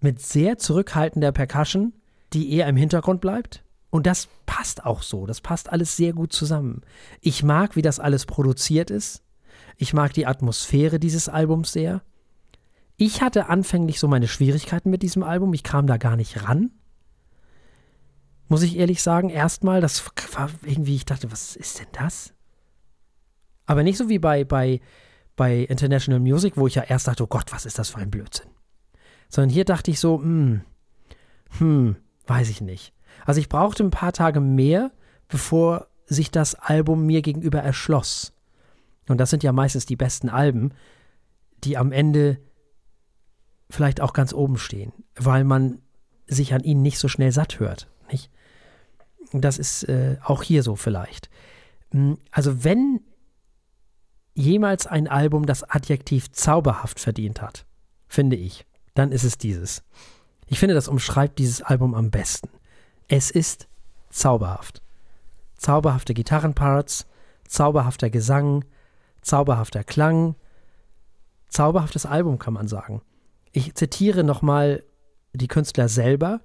mit 0.00 0.20
sehr 0.20 0.58
zurückhaltender 0.58 1.32
Percussion, 1.32 1.92
die 2.32 2.52
eher 2.52 2.66
im 2.66 2.76
Hintergrund 2.76 3.20
bleibt. 3.20 3.62
Und 3.90 4.06
das 4.06 4.28
passt 4.46 4.84
auch 4.86 5.02
so, 5.02 5.26
das 5.26 5.40
passt 5.40 5.70
alles 5.70 5.96
sehr 5.96 6.12
gut 6.12 6.32
zusammen. 6.32 6.82
Ich 7.20 7.42
mag, 7.42 7.76
wie 7.76 7.82
das 7.82 8.00
alles 8.00 8.26
produziert 8.26 8.90
ist. 8.90 9.22
Ich 9.82 9.94
mag 9.94 10.12
die 10.12 10.26
Atmosphäre 10.26 11.00
dieses 11.00 11.28
Albums 11.28 11.72
sehr. 11.72 12.02
Ich 12.96 13.20
hatte 13.20 13.48
anfänglich 13.48 13.98
so 13.98 14.06
meine 14.06 14.28
Schwierigkeiten 14.28 14.90
mit 14.90 15.02
diesem 15.02 15.24
Album, 15.24 15.52
ich 15.54 15.64
kam 15.64 15.88
da 15.88 15.96
gar 15.96 16.14
nicht 16.14 16.44
ran. 16.44 16.70
muss 18.46 18.62
ich 18.62 18.76
ehrlich 18.76 19.02
sagen. 19.02 19.28
Erstmal, 19.28 19.80
das 19.80 20.04
war 20.34 20.50
irgendwie, 20.62 20.94
ich 20.94 21.04
dachte, 21.04 21.32
was 21.32 21.56
ist 21.56 21.80
denn 21.80 21.88
das? 21.90 22.32
Aber 23.66 23.82
nicht 23.82 23.98
so 23.98 24.08
wie 24.08 24.20
bei, 24.20 24.44
bei, 24.44 24.80
bei 25.34 25.62
International 25.62 26.20
Music, 26.20 26.56
wo 26.56 26.68
ich 26.68 26.76
ja 26.76 26.82
erst 26.82 27.08
dachte, 27.08 27.24
oh 27.24 27.26
Gott, 27.26 27.50
was 27.50 27.66
ist 27.66 27.80
das 27.80 27.90
für 27.90 27.98
ein 27.98 28.10
Blödsinn. 28.12 28.50
Sondern 29.30 29.50
hier 29.50 29.64
dachte 29.64 29.90
ich 29.90 29.98
so, 29.98 30.20
hm, 30.20 30.60
hm, 31.58 31.96
weiß 32.28 32.50
ich 32.50 32.60
nicht. 32.60 32.94
Also 33.26 33.40
ich 33.40 33.48
brauchte 33.48 33.82
ein 33.82 33.90
paar 33.90 34.12
Tage 34.12 34.38
mehr, 34.38 34.92
bevor 35.26 35.88
sich 36.06 36.30
das 36.30 36.54
Album 36.54 37.04
mir 37.04 37.20
gegenüber 37.20 37.58
erschloss. 37.58 38.32
Und 39.08 39.18
das 39.18 39.30
sind 39.30 39.42
ja 39.42 39.52
meistens 39.52 39.86
die 39.86 39.96
besten 39.96 40.28
Alben, 40.28 40.72
die 41.64 41.76
am 41.76 41.92
Ende 41.92 42.38
vielleicht 43.70 44.00
auch 44.00 44.12
ganz 44.12 44.32
oben 44.32 44.58
stehen, 44.58 44.92
weil 45.16 45.44
man 45.44 45.80
sich 46.26 46.54
an 46.54 46.62
ihnen 46.62 46.82
nicht 46.82 46.98
so 46.98 47.08
schnell 47.08 47.32
satt 47.32 47.58
hört. 47.58 47.88
Nicht? 48.10 48.30
Das 49.32 49.58
ist 49.58 49.84
äh, 49.84 50.18
auch 50.22 50.42
hier 50.42 50.62
so 50.62 50.76
vielleicht. 50.76 51.30
Hm, 51.90 52.18
also 52.30 52.64
wenn 52.64 53.00
jemals 54.34 54.86
ein 54.86 55.08
Album 55.08 55.46
das 55.46 55.62
Adjektiv 55.62 56.32
zauberhaft 56.32 57.00
verdient 57.00 57.42
hat, 57.42 57.66
finde 58.08 58.36
ich, 58.36 58.66
dann 58.94 59.12
ist 59.12 59.24
es 59.24 59.38
dieses. 59.38 59.82
Ich 60.46 60.58
finde, 60.58 60.74
das 60.74 60.88
umschreibt 60.88 61.38
dieses 61.38 61.62
Album 61.62 61.94
am 61.94 62.10
besten. 62.10 62.50
Es 63.08 63.30
ist 63.30 63.68
zauberhaft. 64.10 64.82
Zauberhafte 65.56 66.12
Gitarrenparts, 66.12 67.06
zauberhafter 67.46 68.10
Gesang, 68.10 68.64
zauberhafter 69.22 69.84
Klang, 69.84 70.36
zauberhaftes 71.48 72.06
Album 72.06 72.38
kann 72.38 72.54
man 72.54 72.68
sagen. 72.68 73.02
Ich 73.52 73.74
zitiere 73.74 74.24
nochmal 74.24 74.82
die 75.32 75.48
Künstler 75.48 75.88
selber. 75.88 76.40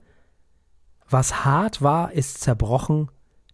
Was 1.09 1.45
hart 1.45 1.81
war, 1.81 2.11
ist 2.11 2.41
zerbrochen, 2.41 3.09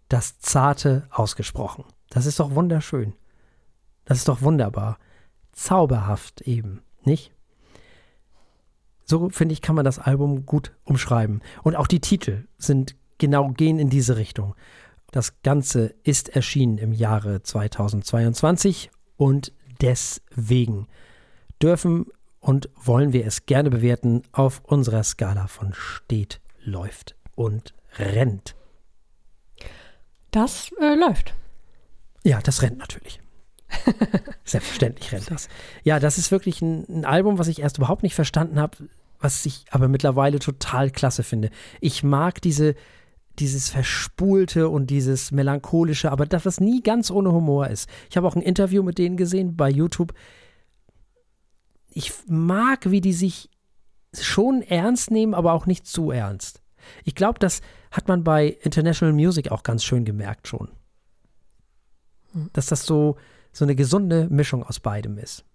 das 0.09 0.39
Zarte 0.39 1.07
ausgesprochen. 1.11 1.85
Das 2.09 2.25
ist 2.25 2.39
doch 2.39 2.55
wunderschön. 2.55 3.13
Das 4.05 4.17
ist 4.17 4.27
doch 4.27 4.41
wunderbar. 4.41 4.97
Zauberhaft 5.51 6.41
eben, 6.41 6.81
nicht? 7.03 7.31
So 9.05 9.29
finde 9.29 9.53
ich, 9.53 9.61
kann 9.61 9.75
man 9.75 9.85
das 9.85 9.99
Album 9.99 10.45
gut 10.45 10.73
umschreiben. 10.83 11.41
Und 11.61 11.75
auch 11.75 11.87
die 11.87 11.99
Titel 11.99 12.47
sind 12.57 12.95
genau, 13.17 13.49
gehen 13.49 13.79
in 13.79 13.89
diese 13.89 14.17
Richtung. 14.17 14.55
Das 15.11 15.41
Ganze 15.43 15.93
ist 16.03 16.29
erschienen 16.29 16.79
im 16.79 16.91
Jahre 16.91 17.43
2022 17.43 18.89
und 19.23 19.53
deswegen 19.79 20.87
dürfen 21.61 22.07
und 22.41 22.67
wollen 22.75 23.13
wir 23.13 23.25
es 23.25 23.45
gerne 23.45 23.69
bewerten 23.69 24.23
auf 24.33 24.61
unserer 24.65 25.01
Skala 25.01 25.47
von 25.47 25.73
steht, 25.73 26.41
läuft 26.61 27.15
und 27.33 27.73
rennt. 27.97 28.53
Das 30.31 30.73
äh, 30.81 30.95
läuft. 30.95 31.33
Ja, 32.25 32.41
das 32.41 32.63
rennt 32.63 32.79
natürlich. 32.79 33.21
Selbstverständlich 34.43 35.13
rennt 35.13 35.31
das. 35.31 35.47
Ja, 35.83 36.01
das 36.01 36.17
ist 36.17 36.29
wirklich 36.29 36.61
ein, 36.61 36.85
ein 36.89 37.05
Album, 37.05 37.39
was 37.39 37.47
ich 37.47 37.61
erst 37.61 37.77
überhaupt 37.77 38.03
nicht 38.03 38.15
verstanden 38.15 38.59
habe, 38.59 38.75
was 39.21 39.45
ich 39.45 39.63
aber 39.71 39.87
mittlerweile 39.87 40.39
total 40.39 40.91
klasse 40.91 41.23
finde. 41.23 41.49
Ich 41.79 42.03
mag 42.03 42.41
diese, 42.41 42.75
dieses 43.39 43.69
Verspulte 43.69 44.69
und 44.69 44.87
dieses 44.87 45.31
Melancholische, 45.31 46.11
aber 46.11 46.25
das, 46.25 46.45
was 46.45 46.59
nie 46.59 46.81
ganz 46.81 47.09
ohne 47.09 47.31
Humor 47.31 47.67
ist. 47.67 47.89
Ich 48.09 48.17
habe 48.17 48.27
auch 48.27 48.35
ein 48.35 48.41
Interview 48.41 48.83
mit 48.83 48.97
denen 48.97 49.17
gesehen 49.17 49.55
bei 49.55 49.69
YouTube. 49.69 50.13
Ich 51.89 52.13
mag, 52.27 52.89
wie 52.89 53.01
die 53.01 53.13
sich 53.13 53.49
schon 54.13 54.61
ernst 54.61 55.09
nehmen, 55.09 55.33
aber 55.33 55.53
auch 55.53 55.65
nicht 55.65 55.87
zu 55.87 56.11
ernst. 56.11 56.61
Ich 57.03 57.15
glaube, 57.15 57.39
das 57.39 57.61
hat 57.91 58.07
man 58.07 58.23
bei 58.23 58.47
International 58.61 59.13
Music 59.13 59.51
auch 59.51 59.63
ganz 59.63 59.83
schön 59.83 60.05
gemerkt 60.05 60.47
schon. 60.47 60.69
Hm. 62.33 62.49
Dass 62.53 62.67
das 62.67 62.85
so, 62.85 63.17
so 63.51 63.65
eine 63.65 63.75
gesunde 63.75 64.27
Mischung 64.29 64.63
aus 64.63 64.79
beidem 64.79 65.17
ist. 65.17 65.45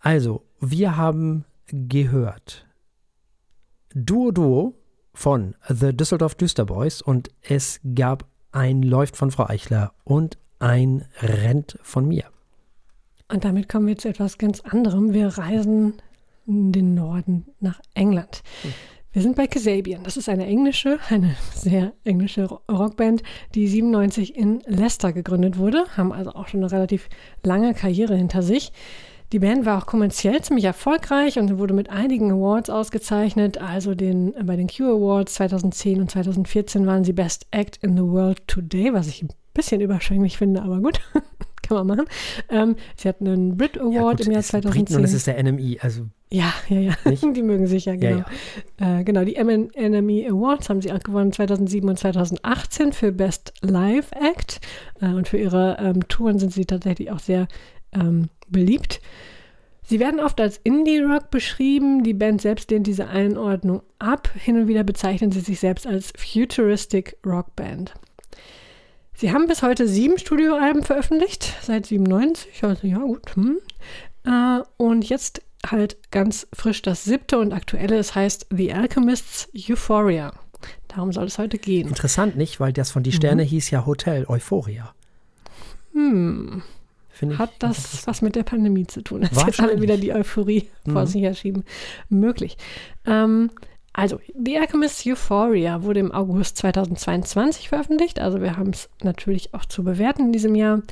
Also, 0.00 0.44
wir 0.60 0.96
haben 0.96 1.44
gehört 1.66 2.66
Duo 3.94 4.30
Duo 4.30 4.74
von 5.16 5.56
The 5.68 5.96
Düsseldorf 5.96 6.34
Düsterboys 6.34 7.00
und 7.00 7.30
es 7.40 7.80
gab 7.94 8.26
ein 8.52 8.82
Läuft 8.82 9.16
von 9.16 9.30
Frau 9.30 9.46
Eichler 9.46 9.92
und 10.04 10.36
ein 10.58 11.06
Rennt 11.20 11.78
von 11.82 12.06
mir. 12.06 12.24
Und 13.32 13.44
damit 13.44 13.68
kommen 13.68 13.86
wir 13.86 13.96
zu 13.96 14.08
etwas 14.08 14.36
ganz 14.38 14.60
anderem. 14.60 15.14
Wir 15.14 15.28
reisen 15.28 15.94
in 16.46 16.70
den 16.70 16.94
Norden 16.94 17.46
nach 17.60 17.80
England. 17.94 18.42
Hm. 18.62 18.72
Wir 19.12 19.22
sind 19.22 19.36
bei 19.36 19.46
Kasabian. 19.46 20.04
Das 20.04 20.18
ist 20.18 20.28
eine 20.28 20.44
englische, 20.44 20.98
eine 21.08 21.34
sehr 21.54 21.94
englische 22.04 22.44
Rockband, 22.70 23.22
die 23.54 23.66
97 23.66 24.36
in 24.36 24.60
Leicester 24.66 25.14
gegründet 25.14 25.56
wurde, 25.56 25.86
haben 25.96 26.12
also 26.12 26.32
auch 26.32 26.48
schon 26.48 26.60
eine 26.60 26.70
relativ 26.70 27.08
lange 27.42 27.72
Karriere 27.72 28.14
hinter 28.14 28.42
sich. 28.42 28.72
Die 29.32 29.38
Band 29.40 29.66
war 29.66 29.78
auch 29.78 29.86
kommerziell 29.86 30.40
ziemlich 30.42 30.64
erfolgreich 30.64 31.38
und 31.38 31.58
wurde 31.58 31.74
mit 31.74 31.90
einigen 31.90 32.30
Awards 32.30 32.70
ausgezeichnet. 32.70 33.58
Also 33.58 33.94
den, 33.94 34.34
bei 34.44 34.56
den 34.56 34.68
Q 34.68 34.84
Awards 34.84 35.34
2010 35.34 36.00
und 36.00 36.10
2014 36.10 36.86
waren 36.86 37.04
sie 37.04 37.12
Best 37.12 37.46
Act 37.50 37.78
in 37.82 37.96
the 37.96 38.04
World 38.04 38.46
Today, 38.46 38.92
was 38.92 39.08
ich 39.08 39.22
ein 39.22 39.28
bisschen 39.52 39.80
überschwänglich 39.80 40.36
finde, 40.36 40.62
aber 40.62 40.80
gut. 40.80 41.00
kann 41.66 41.78
man 41.78 41.86
machen. 41.86 42.06
Ähm, 42.48 42.76
sie 42.96 43.08
hatten 43.08 43.26
einen 43.26 43.56
Brit 43.56 43.78
Award 43.78 43.92
ja, 43.94 44.10
gut, 44.10 44.26
im 44.26 44.32
Jahr 44.32 44.42
2010. 44.42 44.96
Und 44.96 45.04
es 45.04 45.12
ist 45.12 45.26
der 45.26 45.42
NMI, 45.42 45.78
also 45.80 46.06
ja, 46.30 46.52
ja, 46.68 46.78
ja. 46.78 46.94
Die 47.32 47.42
mögen 47.42 47.66
sich 47.66 47.84
ja, 47.84 47.94
genau. 47.94 48.18
Ja, 48.18 48.26
ja. 48.80 49.00
Äh, 49.00 49.04
genau, 49.04 49.24
die 49.24 49.34
NME 49.34 50.28
Awards 50.28 50.68
haben 50.68 50.80
sie 50.80 50.92
auch 50.92 50.98
gewonnen 50.98 51.32
2007 51.32 51.88
und 51.88 51.98
2018 51.98 52.92
für 52.92 53.12
Best 53.12 53.52
Live 53.62 54.10
Act. 54.12 54.60
Äh, 55.00 55.06
und 55.06 55.28
für 55.28 55.38
ihre 55.38 55.76
ähm, 55.80 56.06
Touren 56.08 56.38
sind 56.38 56.52
sie 56.52 56.64
tatsächlich 56.64 57.10
auch 57.10 57.20
sehr 57.20 57.46
ähm, 57.98 58.28
beliebt. 58.48 59.00
Sie 59.88 60.00
werden 60.00 60.18
oft 60.18 60.40
als 60.40 60.60
Indie-Rock 60.64 61.30
beschrieben. 61.30 62.02
Die 62.02 62.14
Band 62.14 62.42
selbst 62.42 62.70
lehnt 62.70 62.88
diese 62.88 63.06
Einordnung 63.06 63.82
ab. 64.00 64.28
Hin 64.34 64.60
und 64.60 64.68
wieder 64.68 64.82
bezeichnen 64.82 65.30
sie 65.30 65.40
sich 65.40 65.60
selbst 65.60 65.86
als 65.86 66.12
Futuristic 66.16 67.16
Rock 67.24 67.54
Band. 67.54 67.94
Sie 69.14 69.32
haben 69.32 69.46
bis 69.46 69.62
heute 69.62 69.86
sieben 69.86 70.18
Studioalben 70.18 70.82
veröffentlicht, 70.82 71.54
seit 71.62 71.86
97. 71.86 72.64
Also 72.64 72.86
ja, 72.86 72.98
gut. 72.98 73.34
Hm. 73.36 73.58
Äh, 74.24 74.60
und 74.76 75.08
jetzt 75.08 75.42
halt 75.64 75.96
ganz 76.10 76.46
frisch 76.52 76.82
das 76.82 77.04
siebte 77.04 77.38
und 77.38 77.52
aktuelle. 77.52 77.96
Es 77.96 78.14
heißt 78.14 78.48
The 78.50 78.74
Alchemists 78.74 79.48
Euphoria. 79.54 80.32
Darum 80.88 81.12
soll 81.12 81.26
es 81.26 81.38
heute 81.38 81.58
gehen. 81.58 81.88
Interessant, 81.88 82.36
nicht? 82.36 82.58
Weil 82.60 82.72
das 82.72 82.90
von 82.90 83.02
Die 83.02 83.12
Sterne 83.12 83.44
mhm. 83.44 83.48
hieß 83.48 83.70
ja 83.70 83.86
Hotel 83.86 84.26
Euphoria. 84.28 84.94
Hm. 85.92 86.62
Hat 87.38 87.52
das 87.58 88.06
was 88.06 88.22
mit 88.22 88.36
der 88.36 88.42
Pandemie 88.42 88.86
zu 88.86 89.02
tun? 89.02 89.22
Dass 89.22 89.46
jetzt 89.46 89.60
alle 89.60 89.80
wieder 89.80 89.96
die 89.96 90.12
Euphorie 90.12 90.68
mhm. 90.84 90.92
vor 90.92 91.06
sich 91.06 91.22
herschieben. 91.22 91.64
Möglich. 92.08 92.56
Ähm, 93.06 93.50
also, 93.92 94.20
The 94.38 94.58
Alchemist 94.58 95.06
Euphoria 95.06 95.82
wurde 95.82 96.00
im 96.00 96.12
August 96.12 96.58
2022 96.58 97.70
veröffentlicht. 97.70 98.20
Also, 98.20 98.42
wir 98.42 98.56
haben 98.56 98.70
es 98.70 98.90
natürlich 99.02 99.54
auch 99.54 99.64
zu 99.64 99.84
bewerten 99.84 100.26
in 100.26 100.32
diesem 100.32 100.54
Jahr. 100.54 100.82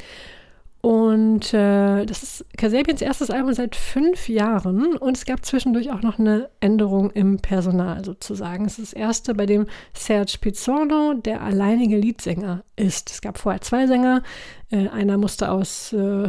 Und 0.84 1.54
äh, 1.54 2.04
das 2.04 2.22
ist 2.22 2.44
Kasabians 2.58 3.00
erstes 3.00 3.30
Album 3.30 3.54
seit 3.54 3.74
fünf 3.74 4.28
Jahren 4.28 4.98
und 4.98 5.16
es 5.16 5.24
gab 5.24 5.42
zwischendurch 5.42 5.90
auch 5.90 6.02
noch 6.02 6.18
eine 6.18 6.50
Änderung 6.60 7.10
im 7.12 7.38
Personal 7.38 8.04
sozusagen. 8.04 8.66
Es 8.66 8.78
ist 8.78 8.92
das 8.92 9.00
erste, 9.00 9.34
bei 9.34 9.46
dem 9.46 9.64
Serge 9.94 10.36
Pizzorno 10.38 11.14
der 11.14 11.40
alleinige 11.40 11.96
Leadsänger 11.96 12.64
ist. 12.76 13.10
Es 13.10 13.22
gab 13.22 13.38
vorher 13.38 13.62
zwei 13.62 13.86
Sänger. 13.86 14.22
Äh, 14.70 14.88
einer 14.88 15.16
musste 15.16 15.50
aus 15.50 15.94
äh, 15.94 16.28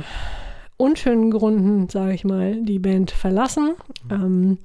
unschönen 0.77 1.31
Gründen, 1.31 1.89
sage 1.89 2.13
ich 2.13 2.23
mal, 2.23 2.63
die 2.63 2.79
Band 2.79 3.11
verlassen. 3.11 3.73
Ähm, 4.09 4.59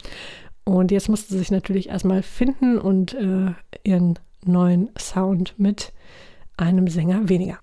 und 0.62 0.92
jetzt 0.92 1.08
musste 1.08 1.32
sie 1.32 1.38
sich 1.40 1.50
natürlich 1.50 1.88
erstmal 1.88 2.22
finden 2.22 2.78
und 2.78 3.14
äh, 3.14 3.54
ihren 3.82 4.20
neuen 4.44 4.90
Sound 4.96 5.54
mit 5.58 5.92
einem 6.56 6.86
Sänger 6.86 7.28
weniger. 7.28 7.58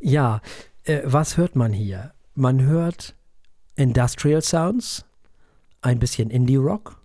Ja, 0.00 0.42
äh, 0.84 1.00
was 1.04 1.36
hört 1.36 1.56
man 1.56 1.72
hier? 1.72 2.12
Man 2.34 2.62
hört 2.62 3.14
Industrial 3.76 4.42
Sounds, 4.42 5.04
ein 5.80 5.98
bisschen 5.98 6.30
Indie-Rock, 6.30 7.00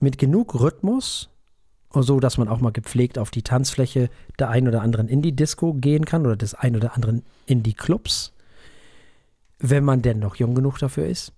mit 0.00 0.18
genug 0.18 0.58
Rhythmus, 0.58 1.30
so 1.94 2.20
dass 2.20 2.38
man 2.38 2.48
auch 2.48 2.60
mal 2.60 2.72
gepflegt 2.72 3.18
auf 3.18 3.30
die 3.30 3.42
Tanzfläche 3.42 4.08
der 4.38 4.48
ein 4.48 4.66
oder 4.66 4.82
anderen 4.82 5.08
Indie-Disco 5.08 5.74
gehen 5.74 6.04
kann 6.04 6.26
oder 6.26 6.36
des 6.36 6.54
ein 6.54 6.74
oder 6.76 6.94
anderen 6.94 7.22
Indie-Clubs, 7.46 8.32
wenn 9.58 9.84
man 9.84 10.02
denn 10.02 10.18
noch 10.18 10.36
jung 10.36 10.54
genug 10.54 10.78
dafür 10.78 11.06
ist. 11.06 11.32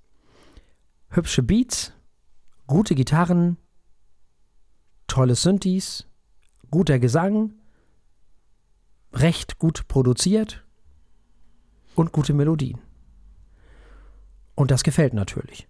Hübsche 1.10 1.42
Beats, 1.42 1.92
gute 2.66 2.94
Gitarren, 2.94 3.56
tolle 5.06 5.34
Synthes, 5.34 6.06
guter 6.70 6.98
Gesang, 6.98 7.52
recht 9.12 9.58
gut 9.58 9.86
produziert, 9.88 10.63
und 11.94 12.12
gute 12.12 12.34
Melodien. 12.34 12.78
Und 14.54 14.70
das 14.70 14.82
gefällt 14.82 15.14
natürlich. 15.14 15.66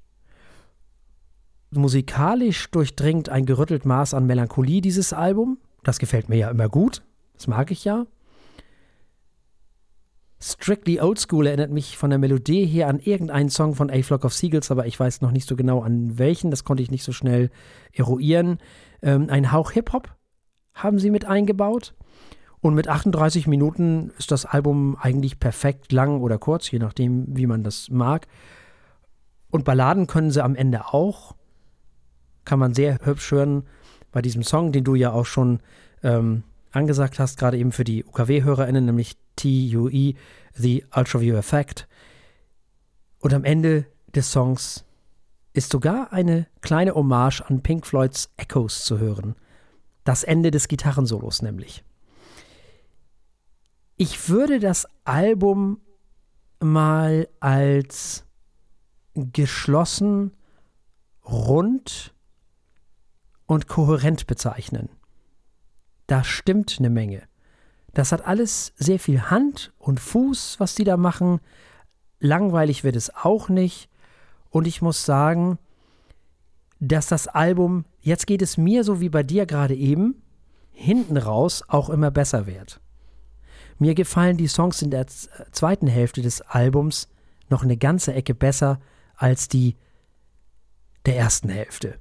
musikalisch 1.71 2.71
durchdringt 2.71 3.29
ein 3.29 3.47
gerüttelt 3.47 3.85
Maß 3.85 4.15
an 4.15 4.27
Melancholie, 4.27 4.81
dieses 4.81 5.13
Album. 5.13 5.59
Das 5.83 5.99
gefällt 5.99 6.29
mir 6.29 6.37
ja 6.37 6.51
immer 6.51 6.69
gut. 6.69 7.03
Das 7.35 7.49
mag 7.49 7.71
ich 7.71 7.85
ja. 7.85 8.07
Strictly 10.41 11.01
Old 11.01 11.19
School 11.19 11.47
erinnert 11.47 11.71
mich 11.71 11.97
von 11.97 12.11
der 12.11 12.19
Melodie 12.19 12.67
her 12.67 12.89
an 12.89 13.01
irgendeinen 13.01 13.49
Song 13.49 13.75
von 13.75 13.91
A 13.91 14.03
Flock 14.03 14.25
of 14.25 14.35
Seagulls, 14.35 14.71
aber 14.71 14.87
ich 14.87 15.01
weiß 15.01 15.23
noch 15.23 15.31
nicht 15.31 15.49
so 15.49 15.57
genau 15.57 15.81
an 15.81 16.19
welchen. 16.19 16.51
Das 16.51 16.65
konnte 16.65 16.83
ich 16.83 16.91
nicht 16.91 17.03
so 17.03 17.13
schnell 17.13 17.51
eruieren. 17.93 18.59
Ähm, 19.01 19.29
ein 19.31 19.53
Hauch 19.53 19.71
Hip-Hop 19.71 20.15
haben 20.75 20.99
sie 20.99 21.11
mit 21.11 21.25
eingebaut. 21.25 21.95
Und 22.65 22.73
mit 22.73 22.89
38 22.89 23.47
Minuten 23.47 24.11
ist 24.17 24.31
das 24.31 24.47
Album 24.47 24.97
eigentlich 24.99 25.39
perfekt 25.39 25.93
lang 25.93 26.23
oder 26.23 26.39
kurz, 26.39 26.71
je 26.71 26.79
nachdem, 26.79 27.27
wie 27.37 27.47
man 27.47 27.63
das 27.63 27.91
mag. 27.91 28.27
Und 29.51 29.67
Balladen 29.67 30.07
können 30.07 30.31
sie 30.31 30.43
am 30.43 30.57
Ende 30.57 30.87
auch. 30.87 31.35
Kann 32.47 32.59
man 32.59 32.73
sehr 32.73 33.01
hübsch 33.03 33.33
hören 33.33 33.65
bei 34.13 34.23
diesem 34.23 34.43
Song, 34.43 34.73
den 34.73 34.83
du 34.83 34.95
ja 34.95 35.13
auch 35.13 35.27
schon 35.27 35.61
ähm, 36.03 36.43
angesagt 36.73 37.19
hast, 37.19 37.39
gerade 37.39 37.59
eben 37.59 37.71
für 37.71 37.85
die 37.85 38.03
UKW-HörerInnen, 38.03 38.87
nämlich 38.87 39.19
TUE, 39.37 40.15
The 40.55 40.87
Ultraview 40.97 41.37
Effect. 41.37 41.87
Und 43.19 43.35
am 43.35 43.45
Ende 43.45 43.85
des 44.15 44.33
Songs 44.33 44.87
ist 45.53 45.71
sogar 45.71 46.15
eine 46.15 46.47
kleine 46.63 46.95
Hommage 46.95 47.43
an 47.43 47.63
Pink 47.63 47.85
Floyds 47.87 48.31
Echoes 48.39 48.87
zu 48.87 48.99
hören. 49.01 49.35
Das 50.05 50.25
Ende 50.25 50.51
des 50.51 50.67
Gitarrensolos 50.67 51.43
nämlich. 51.43 51.85
Ich 53.97 54.29
würde 54.29 54.59
das 54.59 54.89
Album 55.05 55.81
mal 56.59 57.29
als 57.39 58.25
geschlossen, 59.15 60.33
rund 61.25 62.13
und 63.47 63.69
kohärent 63.69 64.27
bezeichnen. 64.27 64.89
Da 66.09 66.25
stimmt 66.25 66.77
eine 66.79 66.91
Menge. 66.91 67.23
Das 67.93 68.11
hat 68.11 68.27
alles 68.27 68.73
sehr 68.77 68.99
viel 68.99 69.31
Hand 69.31 69.73
und 69.79 70.01
Fuß, 70.01 70.59
was 70.59 70.75
die 70.75 70.85
da 70.85 70.97
machen. 70.97 71.41
Langweilig 72.19 72.83
wird 72.83 72.97
es 72.97 73.15
auch 73.15 73.49
nicht. 73.49 73.89
Und 74.51 74.67
ich 74.67 74.83
muss 74.83 75.05
sagen, 75.05 75.59
dass 76.81 77.07
das 77.07 77.29
Album, 77.29 77.85
jetzt 78.01 78.27
geht 78.27 78.43
es 78.43 78.57
mir 78.57 78.83
so 78.83 79.01
wie 79.01 79.09
bei 79.09 79.23
dir 79.23 79.47
gerade 79.47 79.75
eben, 79.77 80.21
hinten 80.73 81.17
raus 81.17 81.63
auch 81.69 81.89
immer 81.89 82.11
besser 82.11 82.47
wird. 82.47 82.81
Mir 83.79 83.95
gefallen 83.95 84.37
die 84.37 84.49
Songs 84.49 84.83
in 84.83 84.91
der 84.91 85.07
zweiten 85.07 85.87
Hälfte 85.87 86.23
des 86.23 86.41
Albums 86.43 87.09
noch 87.49 87.63
eine 87.63 87.77
ganze 87.77 88.15
Ecke 88.15 88.35
besser 88.35 88.81
als 89.17 89.49
die 89.49 89.77
der 91.07 91.17
ersten 91.17 91.49
Hälfte. 91.49 91.99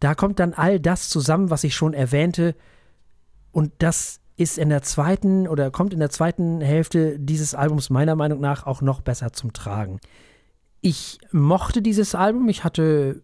Da 0.00 0.14
kommt 0.14 0.40
dann 0.40 0.54
all 0.54 0.80
das 0.80 1.08
zusammen, 1.08 1.50
was 1.50 1.64
ich 1.64 1.74
schon 1.74 1.94
erwähnte, 1.94 2.54
und 3.52 3.72
das 3.78 4.20
ist 4.36 4.58
in 4.58 4.68
der 4.68 4.82
zweiten 4.82 5.48
oder 5.48 5.70
kommt 5.70 5.94
in 5.94 5.98
der 5.98 6.10
zweiten 6.10 6.60
Hälfte 6.60 7.18
dieses 7.18 7.54
Albums 7.54 7.88
meiner 7.88 8.14
Meinung 8.14 8.38
nach 8.38 8.66
auch 8.66 8.82
noch 8.82 9.00
besser 9.00 9.32
zum 9.32 9.54
Tragen. 9.54 9.98
Ich 10.82 11.18
mochte 11.32 11.80
dieses 11.80 12.14
Album, 12.14 12.50
ich 12.50 12.64
hatte 12.64 13.22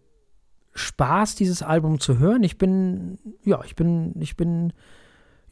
Spaß, 0.73 1.35
dieses 1.35 1.61
Album 1.61 1.99
zu 1.99 2.17
hören. 2.17 2.41
Ich 2.41 2.57
bin, 2.57 3.19
ja, 3.43 3.61
ich 3.63 3.75
bin, 3.75 4.19
ich 4.19 4.35
bin 4.35 4.73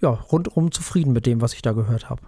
ja, 0.01 0.09
rundum 0.09 0.71
zufrieden 0.71 1.13
mit 1.13 1.25
dem, 1.25 1.41
was 1.41 1.53
ich 1.53 1.61
da 1.61 1.73
gehört 1.73 2.09
habe. 2.09 2.21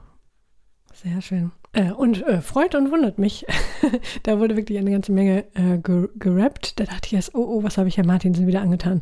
Sehr 0.93 1.21
schön. 1.21 1.51
Äh, 1.73 1.91
und 1.91 2.21
äh, 2.23 2.41
freut 2.41 2.75
und 2.75 2.91
wundert 2.91 3.17
mich. 3.17 3.45
da 4.23 4.39
wurde 4.39 4.55
wirklich 4.55 4.77
eine 4.77 4.91
ganze 4.91 5.11
Menge 5.11 5.45
äh, 5.55 5.79
gerappt. 5.79 6.79
Da 6.79 6.85
dachte 6.85 7.07
ich 7.07 7.13
erst, 7.13 7.33
oh, 7.33 7.45
oh, 7.45 7.63
was 7.63 7.77
habe 7.77 7.89
ich 7.89 7.97
Herr 7.97 8.05
Martinsen 8.05 8.45
wieder 8.45 8.61
angetan. 8.61 9.01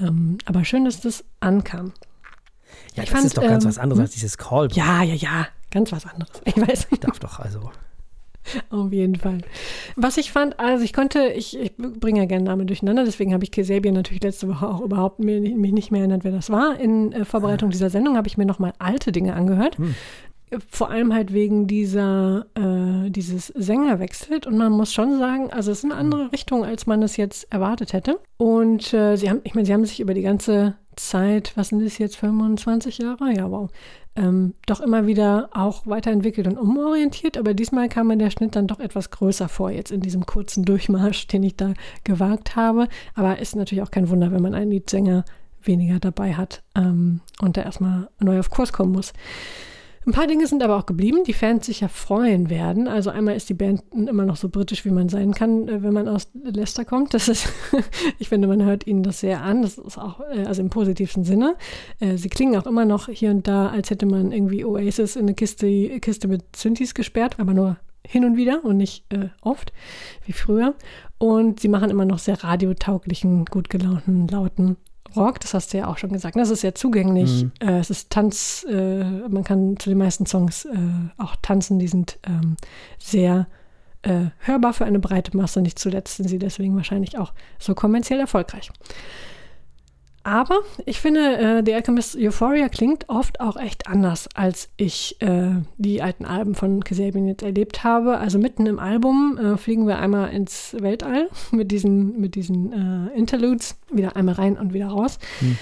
Ähm, 0.00 0.38
aber 0.44 0.64
schön, 0.64 0.84
dass 0.84 1.00
das 1.00 1.24
ankam. 1.40 1.92
Ja, 2.94 3.02
ich 3.02 3.10
das 3.10 3.18
fand, 3.18 3.24
ist 3.26 3.36
doch 3.36 3.42
ganz 3.42 3.64
ähm, 3.64 3.70
was 3.70 3.78
anderes 3.78 3.98
hm? 3.98 4.02
als 4.04 4.12
dieses 4.12 4.38
Callback. 4.38 4.76
Ja, 4.76 5.02
ja, 5.02 5.14
ja, 5.14 5.48
ganz 5.70 5.90
was 5.90 6.06
anderes. 6.06 6.40
Ich 6.44 6.56
weiß. 6.56 6.86
Ich 6.90 7.00
darf 7.00 7.18
doch 7.18 7.40
also. 7.40 7.70
Auf 8.70 8.92
jeden 8.92 9.16
Fall. 9.16 9.38
Was 9.96 10.16
ich 10.16 10.32
fand, 10.32 10.58
also 10.58 10.84
ich 10.84 10.92
konnte, 10.92 11.28
ich, 11.28 11.58
ich 11.58 11.76
bringe 11.76 12.20
ja 12.20 12.26
gerne 12.26 12.44
Namen 12.44 12.66
durcheinander, 12.66 13.04
deswegen 13.04 13.32
habe 13.32 13.44
ich 13.44 13.50
Kesabian 13.50 13.94
natürlich 13.94 14.22
letzte 14.22 14.48
Woche 14.48 14.66
auch 14.66 14.80
überhaupt 14.80 15.20
mir, 15.20 15.40
mich 15.40 15.72
nicht 15.72 15.90
mehr 15.90 16.00
erinnert, 16.00 16.24
wer 16.24 16.32
das 16.32 16.50
war. 16.50 16.78
In 16.78 17.12
äh, 17.12 17.24
Vorbereitung 17.24 17.70
dieser 17.70 17.90
Sendung 17.90 18.16
habe 18.16 18.28
ich 18.28 18.36
mir 18.36 18.46
nochmal 18.46 18.72
alte 18.78 19.12
Dinge 19.12 19.34
angehört. 19.34 19.78
Hm. 19.78 19.94
Vor 20.68 20.90
allem 20.90 21.14
halt 21.14 21.32
wegen 21.32 21.66
dieser, 21.66 22.44
äh, 22.54 23.08
dieses 23.10 23.46
Sängerwechsels. 23.46 24.46
Und 24.46 24.58
man 24.58 24.72
muss 24.72 24.92
schon 24.92 25.18
sagen, 25.18 25.50
also 25.50 25.70
es 25.70 25.78
ist 25.78 25.84
eine 25.84 25.94
andere. 25.94 26.30
Richtung, 26.30 26.64
als 26.64 26.86
man 26.86 27.02
es 27.02 27.16
jetzt 27.16 27.50
erwartet 27.50 27.94
hätte. 27.94 28.18
Und 28.36 28.92
äh, 28.92 29.16
sie 29.16 29.30
haben, 29.30 29.40
ich 29.44 29.54
meine, 29.54 29.66
sie 29.66 29.72
haben 29.72 29.86
sich 29.86 30.00
über 30.00 30.12
die 30.12 30.20
ganze 30.20 30.74
Zeit, 30.96 31.52
was 31.56 31.68
sind 31.68 31.82
das 31.82 31.96
jetzt, 31.96 32.16
25 32.16 32.98
Jahre? 32.98 33.32
Ja, 33.32 33.50
wow. 33.50 33.70
Ähm, 34.14 34.54
doch 34.66 34.80
immer 34.80 35.06
wieder 35.06 35.48
auch 35.52 35.86
weiterentwickelt 35.86 36.46
und 36.46 36.58
umorientiert, 36.58 37.38
aber 37.38 37.54
diesmal 37.54 37.88
kam 37.88 38.08
mir 38.08 38.18
der 38.18 38.30
Schnitt 38.30 38.56
dann 38.56 38.66
doch 38.66 38.78
etwas 38.78 39.10
größer 39.10 39.48
vor, 39.48 39.70
jetzt 39.70 39.90
in 39.90 40.02
diesem 40.02 40.26
kurzen 40.26 40.64
Durchmarsch, 40.64 41.26
den 41.28 41.42
ich 41.42 41.56
da 41.56 41.72
gewagt 42.04 42.54
habe. 42.54 42.88
Aber 43.14 43.38
ist 43.38 43.56
natürlich 43.56 43.82
auch 43.82 43.90
kein 43.90 44.10
Wunder, 44.10 44.30
wenn 44.30 44.42
man 44.42 44.54
einen 44.54 44.70
Liedsänger 44.70 45.24
weniger 45.62 45.98
dabei 45.98 46.34
hat 46.34 46.62
ähm, 46.74 47.20
und 47.40 47.56
da 47.56 47.62
erstmal 47.62 48.08
neu 48.18 48.38
auf 48.38 48.50
Kurs 48.50 48.72
kommen 48.72 48.92
muss. 48.92 49.12
Ein 50.04 50.12
paar 50.12 50.26
Dinge 50.26 50.48
sind 50.48 50.64
aber 50.64 50.76
auch 50.76 50.86
geblieben, 50.86 51.22
die 51.24 51.32
Fans 51.32 51.66
sich 51.66 51.80
ja 51.80 51.88
freuen 51.88 52.50
werden. 52.50 52.88
Also 52.88 53.10
einmal 53.10 53.36
ist 53.36 53.48
die 53.48 53.54
Band 53.54 53.82
immer 53.92 54.24
noch 54.24 54.36
so 54.36 54.48
britisch, 54.48 54.84
wie 54.84 54.90
man 54.90 55.08
sein 55.08 55.32
kann, 55.32 55.68
äh, 55.68 55.82
wenn 55.82 55.92
man 55.92 56.08
aus 56.08 56.28
Leicester 56.34 56.84
kommt. 56.84 57.14
Das 57.14 57.28
ist, 57.28 57.48
ich 58.18 58.28
finde, 58.28 58.48
man 58.48 58.64
hört 58.64 58.86
ihnen 58.86 59.04
das 59.04 59.20
sehr 59.20 59.42
an. 59.42 59.62
Das 59.62 59.78
ist 59.78 59.98
auch, 59.98 60.20
äh, 60.32 60.44
also 60.44 60.60
im 60.60 60.70
positivsten 60.70 61.24
Sinne. 61.24 61.54
Äh, 62.00 62.16
sie 62.16 62.28
klingen 62.28 62.56
auch 62.56 62.66
immer 62.66 62.84
noch 62.84 63.08
hier 63.08 63.30
und 63.30 63.46
da, 63.46 63.68
als 63.68 63.90
hätte 63.90 64.06
man 64.06 64.32
irgendwie 64.32 64.64
Oasis 64.64 65.14
in 65.14 65.22
eine 65.22 65.34
Kiste, 65.34 66.00
Kiste 66.00 66.26
mit 66.26 66.56
Synthes 66.56 66.94
gesperrt, 66.94 67.36
aber 67.38 67.54
nur 67.54 67.76
hin 68.04 68.24
und 68.24 68.36
wieder 68.36 68.64
und 68.64 68.78
nicht 68.78 69.04
äh, 69.12 69.28
oft, 69.40 69.72
wie 70.26 70.32
früher. 70.32 70.74
Und 71.18 71.60
sie 71.60 71.68
machen 71.68 71.90
immer 71.90 72.04
noch 72.04 72.18
sehr 72.18 72.42
radiotauglichen, 72.42 73.44
gut 73.44 73.70
gelaunten, 73.70 74.26
lauten 74.26 74.76
Rock, 75.16 75.40
das 75.40 75.54
hast 75.54 75.72
du 75.72 75.78
ja 75.78 75.86
auch 75.86 75.98
schon 75.98 76.12
gesagt. 76.12 76.36
Das 76.36 76.50
ist 76.50 76.60
sehr 76.60 76.74
zugänglich. 76.74 77.44
Mhm. 77.44 77.52
Äh, 77.60 77.78
es 77.78 77.90
ist 77.90 78.10
Tanz, 78.10 78.66
äh, 78.68 79.04
man 79.28 79.44
kann 79.44 79.76
zu 79.78 79.88
den 79.88 79.98
meisten 79.98 80.26
Songs 80.26 80.64
äh, 80.64 80.70
auch 81.18 81.36
tanzen. 81.42 81.78
Die 81.78 81.88
sind 81.88 82.18
ähm, 82.26 82.56
sehr 82.98 83.46
äh, 84.02 84.26
hörbar 84.40 84.72
für 84.72 84.84
eine 84.84 84.98
breite 84.98 85.36
Masse. 85.36 85.62
Nicht 85.62 85.78
zuletzt 85.78 86.16
sind 86.16 86.28
sie 86.28 86.38
deswegen 86.38 86.76
wahrscheinlich 86.76 87.18
auch 87.18 87.32
so 87.58 87.74
kommerziell 87.74 88.20
erfolgreich. 88.20 88.70
Aber 90.24 90.60
ich 90.86 91.00
finde, 91.00 91.36
äh, 91.36 91.62
The 91.64 91.74
Alchemist 91.74 92.16
Euphoria 92.16 92.68
klingt 92.68 93.08
oft 93.08 93.40
auch 93.40 93.56
echt 93.56 93.88
anders, 93.88 94.28
als 94.34 94.68
ich 94.76 95.20
äh, 95.20 95.50
die 95.78 96.02
alten 96.02 96.24
Alben 96.24 96.54
von 96.54 96.84
Kasabian 96.84 97.26
jetzt 97.26 97.42
erlebt 97.42 97.82
habe. 97.82 98.18
Also 98.18 98.38
mitten 98.38 98.66
im 98.66 98.78
Album 98.78 99.38
äh, 99.38 99.56
fliegen 99.56 99.86
wir 99.86 99.98
einmal 99.98 100.32
ins 100.32 100.76
Weltall 100.78 101.28
mit 101.50 101.72
diesen, 101.72 102.20
mit 102.20 102.34
diesen 102.34 102.72
äh, 102.72 103.18
Interludes, 103.18 103.76
wieder 103.90 104.16
einmal 104.16 104.34
rein 104.34 104.56
und 104.56 104.72
wieder 104.72 104.88
raus. 104.88 105.18
Hm. 105.40 105.58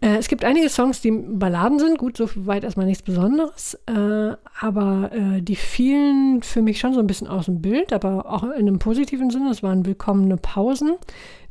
Äh, 0.00 0.16
es 0.16 0.28
gibt 0.28 0.44
einige 0.44 0.70
Songs, 0.70 1.02
die 1.02 1.10
Balladen 1.10 1.78
sind, 1.78 1.98
gut, 1.98 2.16
so 2.16 2.28
weit 2.34 2.64
erstmal 2.64 2.86
nichts 2.86 3.02
Besonderes, 3.02 3.74
äh, 3.86 4.36
aber 4.60 5.10
die 5.40 5.56
fielen 5.56 6.42
für 6.42 6.62
mich 6.62 6.78
schon 6.78 6.94
so 6.94 7.00
ein 7.00 7.06
bisschen 7.06 7.26
aus 7.26 7.46
dem 7.46 7.60
Bild, 7.60 7.92
aber 7.92 8.26
auch 8.26 8.44
in 8.44 8.68
einem 8.68 8.78
positiven 8.78 9.30
Sinne. 9.30 9.50
Es 9.50 9.62
waren 9.62 9.84
willkommene 9.84 10.36
Pausen. 10.36 10.92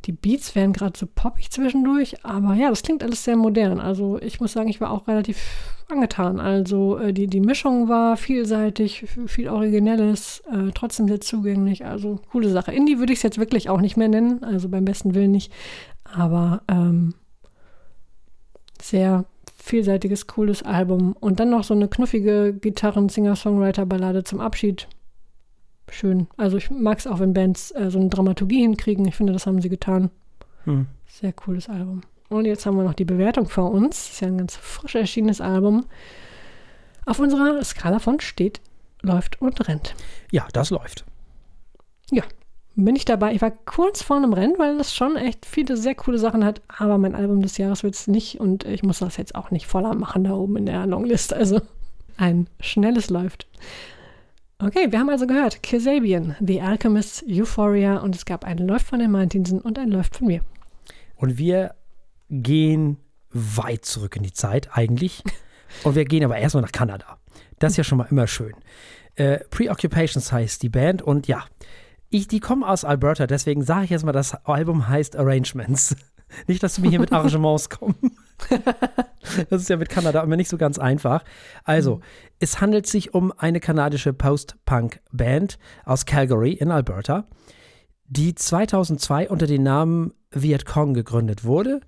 Die 0.04 0.12
Beats 0.12 0.54
wären 0.54 0.72
gerade 0.72 0.98
so 0.98 1.06
poppig 1.06 1.50
zwischendurch, 1.50 2.24
aber 2.24 2.54
ja, 2.54 2.70
das 2.70 2.82
klingt 2.82 3.02
alles 3.02 3.24
sehr 3.24 3.36
modern. 3.36 3.80
Also 3.80 4.18
ich 4.20 4.40
muss 4.40 4.52
sagen, 4.52 4.68
ich 4.68 4.80
war 4.80 4.90
auch 4.90 5.08
relativ 5.08 5.38
angetan. 5.88 6.40
Also 6.40 6.98
äh, 6.98 7.12
die, 7.12 7.26
die 7.26 7.40
Mischung 7.40 7.88
war 7.88 8.16
vielseitig, 8.16 9.06
viel 9.26 9.48
Originelles, 9.48 10.42
äh, 10.50 10.70
trotzdem 10.72 11.08
sehr 11.08 11.20
zugänglich. 11.20 11.84
Also 11.84 12.20
coole 12.30 12.48
Sache. 12.48 12.72
Indie 12.72 12.98
würde 12.98 13.12
ich 13.12 13.18
es 13.18 13.22
jetzt 13.24 13.38
wirklich 13.38 13.68
auch 13.68 13.80
nicht 13.80 13.96
mehr 13.96 14.08
nennen, 14.08 14.42
also 14.44 14.68
beim 14.68 14.84
besten 14.84 15.14
Willen 15.14 15.32
nicht, 15.32 15.52
aber 16.04 16.62
ähm, 16.68 17.14
sehr 18.80 19.24
vielseitiges, 19.56 20.26
cooles 20.26 20.62
Album. 20.62 21.14
Und 21.18 21.40
dann 21.40 21.50
noch 21.50 21.64
so 21.64 21.74
eine 21.74 21.88
knuffige 21.88 22.54
Gitarren-Singer-Songwriter-Ballade 22.54 24.24
zum 24.24 24.40
Abschied. 24.40 24.88
Schön. 25.90 26.28
Also 26.36 26.56
ich 26.56 26.70
mag 26.70 26.98
es 26.98 27.06
auch, 27.06 27.20
wenn 27.20 27.34
Bands 27.34 27.70
äh, 27.72 27.90
so 27.90 27.98
eine 27.98 28.08
Dramaturgie 28.08 28.60
hinkriegen. 28.60 29.06
Ich 29.06 29.16
finde, 29.16 29.32
das 29.32 29.46
haben 29.46 29.60
sie 29.60 29.68
getan. 29.68 30.10
Hm. 30.64 30.86
Sehr 31.06 31.32
cooles 31.32 31.68
Album. 31.68 32.02
Und 32.28 32.44
jetzt 32.44 32.66
haben 32.66 32.76
wir 32.76 32.84
noch 32.84 32.94
die 32.94 33.04
Bewertung 33.04 33.48
vor 33.48 33.70
uns. 33.70 33.96
Das 33.96 34.12
ist 34.12 34.20
ja 34.20 34.28
ein 34.28 34.38
ganz 34.38 34.56
frisch 34.56 34.94
erschienenes 34.94 35.40
Album. 35.40 35.86
Auf 37.06 37.18
unserer 37.20 37.64
Skala 37.64 38.00
von 38.00 38.20
steht, 38.20 38.60
läuft 39.02 39.40
und 39.40 39.66
rennt. 39.66 39.94
Ja, 40.30 40.46
das 40.52 40.70
läuft. 40.70 41.06
Ja, 42.10 42.22
bin 42.74 42.96
ich 42.96 43.06
dabei. 43.06 43.32
Ich 43.32 43.40
war 43.40 43.50
kurz 43.50 44.02
vor 44.02 44.16
einem 44.16 44.34
Rennen, 44.34 44.58
weil 44.58 44.76
das 44.76 44.94
schon 44.94 45.16
echt 45.16 45.46
viele 45.46 45.76
sehr 45.76 45.94
coole 45.94 46.18
Sachen 46.18 46.44
hat. 46.44 46.60
Aber 46.68 46.98
mein 46.98 47.14
Album 47.14 47.40
des 47.40 47.56
Jahres 47.56 47.82
wird 47.82 47.94
es 47.94 48.06
nicht 48.06 48.40
und 48.40 48.64
ich 48.64 48.82
muss 48.82 48.98
das 48.98 49.16
jetzt 49.16 49.34
auch 49.34 49.50
nicht 49.50 49.66
voller 49.66 49.94
machen 49.94 50.24
da 50.24 50.32
oben 50.34 50.58
in 50.58 50.66
der 50.66 50.86
Longlist. 50.86 51.32
Also 51.32 51.60
ein 52.18 52.48
schnelles 52.60 53.08
läuft. 53.08 53.46
Okay, 54.60 54.90
wir 54.90 54.98
haben 54.98 55.08
also 55.08 55.28
gehört 55.28 55.62
Kasabian, 55.62 56.34
The 56.40 56.60
Alchemist, 56.60 57.24
Euphoria 57.28 57.98
und 57.98 58.16
es 58.16 58.24
gab 58.24 58.44
einen 58.44 58.66
Läuft 58.66 58.86
von 58.86 58.98
den 58.98 59.12
Martinsen 59.12 59.60
und 59.60 59.78
einen 59.78 59.92
Läuft 59.92 60.16
von 60.16 60.26
mir. 60.26 60.40
Und 61.14 61.38
wir 61.38 61.76
gehen 62.28 62.96
weit 63.30 63.84
zurück 63.84 64.16
in 64.16 64.24
die 64.24 64.32
Zeit 64.32 64.70
eigentlich. 64.72 65.22
Und 65.84 65.96
wir 65.96 66.06
gehen 66.06 66.24
aber 66.24 66.38
erstmal 66.38 66.62
nach 66.62 66.72
Kanada. 66.72 67.18
Das 67.58 67.72
ist 67.72 67.76
ja 67.76 67.84
schon 67.84 67.98
mal 67.98 68.06
immer 68.10 68.26
schön. 68.26 68.54
Äh, 69.16 69.40
Preoccupations 69.50 70.32
heißt 70.32 70.62
die 70.62 70.70
Band 70.70 71.02
und 71.02 71.28
ja, 71.28 71.44
ich, 72.08 72.26
die 72.26 72.40
kommen 72.40 72.64
aus 72.64 72.86
Alberta, 72.86 73.26
deswegen 73.26 73.62
sage 73.62 73.84
ich 73.84 73.90
jetzt 73.90 74.06
mal, 74.06 74.12
das 74.12 74.34
Album 74.46 74.88
heißt 74.88 75.14
Arrangements. 75.16 75.94
Nicht, 76.46 76.62
dass 76.62 76.82
wir 76.82 76.88
hier 76.88 77.00
mit 77.00 77.12
Arrangements 77.12 77.68
kommen. 77.68 77.96
das 79.50 79.60
ist 79.60 79.68
ja 79.68 79.76
mit 79.76 79.90
Kanada 79.90 80.22
immer 80.22 80.36
nicht 80.36 80.48
so 80.48 80.56
ganz 80.56 80.78
einfach. 80.78 81.22
Also, 81.64 81.96
mhm. 81.96 82.02
Es 82.40 82.60
handelt 82.60 82.86
sich 82.86 83.14
um 83.14 83.32
eine 83.36 83.60
kanadische 83.60 84.12
Post-Punk-Band 84.12 85.58
aus 85.84 86.06
Calgary 86.06 86.52
in 86.52 86.70
Alberta, 86.70 87.26
die 88.06 88.34
2002 88.34 89.28
unter 89.28 89.46
dem 89.46 89.62
Namen 89.62 90.14
Viet 90.30 90.64
Cong 90.64 90.94
gegründet 90.94 91.44
wurde. 91.44 91.80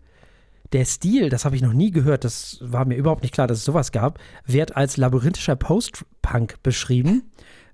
Der 0.73 0.85
Stil, 0.85 1.31
das 1.31 1.45
habe 1.45 1.57
ich 1.57 1.63
noch 1.63 1.73
nie 1.73 1.91
gehört, 1.91 2.25
das 2.25 2.59
war 2.63 2.85
mir 2.85 2.97
überhaupt 2.97 3.23
nicht 3.23 3.35
klar, 3.35 3.47
dass 3.47 3.59
es 3.59 3.65
sowas 3.65 3.91
gab, 3.91 4.19
wird 4.45 4.77
als 4.77 4.97
labyrinthischer 4.97 5.57
Post-Punk 5.57 6.63
beschrieben 6.63 7.31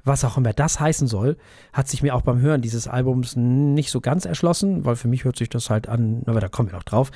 was 0.07 0.25
auch 0.25 0.37
immer 0.37 0.53
das 0.53 0.79
heißen 0.79 1.09
soll, 1.09 1.37
hat 1.73 1.89
sich 1.89 2.03
mir 2.03 2.15
auch 2.15 2.23
beim 2.23 2.41
Hören 2.41 2.63
dieses 2.63 2.87
Albums 2.87 3.35
nicht 3.35 3.91
so 3.91 4.01
ganz 4.01 4.25
erschlossen, 4.25 4.85
weil 4.85 4.95
für 4.95 5.09
mich 5.09 5.25
hört 5.25 5.37
sich 5.37 5.49
das 5.49 5.69
halt 5.69 5.89
an, 5.89 6.23
aber 6.27 6.41
da 6.41 6.49
kommen 6.49 6.71
wir 6.71 6.77
noch 6.77 6.85
drauf, 6.85 7.11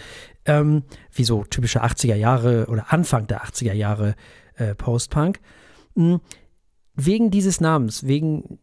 ähm, 0.44 0.82
wie 1.12 1.22
so 1.22 1.44
typische 1.44 1.84
80er 1.84 2.16
Jahre 2.16 2.66
oder 2.66 2.92
Anfang 2.92 3.28
der 3.28 3.44
80er 3.44 3.74
Jahre 3.74 4.16
äh, 4.60 4.74
Post-Punk. 4.74 5.40
Mhm. 5.94 6.20
Wegen 6.94 7.30
dieses 7.30 7.60
Namens, 7.60 8.06
wegen 8.06 8.58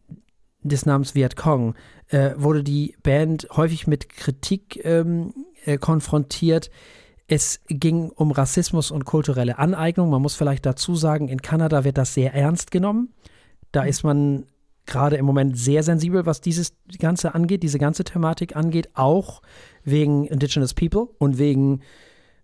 des 0.62 0.86
Namens 0.86 1.14
Viet 1.14 1.36
Cong, 1.36 1.74
äh, 2.08 2.30
wurde 2.36 2.62
die 2.62 2.96
Band 3.02 3.48
häufig 3.52 3.86
mit 3.86 4.08
Kritik 4.08 4.84
ähm, 4.84 5.34
äh, 5.64 5.78
konfrontiert. 5.78 6.70
Es 7.26 7.60
ging 7.68 8.10
um 8.10 8.30
Rassismus 8.30 8.90
und 8.90 9.04
kulturelle 9.04 9.58
Aneignung. 9.58 10.10
Man 10.10 10.22
muss 10.22 10.34
vielleicht 10.34 10.64
dazu 10.64 10.94
sagen, 10.94 11.28
in 11.28 11.42
Kanada 11.42 11.84
wird 11.84 11.98
das 11.98 12.14
sehr 12.14 12.34
ernst 12.34 12.70
genommen. 12.70 13.12
Da 13.72 13.82
ist 13.82 14.02
man 14.02 14.46
gerade 14.86 15.16
im 15.16 15.26
Moment 15.26 15.58
sehr 15.58 15.82
sensibel, 15.82 16.24
was 16.24 16.40
dieses 16.40 16.72
Ganze 16.98 17.34
angeht, 17.34 17.62
diese 17.62 17.78
ganze 17.78 18.04
Thematik 18.04 18.56
angeht, 18.56 18.88
auch 18.94 19.42
wegen 19.84 20.24
Indigenous 20.24 20.72
People 20.72 21.08
und 21.18 21.38
wegen 21.38 21.80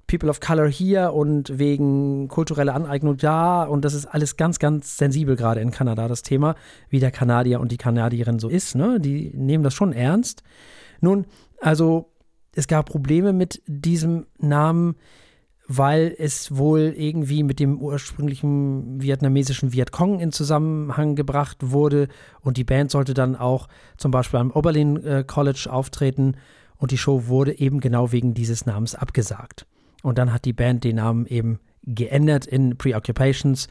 People 0.06 0.28
of 0.28 0.40
Color 0.40 0.68
hier 0.68 1.12
und 1.12 1.58
wegen 1.58 2.28
kultureller 2.28 2.74
Aneignung 2.74 3.16
da. 3.16 3.64
Und 3.64 3.84
das 3.84 3.94
ist 3.94 4.06
alles 4.06 4.36
ganz, 4.36 4.58
ganz 4.58 4.96
sensibel 4.96 5.36
gerade 5.36 5.60
in 5.60 5.70
Kanada, 5.70 6.08
das 6.08 6.22
Thema, 6.22 6.54
wie 6.88 7.00
der 7.00 7.10
Kanadier 7.10 7.60
und 7.60 7.72
die 7.72 7.76
Kanadierin 7.76 8.38
so 8.38 8.48
ist. 8.48 8.74
Ne? 8.74 9.00
Die 9.00 9.32
nehmen 9.34 9.64
das 9.64 9.74
schon 9.74 9.92
ernst. 9.92 10.42
Nun, 11.00 11.26
also 11.60 12.10
es 12.54 12.68
gab 12.68 12.86
Probleme 12.86 13.32
mit 13.32 13.62
diesem 13.66 14.26
Namen 14.38 14.96
weil 15.66 16.14
es 16.18 16.56
wohl 16.56 16.94
irgendwie 16.96 17.42
mit 17.42 17.58
dem 17.58 17.80
ursprünglichen 17.80 19.00
vietnamesischen 19.00 19.72
Vietcong 19.72 20.20
in 20.20 20.32
Zusammenhang 20.32 21.14
gebracht 21.14 21.58
wurde 21.60 22.08
und 22.42 22.56
die 22.56 22.64
Band 22.64 22.90
sollte 22.90 23.14
dann 23.14 23.34
auch 23.36 23.68
zum 23.96 24.10
Beispiel 24.10 24.40
am 24.40 24.50
Oberlin 24.50 25.02
äh, 25.04 25.24
College 25.26 25.68
auftreten 25.70 26.36
und 26.76 26.90
die 26.90 26.98
Show 26.98 27.28
wurde 27.28 27.58
eben 27.58 27.80
genau 27.80 28.12
wegen 28.12 28.34
dieses 28.34 28.66
Namens 28.66 28.94
abgesagt. 28.94 29.66
Und 30.04 30.18
dann 30.18 30.32
hat 30.32 30.44
die 30.44 30.52
Band 30.52 30.84
den 30.84 30.96
Namen 30.96 31.26
eben 31.26 31.58
geändert 31.82 32.46
in 32.46 32.78
Preoccupations 32.78 33.68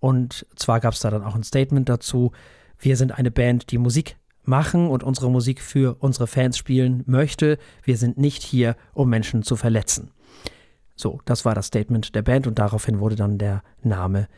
und 0.00 0.46
zwar 0.56 0.80
gab 0.80 0.94
es 0.94 1.00
da 1.00 1.10
dann 1.10 1.24
auch 1.24 1.34
ein 1.34 1.42
Statement 1.42 1.88
dazu, 1.88 2.32
wir 2.78 2.96
sind 2.96 3.12
eine 3.12 3.30
Band, 3.30 3.70
die 3.70 3.78
Musik 3.78 4.16
machen 4.44 4.88
und 4.88 5.02
unsere 5.02 5.30
Musik 5.30 5.60
für 5.60 5.96
unsere 5.98 6.26
Fans 6.26 6.56
spielen 6.56 7.02
möchte. 7.06 7.58
Wir 7.82 7.96
sind 7.96 8.18
nicht 8.18 8.42
hier, 8.42 8.76
um 8.94 9.10
Menschen 9.10 9.42
zu 9.42 9.56
verletzen. 9.56 10.12
So, 10.94 11.20
das 11.24 11.44
war 11.44 11.54
das 11.54 11.66
Statement 11.66 12.14
der 12.14 12.22
Band 12.22 12.46
und 12.46 12.58
daraufhin 12.58 13.00
wurde 13.00 13.16
dann 13.16 13.38
der 13.38 13.62
Name 13.82 14.28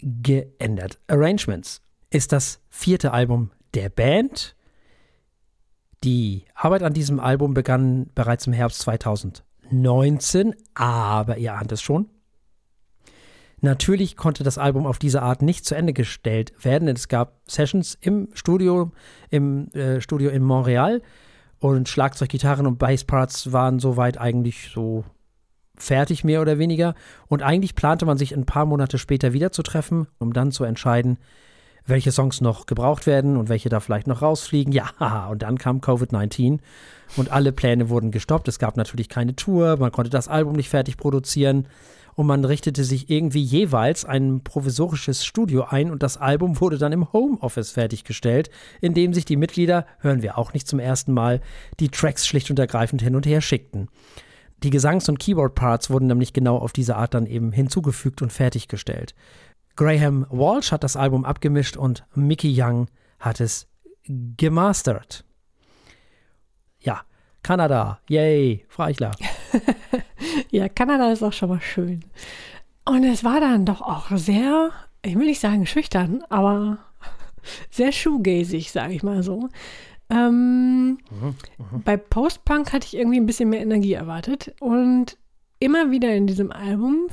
geändert. 0.00 0.98
Arrangements 1.06 1.82
ist 2.10 2.32
das 2.32 2.60
vierte 2.68 3.12
Album 3.12 3.50
der 3.74 3.90
Band. 3.90 4.56
Die 6.02 6.46
Arbeit 6.54 6.82
an 6.82 6.94
diesem 6.94 7.20
Album 7.20 7.54
begann 7.54 8.10
bereits 8.14 8.46
im 8.46 8.54
Herbst 8.54 8.82
2019, 9.70 10.54
aber 10.74 11.38
ihr 11.38 11.54
ahnt 11.54 11.72
es 11.72 11.82
schon. 11.82 12.08
Natürlich 13.62 14.16
konnte 14.16 14.42
das 14.42 14.58
Album 14.58 14.86
auf 14.86 14.98
diese 14.98 15.22
Art 15.22 15.42
nicht 15.42 15.66
zu 15.66 15.74
Ende 15.74 15.92
gestellt 15.92 16.52
werden, 16.64 16.86
denn 16.86 16.96
es 16.96 17.08
gab 17.08 17.40
Sessions 17.46 17.96
im 18.00 18.28
Studio, 18.32 18.90
im 19.28 19.68
äh, 19.72 20.00
Studio 20.00 20.30
in 20.30 20.42
Montreal 20.42 21.02
und 21.58 21.88
Schlagzeug, 21.88 22.30
Gitarren 22.30 22.66
und 22.66 22.78
Bassparts 22.78 23.52
waren 23.52 23.78
soweit 23.78 24.18
eigentlich 24.18 24.70
so 24.72 25.04
fertig, 25.76 26.24
mehr 26.24 26.40
oder 26.40 26.58
weniger. 26.58 26.94
Und 27.28 27.42
eigentlich 27.42 27.74
plante 27.74 28.06
man 28.06 28.16
sich 28.16 28.34
ein 28.34 28.46
paar 28.46 28.64
Monate 28.64 28.96
später 28.96 29.34
wieder 29.34 29.52
zu 29.52 29.62
treffen, 29.62 30.06
um 30.18 30.32
dann 30.32 30.52
zu 30.52 30.64
entscheiden, 30.64 31.18
welche 31.90 32.12
Songs 32.12 32.40
noch 32.40 32.66
gebraucht 32.66 33.06
werden 33.06 33.36
und 33.36 33.48
welche 33.48 33.68
da 33.68 33.80
vielleicht 33.80 34.06
noch 34.06 34.22
rausfliegen. 34.22 34.72
Ja, 34.72 35.26
und 35.30 35.42
dann 35.42 35.58
kam 35.58 35.80
Covid-19 35.80 36.58
und 37.16 37.30
alle 37.30 37.52
Pläne 37.52 37.90
wurden 37.90 38.10
gestoppt. 38.10 38.48
Es 38.48 38.58
gab 38.58 38.76
natürlich 38.76 39.08
keine 39.08 39.36
Tour, 39.36 39.76
man 39.76 39.92
konnte 39.92 40.10
das 40.10 40.28
Album 40.28 40.54
nicht 40.54 40.68
fertig 40.68 40.96
produzieren 40.96 41.66
und 42.14 42.26
man 42.26 42.44
richtete 42.44 42.84
sich 42.84 43.10
irgendwie 43.10 43.42
jeweils 43.42 44.04
ein 44.04 44.42
provisorisches 44.42 45.24
Studio 45.24 45.64
ein 45.68 45.90
und 45.90 46.02
das 46.02 46.16
Album 46.16 46.60
wurde 46.60 46.78
dann 46.78 46.92
im 46.92 47.12
Homeoffice 47.12 47.72
fertiggestellt, 47.72 48.50
in 48.80 48.94
dem 48.94 49.14
sich 49.14 49.24
die 49.24 49.36
Mitglieder, 49.36 49.86
hören 50.00 50.22
wir 50.22 50.38
auch 50.38 50.52
nicht 50.52 50.68
zum 50.68 50.78
ersten 50.78 51.12
Mal, 51.12 51.40
die 51.78 51.88
Tracks 51.88 52.26
schlicht 52.26 52.50
und 52.50 52.58
ergreifend 52.58 53.02
hin 53.02 53.16
und 53.16 53.26
her 53.26 53.40
schickten. 53.40 53.88
Die 54.62 54.70
Gesangs- 54.70 55.08
und 55.08 55.18
Keyboard-Parts 55.18 55.88
wurden 55.88 56.08
nämlich 56.08 56.34
genau 56.34 56.58
auf 56.58 56.72
diese 56.72 56.96
Art 56.96 57.14
dann 57.14 57.24
eben 57.24 57.52
hinzugefügt 57.52 58.20
und 58.20 58.30
fertiggestellt. 58.30 59.14
Graham 59.80 60.26
Walsh 60.28 60.72
hat 60.72 60.84
das 60.84 60.94
Album 60.94 61.24
abgemischt 61.24 61.78
und 61.78 62.04
Mickey 62.14 62.54
Young 62.54 62.88
hat 63.18 63.40
es 63.40 63.66
gemastert. 64.06 65.24
Ja, 66.80 67.00
Kanada, 67.42 67.98
yay, 68.06 68.66
Freichler. 68.68 69.12
ja, 70.50 70.68
Kanada 70.68 71.10
ist 71.10 71.22
auch 71.22 71.32
schon 71.32 71.48
mal 71.48 71.62
schön. 71.62 72.04
Und 72.84 73.04
es 73.04 73.24
war 73.24 73.40
dann 73.40 73.64
doch 73.64 73.80
auch 73.80 74.14
sehr, 74.18 74.68
ich 75.00 75.16
will 75.16 75.24
nicht 75.24 75.40
sagen 75.40 75.64
schüchtern, 75.64 76.24
aber 76.28 76.76
sehr 77.70 77.90
shoegazig, 77.90 78.72
sage 78.72 78.92
ich 78.92 79.02
mal 79.02 79.22
so. 79.22 79.48
Ähm, 80.10 80.98
mhm, 81.10 81.36
mhm, 81.56 81.82
bei 81.86 81.96
Post-Punk 81.96 82.74
hatte 82.74 82.86
ich 82.86 82.98
irgendwie 82.98 83.18
ein 83.18 83.24
bisschen 83.24 83.48
mehr 83.48 83.62
Energie 83.62 83.94
erwartet 83.94 84.54
und 84.60 85.16
immer 85.58 85.90
wieder 85.90 86.14
in 86.14 86.26
diesem 86.26 86.52
Album 86.52 87.06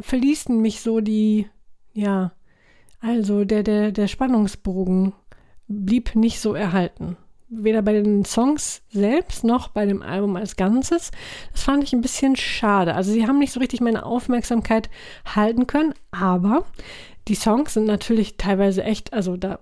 verließen 0.00 0.60
mich 0.60 0.80
so 0.80 1.00
die, 1.00 1.48
ja, 1.92 2.32
also 3.00 3.44
der, 3.44 3.62
der, 3.62 3.92
der 3.92 4.08
Spannungsbogen 4.08 5.12
blieb 5.68 6.14
nicht 6.14 6.40
so 6.40 6.54
erhalten. 6.54 7.16
Weder 7.50 7.80
bei 7.80 7.94
den 7.94 8.24
Songs 8.24 8.82
selbst 8.90 9.42
noch 9.42 9.68
bei 9.68 9.86
dem 9.86 10.02
Album 10.02 10.36
als 10.36 10.56
Ganzes. 10.56 11.10
Das 11.52 11.62
fand 11.62 11.82
ich 11.82 11.94
ein 11.94 12.02
bisschen 12.02 12.36
schade. 12.36 12.94
Also 12.94 13.10
sie 13.12 13.26
haben 13.26 13.38
nicht 13.38 13.52
so 13.52 13.60
richtig 13.60 13.80
meine 13.80 14.04
Aufmerksamkeit 14.04 14.90
halten 15.24 15.66
können, 15.66 15.94
aber 16.10 16.66
die 17.26 17.34
Songs 17.34 17.74
sind 17.74 17.86
natürlich 17.86 18.36
teilweise 18.36 18.84
echt, 18.84 19.12
also 19.12 19.36
da 19.36 19.60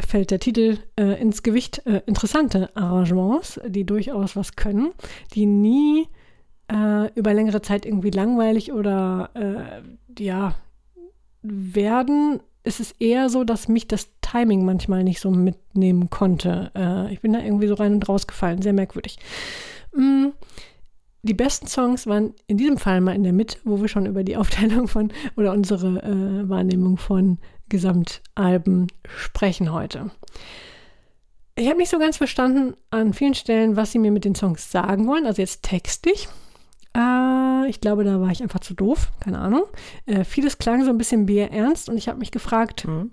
fällt 0.00 0.30
der 0.30 0.40
Titel 0.40 0.78
äh, 0.96 1.20
ins 1.20 1.42
Gewicht 1.42 1.86
äh, 1.86 2.02
interessante 2.06 2.74
Arrangements, 2.76 3.60
die 3.66 3.84
durchaus 3.84 4.34
was 4.34 4.56
können, 4.56 4.92
die 5.34 5.46
nie 5.46 6.08
äh, 6.72 7.10
über 7.14 7.34
längere 7.34 7.62
Zeit 7.62 7.86
irgendwie 7.86 8.10
langweilig 8.10 8.72
oder 8.72 9.30
äh, 9.34 10.22
ja 10.22 10.54
werden. 11.42 12.40
Es 12.64 12.78
ist 12.78 12.94
eher 13.00 13.28
so, 13.28 13.42
dass 13.44 13.68
mich 13.68 13.88
das 13.88 14.08
Timing 14.20 14.64
manchmal 14.64 15.02
nicht 15.02 15.20
so 15.20 15.30
mitnehmen 15.30 16.10
konnte. 16.10 16.70
Äh, 16.76 17.12
ich 17.12 17.20
bin 17.20 17.32
da 17.32 17.40
irgendwie 17.40 17.66
so 17.66 17.74
rein 17.74 17.94
und 17.94 18.08
rausgefallen, 18.08 18.62
sehr 18.62 18.72
merkwürdig. 18.72 19.18
Mm 19.94 20.28
die 21.22 21.34
besten 21.34 21.68
Songs 21.68 22.06
waren 22.06 22.34
in 22.48 22.58
diesem 22.58 22.78
Fall 22.78 23.00
mal 23.00 23.14
in 23.14 23.22
der 23.22 23.32
Mitte, 23.32 23.58
wo 23.64 23.80
wir 23.80 23.88
schon 23.88 24.06
über 24.06 24.24
die 24.24 24.36
Aufteilung 24.38 24.88
von 24.88 25.12
oder 25.36 25.52
unsere 25.52 26.02
äh, 26.02 26.48
Wahrnehmung 26.48 26.96
von 26.98 27.38
Gesamtalben 27.68 28.88
sprechen 29.04 29.72
heute. 29.72 30.10
Ich 31.54 31.68
habe 31.68 31.78
nicht 31.78 31.90
so 31.90 31.98
ganz 31.98 32.16
verstanden 32.16 32.74
an 32.90 33.12
vielen 33.12 33.34
Stellen, 33.34 33.76
was 33.76 33.92
sie 33.92 33.98
mir 33.98 34.10
mit 34.10 34.24
den 34.24 34.34
Songs 34.34 34.70
sagen 34.70 35.06
wollen, 35.06 35.26
also 35.26 35.40
jetzt 35.40 35.62
textlich. 35.62 36.28
Äh, 36.96 37.68
ich 37.68 37.80
glaube, 37.80 38.04
da 38.04 38.20
war 38.20 38.30
ich 38.30 38.42
einfach 38.42 38.60
zu 38.60 38.74
doof, 38.74 39.10
keine 39.20 39.38
Ahnung. 39.38 39.64
Äh, 40.06 40.24
vieles 40.24 40.58
klang 40.58 40.84
so 40.84 40.90
ein 40.90 40.98
bisschen 40.98 41.26
bierernst 41.26 41.88
und 41.88 41.96
ich 41.96 42.08
habe 42.08 42.18
mich 42.18 42.30
gefragt, 42.30 42.86
mhm. 42.86 43.10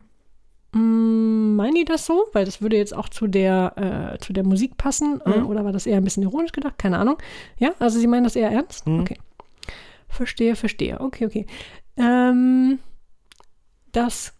Meinen 0.71 1.73
die 1.73 1.85
das 1.85 2.05
so? 2.05 2.27
Weil 2.33 2.45
das 2.45 2.61
würde 2.61 2.77
jetzt 2.77 2.95
auch 2.95 3.09
zu 3.09 3.25
der, 3.25 4.13
äh, 4.15 4.23
zu 4.23 4.33
der 4.33 4.43
Musik 4.43 4.77
passen. 4.77 5.19
Mhm. 5.25 5.47
oder 5.47 5.65
war 5.65 5.71
das 5.71 5.87
eher 5.87 5.97
ein 5.97 6.03
bisschen 6.03 6.23
ironisch 6.23 6.51
gedacht? 6.51 6.77
Keine 6.77 6.99
Ahnung. 6.99 7.17
Ja, 7.57 7.71
also 7.79 7.99
sie 7.99 8.07
meinen 8.07 8.23
das 8.23 8.35
eher 8.35 8.51
ernst? 8.51 8.85
Mhm. 8.85 8.99
Okay. 8.99 9.17
Verstehe, 10.07 10.55
verstehe. 10.55 10.99
Okay, 10.99 11.25
okay. 11.25 11.45
Ähm, 11.97 12.79
das 13.91 14.33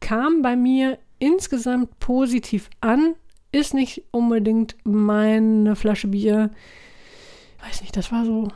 kam 0.00 0.40
bei 0.40 0.56
mir 0.56 0.98
insgesamt 1.18 1.98
positiv 1.98 2.70
an. 2.80 3.14
Ist 3.52 3.74
nicht 3.74 4.04
unbedingt 4.10 4.76
meine 4.84 5.76
Flasche 5.76 6.08
Bier. 6.08 6.50
Weiß 7.62 7.82
nicht, 7.82 7.96
das 7.96 8.10
war 8.10 8.24
so 8.24 8.48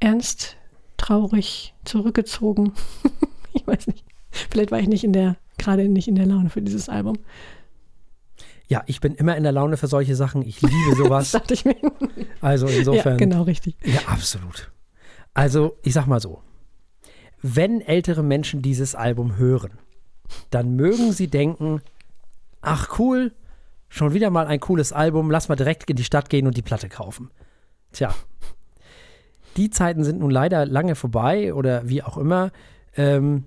ernst, 0.00 0.56
traurig, 0.96 1.74
zurückgezogen. 1.84 2.72
ich 3.52 3.66
weiß 3.66 3.86
nicht. 3.86 4.04
Vielleicht 4.50 4.70
war 4.70 4.80
ich 4.80 4.88
nicht 4.88 5.04
in 5.04 5.12
der, 5.12 5.36
gerade 5.58 5.88
nicht 5.88 6.08
in 6.08 6.14
der 6.14 6.26
Laune 6.26 6.50
für 6.50 6.62
dieses 6.62 6.88
Album. 6.88 7.18
Ja, 8.68 8.84
ich 8.86 9.00
bin 9.00 9.14
immer 9.14 9.36
in 9.36 9.42
der 9.42 9.52
Laune 9.52 9.76
für 9.76 9.88
solche 9.88 10.14
Sachen. 10.14 10.42
Ich 10.42 10.62
liebe 10.62 10.94
sowas. 10.96 11.30
das 11.32 11.40
dachte 11.40 11.54
ich 11.54 11.64
mir. 11.64 11.76
Also 12.40 12.66
insofern. 12.68 13.12
Ja, 13.12 13.16
genau, 13.16 13.42
richtig. 13.42 13.76
Ja, 13.84 14.00
absolut. 14.06 14.70
Also, 15.34 15.76
ich 15.82 15.92
sag 15.92 16.06
mal 16.06 16.20
so. 16.20 16.42
Wenn 17.42 17.80
ältere 17.80 18.22
Menschen 18.22 18.62
dieses 18.62 18.94
Album 18.94 19.36
hören, 19.36 19.72
dann 20.50 20.76
mögen 20.76 21.12
sie 21.12 21.28
denken, 21.28 21.80
ach 22.60 22.98
cool, 22.98 23.32
schon 23.88 24.14
wieder 24.14 24.30
mal 24.30 24.46
ein 24.46 24.60
cooles 24.60 24.92
Album, 24.92 25.30
lass 25.30 25.48
mal 25.48 25.56
direkt 25.56 25.90
in 25.90 25.96
die 25.96 26.04
Stadt 26.04 26.30
gehen 26.30 26.46
und 26.46 26.56
die 26.56 26.62
Platte 26.62 26.88
kaufen. 26.88 27.30
Tja, 27.92 28.14
die 29.60 29.68
Zeiten 29.68 30.04
sind 30.04 30.20
nun 30.20 30.30
leider 30.30 30.64
lange 30.64 30.94
vorbei 30.94 31.52
oder 31.52 31.86
wie 31.86 32.02
auch 32.02 32.16
immer. 32.16 32.50
Ähm, 32.96 33.44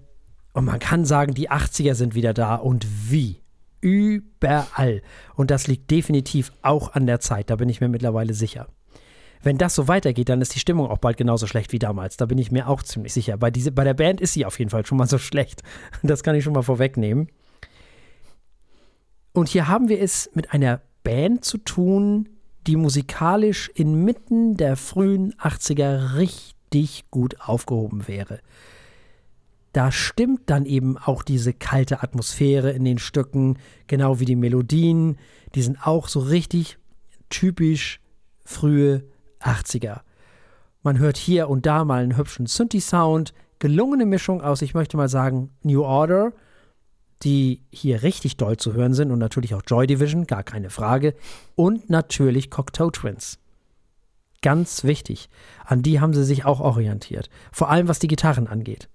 und 0.53 0.66
man 0.66 0.78
kann 0.78 1.05
sagen, 1.05 1.34
die 1.34 1.49
80er 1.49 1.95
sind 1.95 2.14
wieder 2.14 2.36
da 2.36 2.55
und 2.55 2.86
wie. 3.09 3.41
Überall. 3.82 5.01
Und 5.34 5.49
das 5.49 5.66
liegt 5.66 5.89
definitiv 5.89 6.51
auch 6.61 6.93
an 6.93 7.07
der 7.07 7.20
Zeit, 7.20 7.49
da 7.49 7.55
bin 7.55 7.68
ich 7.68 7.82
mir 7.82 7.89
mittlerweile 7.89 8.36
sicher. 8.36 8.68
Wenn 9.41 9.57
das 9.57 9.74
so 9.74 9.88
weitergeht, 9.88 10.30
dann 10.30 10.39
ist 10.39 10.53
die 10.53 10.59
Stimmung 10.59 10.88
auch 10.88 10.99
bald 10.99 11.18
genauso 11.18 11.47
schlecht 11.47 11.74
wie 11.74 11.80
damals. 11.80 12.16
Da 12.16 12.28
bin 12.28 12.38
ich 12.38 12.51
mir 12.51 12.70
auch 12.70 12.84
ziemlich 12.84 13.11
sicher. 13.11 13.36
Bei, 13.36 13.49
diese, 13.49 13.72
bei 13.72 13.84
der 13.84 13.95
Band 13.95 14.22
ist 14.22 14.34
sie 14.34 14.45
auf 14.45 14.59
jeden 14.59 14.70
Fall 14.70 14.86
schon 14.86 14.99
mal 14.99 15.07
so 15.07 15.18
schlecht. 15.18 15.64
Das 16.03 16.22
kann 16.22 16.36
ich 16.36 16.43
schon 16.43 16.53
mal 16.53 16.61
vorwegnehmen. 16.61 17.28
Und 19.34 19.49
hier 19.49 19.68
haben 19.68 19.89
wir 19.89 19.99
es 19.99 20.30
mit 20.36 20.53
einer 20.53 20.80
Band 21.03 21.43
zu 21.43 21.57
tun, 21.57 22.30
die 22.68 22.76
musikalisch 22.76 23.70
inmitten 23.76 24.57
der 24.57 24.76
frühen 24.76 25.34
80er 25.36 26.16
richtig 26.16 27.05
gut 27.11 27.41
aufgehoben 27.41 28.07
wäre. 28.07 28.39
Da 29.74 29.91
stimmt 29.91 30.41
dann 30.51 30.66
eben 30.66 30.97
auch 30.97 31.24
diese 31.24 31.51
kalte 31.51 32.03
Atmosphäre 32.03 32.72
in 32.72 32.86
den 32.86 32.99
Stücken, 32.99 33.57
genau 33.88 34.20
wie 34.20 34.26
die 34.26 34.36
Melodien, 34.36 35.18
die 35.55 35.64
sind 35.64 35.86
auch 35.86 36.07
so 36.07 36.20
richtig 36.20 36.78
typisch 37.30 37.99
frühe 38.45 39.03
80er. 39.41 40.01
Man 40.84 40.99
hört 40.99 41.18
hier 41.18 41.49
und 41.49 41.66
da 41.66 41.86
mal 41.86 42.03
einen 42.03 42.18
hübschen 42.18 42.45
Synthi-Sound, 42.45 43.34
gelungene 43.59 44.05
Mischung 44.05 44.41
aus, 44.41 44.61
ich 44.61 44.74
möchte 44.74 44.97
mal 44.97 45.09
sagen, 45.09 45.49
New 45.64 45.84
Order, 45.84 46.34
die 47.24 47.62
hier 47.72 48.04
richtig 48.04 48.38
doll 48.38 48.58
zu 48.58 48.74
hören 48.74 48.94
sind 48.94 49.12
und 49.12 49.20
natürlich 49.20 49.56
auch 49.56 49.64
Joy 49.66 49.88
Division, 49.88 50.28
gar 50.28 50.44
keine 50.44 50.70
Frage, 50.70 51.16
und 51.56 51.90
natürlich 51.90 52.50
Cocteau 52.50 52.92
Twins. 52.92 53.40
Ganz 54.42 54.84
wichtig. 54.84 55.30
An 55.66 55.82
die 55.82 56.02
haben 56.02 56.14
sie 56.14 56.26
sich 56.26 56.46
auch 56.46 56.60
orientiert. 56.60 57.30
Vor 57.52 57.70
allem 57.70 57.88
was 57.88 58.00
die 58.00 58.08
Gitarren 58.08 58.48
angeht. 58.48 58.90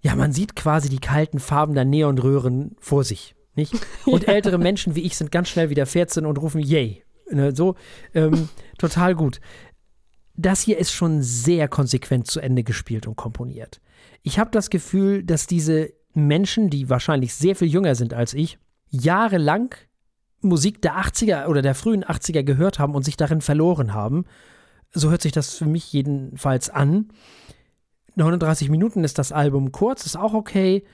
Ja, 0.00 0.14
man 0.14 0.32
sieht 0.32 0.54
quasi 0.54 0.88
die 0.88 1.00
kalten 1.00 1.40
Farben 1.40 1.74
der 1.74 1.84
Neonröhren 1.84 2.76
vor 2.78 3.02
sich. 3.02 3.34
Nicht? 3.56 3.74
Und 4.06 4.24
ja. 4.24 4.34
ältere 4.34 4.58
Menschen 4.58 4.94
wie 4.94 5.02
ich 5.02 5.16
sind 5.16 5.32
ganz 5.32 5.48
schnell 5.48 5.70
wieder 5.70 5.86
14 5.86 6.24
und 6.24 6.38
rufen 6.38 6.60
Yay 6.60 7.02
Ne, 7.30 7.54
so, 7.54 7.74
ähm, 8.14 8.48
total 8.78 9.14
gut. 9.14 9.40
Das 10.34 10.62
hier 10.62 10.78
ist 10.78 10.92
schon 10.92 11.22
sehr 11.22 11.68
konsequent 11.68 12.26
zu 12.26 12.40
Ende 12.40 12.62
gespielt 12.62 13.06
und 13.06 13.16
komponiert. 13.16 13.80
Ich 14.22 14.38
habe 14.38 14.50
das 14.50 14.70
Gefühl, 14.70 15.24
dass 15.24 15.46
diese 15.46 15.92
Menschen, 16.14 16.70
die 16.70 16.88
wahrscheinlich 16.88 17.34
sehr 17.34 17.56
viel 17.56 17.68
jünger 17.68 17.94
sind 17.94 18.14
als 18.14 18.34
ich, 18.34 18.58
jahrelang 18.90 19.74
Musik 20.40 20.82
der 20.82 20.96
80er 20.96 21.46
oder 21.46 21.62
der 21.62 21.74
frühen 21.74 22.04
80er 22.04 22.42
gehört 22.42 22.78
haben 22.78 22.94
und 22.94 23.04
sich 23.04 23.16
darin 23.16 23.40
verloren 23.40 23.92
haben. 23.92 24.24
So 24.92 25.10
hört 25.10 25.22
sich 25.22 25.32
das 25.32 25.54
für 25.54 25.66
mich 25.66 25.92
jedenfalls 25.92 26.70
an. 26.70 27.08
39 28.14 28.70
Minuten 28.70 29.04
ist 29.04 29.18
das 29.18 29.32
Album 29.32 29.72
kurz, 29.72 30.06
ist 30.06 30.16
auch 30.16 30.34
okay. 30.34 30.84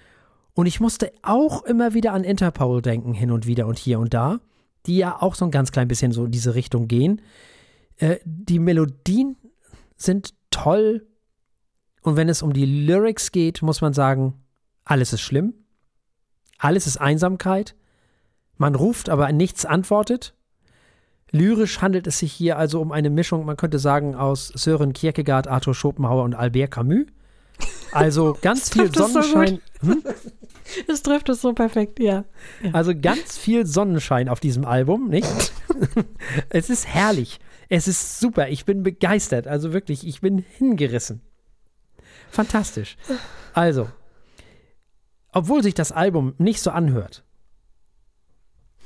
Und 0.55 0.67
ich 0.67 0.81
musste 0.81 1.13
auch 1.23 1.63
immer 1.65 1.95
wieder 1.95 2.13
an 2.13 2.25
Interpol 2.25 2.83
denken, 2.83 3.13
hin 3.15 3.31
und 3.31 3.47
wieder 3.47 3.67
und 3.67 3.79
hier 3.79 3.99
und 3.99 4.15
da 4.15 4.41
die 4.87 4.99
ja 4.99 5.21
auch 5.21 5.35
so 5.35 5.45
ein 5.45 5.51
ganz 5.51 5.73
klein 5.73 5.89
bisschen 5.89 6.13
so 6.13 6.25
in 6.27 6.31
diese 6.31 6.55
Richtung 6.55 6.89
gehen. 6.89 7.23
Äh, 7.97 8.19
die 8.25 8.59
Melodien 8.59 9.37
sind 9.97 10.35
toll. 10.51 11.07
Und 12.03 12.17
wenn 12.17 12.29
es 12.29 12.43
um 12.43 12.53
die 12.53 12.67
Lyrics 12.67 13.33
geht, 13.33 13.63
muss 13.63 13.81
man 13.81 13.95
sagen, 13.95 14.35
alles 14.85 15.13
ist 15.13 15.23
schlimm. 15.23 15.55
Alles 16.59 16.87
ist 16.87 16.99
Einsamkeit. 16.99 17.75
Man 18.57 18.75
ruft, 18.75 19.09
aber 19.09 19.33
nichts 19.33 19.65
antwortet. 19.65 20.35
Lyrisch 21.31 21.83
handelt 21.83 22.07
es 22.07 22.21
sich 22.21 22.33
hier 22.33 22.59
also 22.59 22.81
um 22.81 22.93
eine 22.93 23.11
Mischung, 23.11 23.45
man 23.45 23.57
könnte 23.57 23.81
sagen, 23.81 24.15
aus 24.15 24.49
Sören 24.49 24.93
Kierkegaard, 24.93 25.49
Arthur 25.49 25.75
Schopenhauer 25.75 26.23
und 26.23 26.35
Albert 26.35 26.71
Camus. 26.71 27.07
Also 27.91 28.39
ganz 28.43 28.71
viel 28.71 28.95
Sonnenschein. 28.95 29.61
So 29.83 29.89
hm? 29.89 30.05
Es 30.89 31.03
trifft 31.03 31.29
es 31.29 31.43
so 31.43 31.53
perfekt, 31.53 32.01
ja. 32.01 32.25
ja. 32.63 32.71
Also 32.73 32.93
ganz 32.99 33.37
viel 33.37 33.67
Sonnenschein 33.67 34.29
auf 34.29 34.41
diesem 34.41 34.65
Album, 34.65 35.09
nicht? 35.09 35.53
es 36.49 36.71
ist 36.71 36.87
herrlich. 36.87 37.39
Es 37.69 37.87
ist 37.87 38.19
super. 38.19 38.49
Ich 38.49 38.65
bin 38.65 38.83
begeistert. 38.83 39.47
Also 39.47 39.73
wirklich, 39.73 40.07
ich 40.07 40.21
bin 40.21 40.39
hingerissen. 40.39 41.21
Fantastisch. 42.31 42.97
Also, 43.53 43.89
obwohl 45.35 45.63
sich 45.63 45.75
das 45.75 45.93
Album 45.93 46.35
nicht 46.39 46.61
so 46.61 46.71
anhört, 46.71 47.25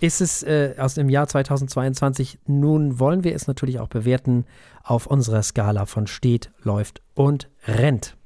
ist 0.00 0.20
es 0.20 0.42
äh, 0.42 0.74
aus 0.78 0.94
dem 0.94 1.08
Jahr 1.08 1.28
2022. 1.28 2.38
Nun 2.46 2.98
wollen 2.98 3.24
wir 3.24 3.34
es 3.34 3.46
natürlich 3.46 3.80
auch 3.80 3.88
bewerten 3.88 4.46
auf 4.82 5.06
unserer 5.06 5.42
Skala 5.42 5.86
von 5.86 6.06
steht, 6.06 6.50
läuft 6.62 7.02
und 7.14 7.48
rennt. 7.66 8.16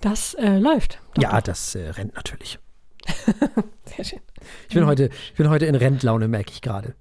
Das 0.00 0.34
äh, 0.34 0.58
läuft. 0.58 1.00
Doch, 1.14 1.22
ja, 1.22 1.32
doch. 1.36 1.42
das 1.42 1.74
äh, 1.74 1.90
rennt 1.90 2.14
natürlich. 2.14 2.58
Sehr 3.96 4.04
schön. 4.04 4.20
Ich 4.68 4.74
bin, 4.74 4.86
heute, 4.86 5.10
ich 5.30 5.36
bin 5.36 5.50
heute 5.50 5.66
in 5.66 5.74
Rentlaune, 5.74 6.28
merke 6.28 6.52
ich 6.52 6.62
gerade. 6.62 6.94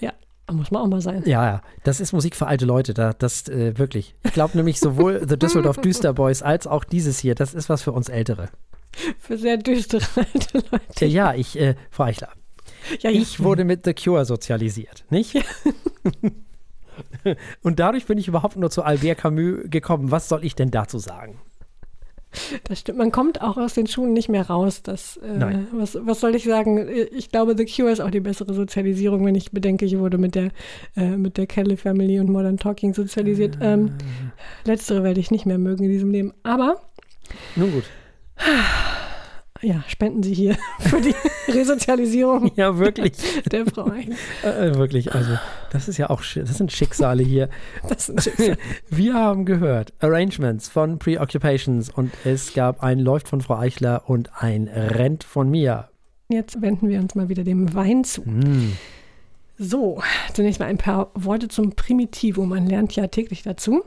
Ja, 0.00 0.12
muss 0.50 0.70
man 0.70 0.82
auch 0.82 0.88
mal 0.88 1.00
sein. 1.00 1.22
Ja, 1.24 1.46
ja. 1.46 1.62
Das 1.84 2.00
ist 2.00 2.12
Musik 2.12 2.36
für 2.36 2.46
alte 2.46 2.66
Leute. 2.66 2.94
Da, 2.94 3.12
das 3.12 3.48
äh, 3.48 3.78
wirklich. 3.78 4.14
Ich 4.22 4.32
glaube 4.32 4.56
nämlich 4.56 4.80
sowohl 4.80 5.26
The 5.26 5.38
Düsseldorf 5.38 5.78
Düster 5.78 6.12
Boys 6.12 6.42
als 6.42 6.66
auch 6.66 6.84
dieses 6.84 7.18
hier, 7.18 7.34
das 7.34 7.54
ist 7.54 7.68
was 7.68 7.82
für 7.82 7.92
uns 7.92 8.08
Ältere. 8.08 8.50
Für 9.18 9.38
sehr 9.38 9.56
düstere 9.56 10.02
alte 10.16 10.64
Leute. 10.70 11.06
Ja, 11.06 11.34
ich, 11.34 11.58
äh, 11.58 11.74
Frau 11.90 12.04
Eichler. 12.04 12.30
Ja, 13.00 13.10
ich 13.10 13.42
wurde 13.42 13.64
mit 13.64 13.84
The 13.84 13.94
Cure 13.94 14.24
sozialisiert, 14.24 15.04
nicht? 15.10 15.34
Ja. 15.34 15.42
Und 17.62 17.78
dadurch 17.78 18.06
bin 18.06 18.18
ich 18.18 18.28
überhaupt 18.28 18.56
nur 18.56 18.70
zu 18.70 18.82
Albert 18.82 19.18
Camus 19.18 19.60
gekommen. 19.64 20.10
Was 20.10 20.28
soll 20.28 20.44
ich 20.44 20.54
denn 20.54 20.70
dazu 20.70 20.98
sagen? 20.98 21.40
Das 22.64 22.80
stimmt. 22.80 22.98
Man 22.98 23.12
kommt 23.12 23.42
auch 23.42 23.56
aus 23.56 23.74
den 23.74 23.86
Schuhen 23.86 24.14
nicht 24.14 24.28
mehr 24.28 24.48
raus. 24.48 24.82
Das, 24.82 25.18
äh, 25.18 25.58
was, 25.72 25.98
was 26.00 26.20
soll 26.20 26.34
ich 26.34 26.44
sagen? 26.44 26.88
Ich 27.12 27.30
glaube, 27.30 27.54
The 27.56 27.66
Cure 27.66 27.92
ist 27.92 28.00
auch 28.00 28.10
die 28.10 28.20
bessere 28.20 28.52
Sozialisierung, 28.54 29.24
wenn 29.24 29.34
ich 29.34 29.52
bedenke, 29.52 29.84
ich 29.84 29.98
wurde 29.98 30.18
mit 30.18 30.34
der, 30.34 30.50
äh, 30.96 31.16
mit 31.16 31.36
der 31.36 31.46
Kelly 31.46 31.76
Family 31.76 32.18
und 32.20 32.30
Modern 32.30 32.56
Talking 32.56 32.94
sozialisiert. 32.94 33.58
Ah. 33.60 33.74
Ähm, 33.74 33.92
letztere 34.64 35.02
werde 35.02 35.20
ich 35.20 35.30
nicht 35.30 35.46
mehr 35.46 35.58
mögen 35.58 35.84
in 35.84 35.90
diesem 35.90 36.10
Leben. 36.10 36.32
Aber. 36.42 36.80
Nun 37.54 37.72
gut 37.72 37.84
ja, 39.62 39.82
spenden 39.86 40.22
Sie 40.22 40.34
hier 40.34 40.56
für 40.80 41.00
die 41.00 41.14
Resozialisierung. 41.48 42.50
ja, 42.56 42.78
wirklich. 42.78 43.12
Der 43.50 43.66
Frau 43.66 43.90
Eichel. 43.90 44.14
Äh, 44.44 44.68
äh, 44.68 44.74
wirklich, 44.74 45.14
also 45.14 45.38
das 45.70 45.88
ist 45.88 45.98
ja 45.98 46.10
auch, 46.10 46.22
das 46.34 46.58
sind 46.58 46.72
Schicksale 46.72 47.22
hier. 47.22 47.48
Das 47.88 48.06
sind 48.06 48.22
Schicksale. 48.22 48.58
Wir 48.88 49.14
haben 49.14 49.44
gehört 49.44 49.92
Arrangements 50.00 50.68
von 50.68 50.98
Preoccupations 50.98 51.90
und 51.90 52.12
es 52.24 52.54
gab 52.54 52.82
ein 52.82 52.98
Läuft 52.98 53.28
von 53.28 53.40
Frau 53.40 53.58
Eichler 53.58 54.08
und 54.08 54.30
ein 54.36 54.68
Rent 54.68 55.24
von 55.24 55.50
mir. 55.50 55.88
Jetzt 56.28 56.60
wenden 56.62 56.88
wir 56.88 56.98
uns 56.98 57.14
mal 57.14 57.28
wieder 57.28 57.44
dem 57.44 57.74
Wein 57.74 58.04
zu. 58.04 58.22
Mm. 58.22 58.72
So, 59.64 60.02
zunächst 60.34 60.58
mal 60.58 60.66
ein 60.66 60.76
paar 60.76 61.12
Worte 61.14 61.46
zum 61.46 61.70
Primitivo. 61.76 62.44
Man 62.44 62.66
lernt 62.66 62.96
ja 62.96 63.06
täglich 63.06 63.44
dazu. 63.44 63.84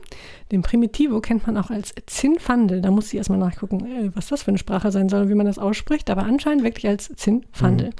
Den 0.50 0.62
Primitivo 0.62 1.20
kennt 1.20 1.46
man 1.46 1.58
auch 1.58 1.68
als 1.68 1.94
Zinfandel. 2.06 2.80
Da 2.80 2.90
muss 2.90 3.08
ich 3.08 3.18
erstmal 3.18 3.38
nachgucken, 3.38 3.84
äh, 3.84 4.10
was 4.16 4.28
das 4.28 4.44
für 4.44 4.48
eine 4.48 4.58
Sprache 4.58 4.90
sein 4.90 5.10
soll 5.10 5.24
und 5.24 5.28
wie 5.28 5.34
man 5.34 5.44
das 5.44 5.58
ausspricht. 5.58 6.08
Aber 6.08 6.22
anscheinend 6.22 6.64
wirklich 6.64 6.88
als 6.88 7.14
Zinfandel. 7.14 7.90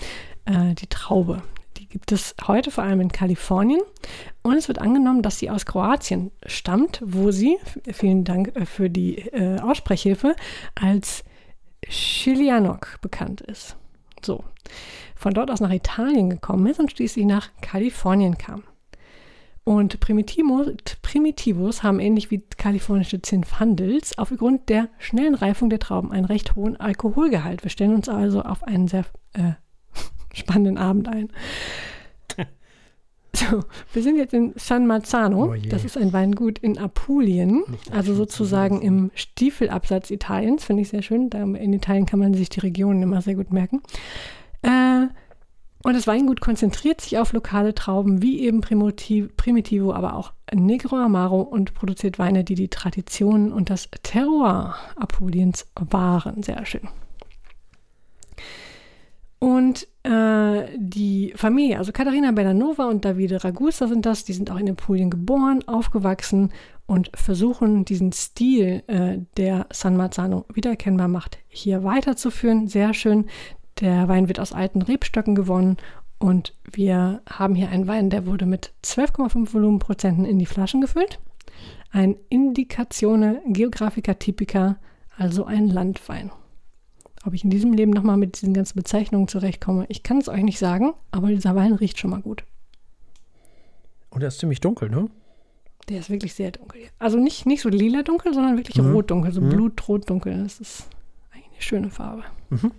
Mhm. 0.49 0.71
Äh, 0.71 0.75
die 0.75 0.87
Traube. 0.87 1.43
Die 1.77 1.87
gibt 1.87 2.13
es 2.13 2.35
heute 2.47 2.71
vor 2.71 2.83
allem 2.83 3.03
in 3.03 3.13
Kalifornien. 3.13 3.83
Und 4.41 4.55
es 4.57 4.69
wird 4.69 4.79
angenommen, 4.79 5.21
dass 5.21 5.39
sie 5.39 5.51
aus 5.51 5.67
Kroatien 5.67 6.31
stammt, 6.47 7.03
wo 7.05 7.31
sie, 7.31 7.59
vielen 7.93 8.25
Dank 8.25 8.57
äh, 8.57 8.65
für 8.65 8.89
die 8.89 9.19
äh, 9.19 9.61
Aussprechhilfe, 9.61 10.35
als 10.75 11.25
Chilianok 11.87 13.03
bekannt 13.03 13.43
ist. 13.43 13.77
So 14.25 14.45
von 15.27 15.35
dort 15.35 15.51
aus 15.51 15.59
nach 15.59 15.73
Italien 15.73 16.31
gekommen 16.31 16.69
ist 16.69 16.79
und 16.79 16.93
schließlich 16.93 17.27
nach 17.27 17.51
Kalifornien 17.61 18.39
kam. 18.39 18.63
Und 19.65 19.99
Primitivos, 19.99 20.69
Primitivos 21.03 21.83
haben 21.83 21.99
ähnlich 21.99 22.31
wie 22.31 22.45
kalifornische 22.57 23.21
Zinfandels 23.21 24.17
aufgrund 24.19 24.69
der 24.69 24.89
schnellen 24.99 25.35
Reifung 25.35 25.69
der 25.69 25.81
Trauben 25.81 26.13
einen 26.13 26.27
recht 26.27 26.55
hohen 26.55 26.77
Alkoholgehalt. 26.77 27.65
Wir 27.65 27.73
stellen 27.73 27.97
uns 27.97 28.09
also 28.09 28.43
auf 28.43 28.63
einen 28.63 28.87
sehr 28.87 29.05
äh, 29.33 29.55
spannenden 30.33 30.79
Abend 30.79 31.09
ein. 31.09 31.29
So, 33.35 33.65
wir 33.93 34.03
sind 34.03 34.17
jetzt 34.17 34.33
in 34.33 34.55
San 34.57 34.87
Marzano. 34.87 35.53
Oh 35.53 35.55
das 35.69 35.85
ist 35.85 35.99
ein 35.99 36.15
Weingut 36.15 36.59
in 36.59 36.79
Apulien, 36.79 37.65
also 37.91 38.15
sozusagen 38.15 38.81
im 38.81 39.11
Stiefelabsatz 39.15 40.11
Italiens. 40.11 40.65
Finde 40.65 40.81
ich 40.81 40.89
sehr 40.89 41.03
schön. 41.03 41.29
In 41.29 41.75
Italien 41.75 42.07
kann 42.07 42.19
man 42.19 42.33
sich 42.33 42.49
die 42.49 42.61
Regionen 42.61 43.03
immer 43.03 43.21
sehr 43.21 43.35
gut 43.35 43.53
merken. 43.53 43.83
Äh, 44.67 45.07
und 45.85 45.95
das 45.95 46.09
Weingut 46.09 46.41
konzentriert 46.41 47.01
sich 47.01 47.17
auf 47.19 47.33
lokale 47.33 47.73
Trauben 47.73 48.21
wie 48.21 48.41
eben 48.41 48.61
Primitivo, 48.61 49.93
aber 49.93 50.17
auch 50.17 50.33
Negro 50.53 50.97
Amaro 50.97 51.43
und 51.43 51.75
produziert 51.75 52.19
Weine, 52.19 52.43
die 52.43 52.57
die 52.57 52.69
Traditionen 52.69 53.53
und 53.53 53.71
das 53.71 53.89
Terroir 54.03 54.75
Apuliens 54.97 55.67
wahren. 55.77 56.43
Sehr 56.43 56.67
schön. 56.67 56.89
Und 59.39 59.87
äh, 60.03 60.65
die 60.77 61.33
Familie, 61.37 61.79
also 61.79 61.93
Katharina 61.93 62.33
Bellanova 62.33 62.87
und 62.87 63.05
Davide 63.05 63.45
Ragusa 63.45 63.87
sind 63.87 64.07
das, 64.07 64.25
die 64.25 64.33
sind 64.33 64.51
auch 64.51 64.59
in 64.59 64.71
Apulien 64.71 65.11
geboren, 65.11 65.63
aufgewachsen 65.69 66.53
und 66.87 67.11
versuchen 67.15 67.85
diesen 67.85 68.13
Stil, 68.13 68.83
äh, 68.87 69.19
der 69.37 69.67
San 69.73 69.97
Marzano 69.97 70.47
wiedererkennbar 70.53 71.09
macht, 71.09 71.39
hier 71.49 71.85
weiterzuführen. 71.85 72.67
Sehr 72.69 72.95
schön. 72.95 73.27
Der 73.81 74.09
Wein 74.09 74.29
wird 74.29 74.41
aus 74.41 74.53
alten 74.53 74.83
Rebstöcken 74.83 75.35
gewonnen 75.35 75.77
und 76.19 76.55
wir 76.73 77.21
haben 77.29 77.55
hier 77.55 77.69
einen 77.69 77.87
Wein, 77.87 78.09
der 78.11 78.27
wurde 78.27 78.47
mit 78.47 78.73
12,5 78.83 79.53
Volumenprozenten 79.53 80.25
in 80.25 80.39
die 80.39 80.47
Flaschen 80.47 80.81
gefüllt. 80.81 81.19
Ein 81.91 82.17
Indikatione 82.31 83.43
Geographica 83.47 84.15
Typica, 84.15 84.77
also 85.19 85.45
ein 85.45 85.69
Landwein. 85.69 86.31
Ob 87.25 87.35
ich 87.35 87.45
in 87.45 87.51
diesem 87.51 87.73
Leben 87.73 87.91
nochmal 87.91 88.17
mit 88.17 88.41
diesen 88.41 88.55
ganzen 88.55 88.77
Bezeichnungen 88.77 89.29
zurechtkomme, 89.29 89.85
ich 89.89 90.03
kann 90.03 90.19
es 90.19 90.29
euch 90.29 90.43
nicht 90.43 90.59
sagen, 90.59 90.95
aber 91.11 91.29
dieser 91.29 91.55
Wein 91.55 91.73
riecht 91.75 91.99
schon 91.99 92.11
mal 92.11 92.23
gut. 92.23 92.45
Und 94.11 94.23
er 94.23 94.29
ist 94.29 94.39
ziemlich 94.39 94.61
dunkel, 94.61 94.89
ne? 94.89 95.11
Der 95.89 95.99
ist 96.01 96.09
wirklich 96.11 96.35
sehr 96.35 96.51
dunkel. 96.53 96.81
Also 96.99 97.19
nicht, 97.19 97.47
nicht 97.47 97.61
so 97.63 97.69
lila 97.69 98.03
dunkel, 98.03 98.33
sondern 98.33 98.57
wirklich 98.57 98.79
Mhm. 98.79 98.93
rotdunkel, 98.93 99.33
so 99.33 99.41
Mhm. 99.41 99.51
blutrotdunkel. 99.51 100.43
Das 100.43 100.61
ist 100.61 100.89
eigentlich 101.33 101.53
eine 101.53 101.63
schöne 101.63 101.91
Farbe. 101.91 102.25
Mhm. 102.51 102.73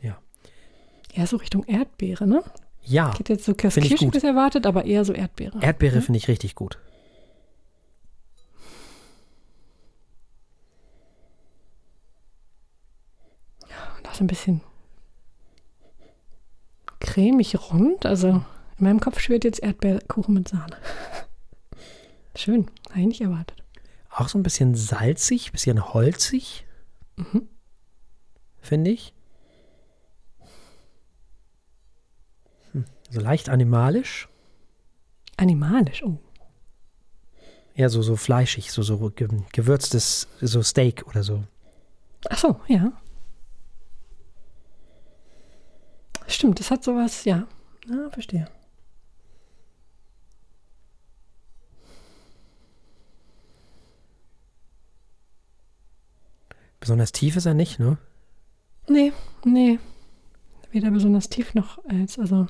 Ja. 0.00 0.18
Eher 1.16 1.26
so 1.26 1.36
Richtung 1.38 1.64
Erdbeere, 1.64 2.26
ne? 2.26 2.42
Ja, 2.82 3.10
Ich 3.14 3.18
hätte 3.18 3.32
jetzt 3.32 3.44
so. 3.46 3.54
Kirschiges 3.54 4.22
erwartet, 4.22 4.66
aber 4.66 4.84
eher 4.84 5.04
so 5.04 5.12
Erdbeere. 5.12 5.58
Erdbeere 5.60 6.00
finde 6.02 6.18
ich 6.18 6.28
richtig 6.28 6.54
gut. 6.54 6.78
Und 13.98 14.08
auch 14.08 14.14
so 14.14 14.24
ein 14.24 14.28
bisschen 14.28 14.60
cremig 17.00 17.56
rund. 17.70 18.06
Also 18.06 18.28
in 18.28 18.44
meinem 18.84 19.00
Kopf 19.00 19.20
schwirrt 19.20 19.44
jetzt 19.44 19.62
Erdbeerkuchen 19.62 20.34
mit 20.34 20.48
Sahne. 20.48 20.76
Schön, 22.36 22.70
habe 22.90 23.00
ich 23.00 23.06
nicht 23.06 23.20
erwartet. 23.20 23.62
Auch 24.10 24.28
so 24.28 24.38
ein 24.38 24.42
bisschen 24.42 24.74
salzig, 24.74 25.52
bisschen 25.52 25.92
holzig, 25.92 26.64
Mhm. 27.16 27.48
finde 28.60 28.90
ich. 28.90 29.14
Hm. 32.72 32.84
So 33.10 33.20
leicht 33.20 33.48
animalisch. 33.48 34.28
Animalisch, 35.36 36.02
oh. 36.02 36.18
Ja, 37.74 37.88
so, 37.88 38.02
so 38.02 38.16
fleischig, 38.16 38.72
so, 38.72 38.82
so 38.82 39.10
ge 39.10 39.28
gewürztes, 39.52 40.28
so 40.40 40.62
Steak 40.62 41.06
oder 41.06 41.22
so. 41.22 41.44
Ach 42.30 42.38
so, 42.38 42.60
ja. 42.68 42.92
Stimmt, 46.26 46.58
das 46.58 46.70
hat 46.70 46.82
sowas, 46.82 47.24
ja. 47.24 47.46
Ja, 47.88 48.10
verstehe. 48.10 48.48
Besonders 56.80 57.12
tief 57.12 57.36
ist 57.36 57.46
er 57.46 57.54
nicht, 57.54 57.78
ne? 57.78 57.98
Nee, 58.88 59.12
nee. 59.44 59.78
Weder 60.70 60.90
besonders 60.90 61.28
tief 61.28 61.54
noch 61.54 61.78
als, 61.84 62.18
also. 62.18 62.46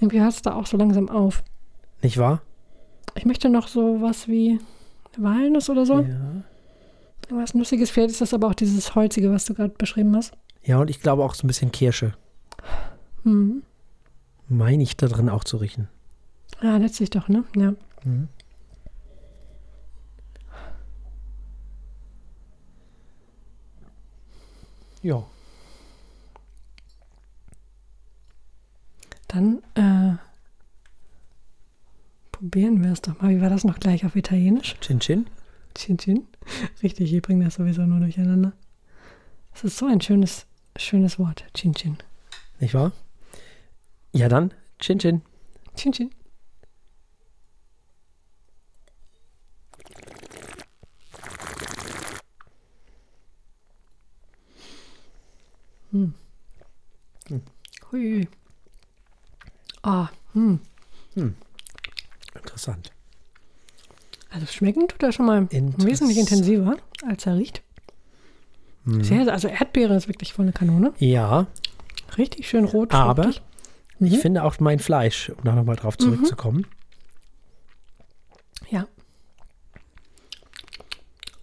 Irgendwie 0.00 0.20
hört 0.20 0.32
es 0.32 0.42
da 0.42 0.54
auch 0.54 0.66
so 0.66 0.76
langsam 0.76 1.08
auf. 1.08 1.42
Nicht 2.02 2.18
wahr? 2.18 2.42
Ich 3.14 3.24
möchte 3.24 3.48
noch 3.48 3.68
so 3.68 4.02
was 4.02 4.28
wie 4.28 4.58
Walnuss 5.16 5.70
oder 5.70 5.86
so. 5.86 6.00
Ja. 6.00 6.42
Was 7.30 7.54
Nussiges. 7.54 7.90
Vielleicht 7.90 8.10
ist 8.10 8.20
das 8.20 8.34
aber 8.34 8.48
auch 8.48 8.54
dieses 8.54 8.94
Holzige, 8.94 9.32
was 9.32 9.44
du 9.44 9.54
gerade 9.54 9.74
beschrieben 9.76 10.14
hast. 10.16 10.32
Ja, 10.62 10.78
und 10.78 10.90
ich 10.90 11.00
glaube 11.00 11.24
auch 11.24 11.34
so 11.34 11.44
ein 11.44 11.48
bisschen 11.48 11.72
Kirsche. 11.72 12.14
Mhm. 13.22 13.62
Meine 14.48 14.82
ich 14.82 14.96
da 14.96 15.06
drin 15.06 15.28
auch 15.28 15.44
zu 15.44 15.56
riechen. 15.56 15.88
Ja, 16.62 16.76
letztlich 16.76 17.10
doch, 17.10 17.28
ne? 17.28 17.44
Ja. 17.56 17.74
Mhm. 18.04 18.28
Ja. 25.02 25.24
Dann 29.34 29.64
äh, 29.74 30.16
probieren 32.30 32.84
wir 32.84 32.92
es 32.92 33.02
doch 33.02 33.20
mal. 33.20 33.30
Wie 33.34 33.40
war 33.40 33.50
das 33.50 33.64
noch 33.64 33.80
gleich 33.80 34.06
auf 34.06 34.14
Italienisch? 34.14 34.76
Chin 34.80 35.00
Chin. 35.00 35.26
Chin 35.74 35.98
Chin. 35.98 36.28
Richtig, 36.84 37.12
ich 37.12 37.20
bringe 37.20 37.44
das 37.44 37.54
sowieso 37.54 37.82
nur 37.82 37.98
durcheinander. 37.98 38.52
Das 39.52 39.64
ist 39.64 39.76
so 39.76 39.86
ein 39.86 40.00
schönes, 40.00 40.46
schönes 40.76 41.18
Wort. 41.18 41.44
Chin 41.52 41.74
Chin. 41.74 41.96
Nicht 42.60 42.74
wahr? 42.74 42.92
Ja, 44.12 44.28
dann 44.28 44.54
Chin 44.78 45.00
Chin. 45.00 45.22
Chin 45.74 45.90
Chin. 45.90 46.10
Hm. 55.90 56.14
Hm. 57.28 57.42
Hui. 57.90 58.28
Ah, 59.84 60.08
hm. 60.32 60.58
Interessant. 62.34 62.90
Also 64.30 64.46
schmecken 64.46 64.88
tut 64.88 65.02
er 65.02 65.12
schon 65.12 65.26
mal 65.26 65.46
wesentlich 65.50 66.18
intensiver, 66.18 66.76
als 67.06 67.26
er 67.26 67.36
riecht. 67.36 67.62
Hm. 68.84 69.04
Sehr, 69.04 69.32
also 69.32 69.48
Erdbeere 69.48 69.94
ist 69.94 70.08
wirklich 70.08 70.32
voll 70.32 70.44
eine 70.46 70.52
Kanone. 70.52 70.92
Ja, 70.98 71.46
Richtig 72.18 72.48
schön 72.48 72.64
rot. 72.64 72.92
Aber 72.94 73.24
fruchtig. 73.24 73.42
ich 74.00 74.12
Mhm. 74.12 74.16
finde 74.16 74.44
auch 74.44 74.60
mein 74.60 74.78
Fleisch, 74.78 75.30
um 75.30 75.42
da 75.44 75.52
nochmal 75.54 75.74
drauf 75.76 75.98
zurückzukommen. 75.98 76.66
Ja. 78.70 78.86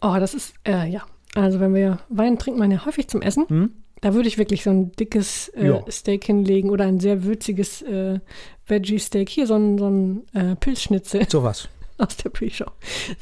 Oh, 0.02 0.16
das 0.20 0.34
ist, 0.34 0.54
äh, 0.66 0.88
ja. 0.88 1.02
Also 1.36 1.60
wenn 1.60 1.74
wir 1.74 2.00
Wein 2.10 2.38
trinkt 2.40 2.58
man 2.60 2.72
ja 2.72 2.86
häufig 2.86 3.08
zum 3.10 3.22
Essen. 3.22 3.48
Hm? 3.50 3.81
Da 4.02 4.14
würde 4.16 4.28
ich 4.28 4.38
wirklich 4.40 4.64
so 4.64 4.72
ein 4.72 4.92
dickes 4.94 5.50
äh, 5.50 5.68
Ja. 5.68 5.86
Steak 5.92 6.26
hinlegen 6.26 6.70
oder 6.72 6.86
ein 6.86 7.00
sehr 7.00 7.24
würziges 7.24 7.82
äh, 7.84 8.20
Veggie-Steak. 8.66 9.30
Hier 9.30 9.46
so 9.46 9.56
ein, 9.56 9.78
so 9.78 9.88
ein 9.90 10.24
äh, 10.34 10.56
Pilzschnitzel 10.56 11.30
Sowas. 11.30 11.70
aus 12.00 12.18
der 12.18 12.30
Pre-Show. 12.30 12.66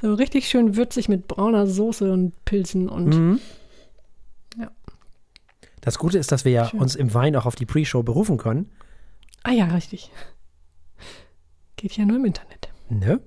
So 0.01 0.13
richtig 0.13 0.47
schön 0.47 0.77
würzig 0.77 1.09
mit 1.09 1.27
brauner 1.27 1.67
Soße 1.67 2.11
und 2.11 2.33
Pilzen 2.45 2.87
und 2.87 3.07
Mhm. 3.09 3.39
Ja. 4.57 4.71
Das 5.81 5.99
Gute 5.99 6.17
ist, 6.17 6.31
dass 6.31 6.45
wir 6.45 6.53
ja 6.53 6.65
Schön. 6.69 6.79
uns 6.79 6.95
im 6.95 7.13
Wein 7.13 7.35
auch 7.35 7.45
auf 7.45 7.55
die 7.55 7.65
Pre-Show 7.65 8.03
berufen 8.03 8.37
können. 8.37 8.71
Ah 9.43 9.51
ja, 9.51 9.65
richtig. 9.65 10.11
Geht 11.75 11.97
ja 11.97 12.05
nur 12.05 12.17
im 12.17 12.25
Internet. 12.25 12.69
Ne? 12.89 13.19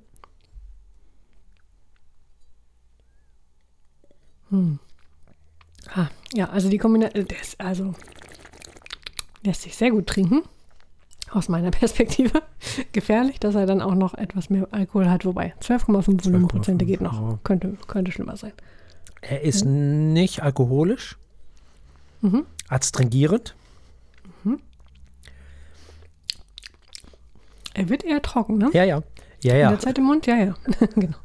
Hm. 4.51 4.79
Ah, 5.95 6.09
ja, 6.35 6.49
also 6.49 6.69
die 6.69 6.79
Kombination, 6.79 7.27
der 7.27 7.41
ist 7.41 7.61
also 7.61 7.95
lässt 9.45 9.63
sich 9.63 9.77
sehr 9.77 9.91
gut 9.91 10.07
trinken. 10.07 10.43
Aus 11.31 11.49
meiner 11.49 11.71
Perspektive. 11.81 12.43
Gefährlich, 12.93 13.41
dass 13.41 13.55
er 13.55 13.67
dann 13.67 13.81
auch 13.81 13.95
noch 13.95 14.15
etwas 14.15 14.51
mehr 14.51 14.69
Alkohol 14.71 15.09
hat, 15.09 15.25
wobei 15.25 15.55
12,5 15.61 16.25
Volumenprozente 16.27 16.85
geht 16.85 17.01
noch. 17.01 17.15
ja. 17.21 17.39
Könnte, 17.43 17.77
könnte 17.89 18.13
schlimmer 18.13 18.37
sein. 18.37 18.53
Er 19.23 19.43
ist 19.43 19.65
nicht 19.65 20.43
alkoholisch, 20.43 21.17
Mhm. 22.21 22.45
adstringierend. 22.69 23.55
Er 27.75 27.89
wird 27.89 28.05
eher 28.05 28.21
trocken, 28.21 28.59
ne? 28.59 28.71
Ja, 28.75 28.85
ja. 28.85 29.03
Ja, 29.43 29.55
In 29.55 29.61
ja. 29.61 29.69
der 29.71 29.79
Zeit 29.81 29.99
im 29.99 30.05
Mund, 30.05 30.27
ja, 30.27 30.37
ja. 30.37 30.55
genau. 30.95 31.17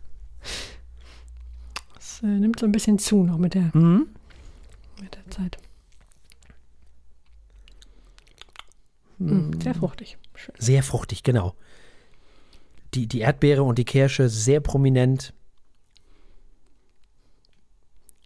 Es 2.00 2.22
äh, 2.24 2.26
nimmt 2.28 2.60
so 2.60 2.66
ein 2.66 2.72
bisschen 2.72 3.00
zu 3.00 3.24
noch 3.24 3.38
mit 3.38 3.54
der, 3.54 3.70
Mhm 3.74 4.08
mit 5.02 5.16
der 5.16 5.28
Zeit. 5.30 5.58
Hm. 9.20 9.52
hm. 9.54 9.62
Sehr 9.62 9.76
fruchtig. 9.76 10.18
Schön. 10.36 10.56
Sehr 10.58 10.84
fruchtig, 10.84 11.24
genau. 11.24 11.56
Die, 12.94 13.08
die 13.08 13.20
Erdbeere 13.20 13.64
und 13.64 13.78
die 13.78 13.86
Kirsche 13.86 14.30
sehr 14.30 14.60
prominent. 14.60 15.34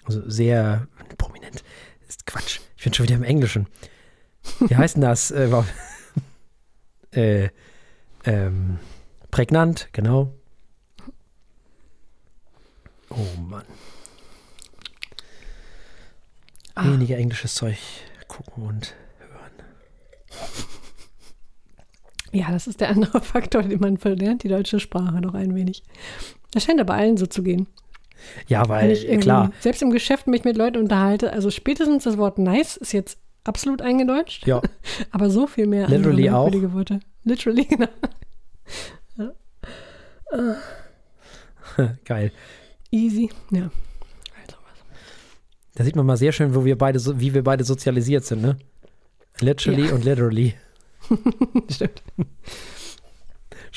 Also 0.03 0.29
sehr 0.29 0.87
prominent. 1.17 1.63
Ist 2.07 2.25
Quatsch. 2.25 2.59
Ich 2.77 2.83
bin 2.83 2.93
schon 2.93 3.05
wieder 3.05 3.15
im 3.15 3.23
Englischen. 3.23 3.67
Wie 4.59 4.75
heißt 4.75 4.95
denn 4.95 5.01
das? 5.01 5.31
äh, 5.31 5.49
äh 7.11 7.49
ähm, 8.23 8.79
prägnant, 9.31 9.89
genau. 9.93 10.33
Oh 13.09 13.41
Mann. 13.41 13.65
Ah. 16.81 16.93
Weniger 16.93 17.17
englisches 17.17 17.53
Zeug 17.53 17.77
gucken 18.27 18.63
und 18.63 18.95
hören. 19.19 19.51
Ja, 22.33 22.49
das 22.49 22.65
ist 22.65 22.79
der 22.79 22.87
andere 22.89 23.19
Faktor, 23.21 23.61
den 23.63 23.81
man 23.81 23.97
verlernt, 23.97 24.43
die 24.43 24.47
deutsche 24.47 24.79
Sprache 24.79 25.19
noch 25.19 25.33
ein 25.33 25.53
wenig. 25.53 25.83
Das 26.53 26.63
scheint 26.63 26.79
aber 26.79 26.93
allen 26.93 27.17
so 27.17 27.25
zu 27.25 27.43
gehen. 27.43 27.67
Ja, 28.47 28.69
weil, 28.69 28.95
klar, 29.19 29.51
selbst 29.59 29.81
im 29.81 29.89
Geschäft 29.89 30.27
mich 30.27 30.45
mit 30.45 30.55
Leuten 30.55 30.77
unterhalte, 30.77 31.33
also 31.33 31.51
spätestens 31.51 32.05
das 32.05 32.17
Wort 32.17 32.37
nice 32.37 32.77
ist 32.77 32.93
jetzt 32.93 33.17
absolut 33.43 33.81
eingedeutscht, 33.81 34.47
ja, 34.47 34.61
aber 35.11 35.29
so 35.29 35.45
viel 35.45 35.67
mehr 35.67 35.89
Literally 35.89 36.29
auch. 36.29 36.53
Worte. 36.71 37.01
Literally, 37.25 37.65
genau. 37.65 37.89
geil. 42.05 42.31
Easy, 42.91 43.29
ja. 43.51 43.71
Da 45.81 45.85
sieht 45.85 45.95
man 45.95 46.05
mal 46.05 46.15
sehr 46.15 46.31
schön, 46.31 46.53
wo 46.53 46.63
wir 46.63 46.77
beide, 46.77 46.99
so, 46.99 47.19
wie 47.19 47.33
wir 47.33 47.43
beide 47.43 47.63
sozialisiert 47.63 48.23
sind, 48.23 48.43
ne? 48.43 48.55
Literally 49.39 49.87
Ja. 49.87 49.95
und 49.95 50.05
literally. 50.05 50.53
Stimmt. 51.71 52.03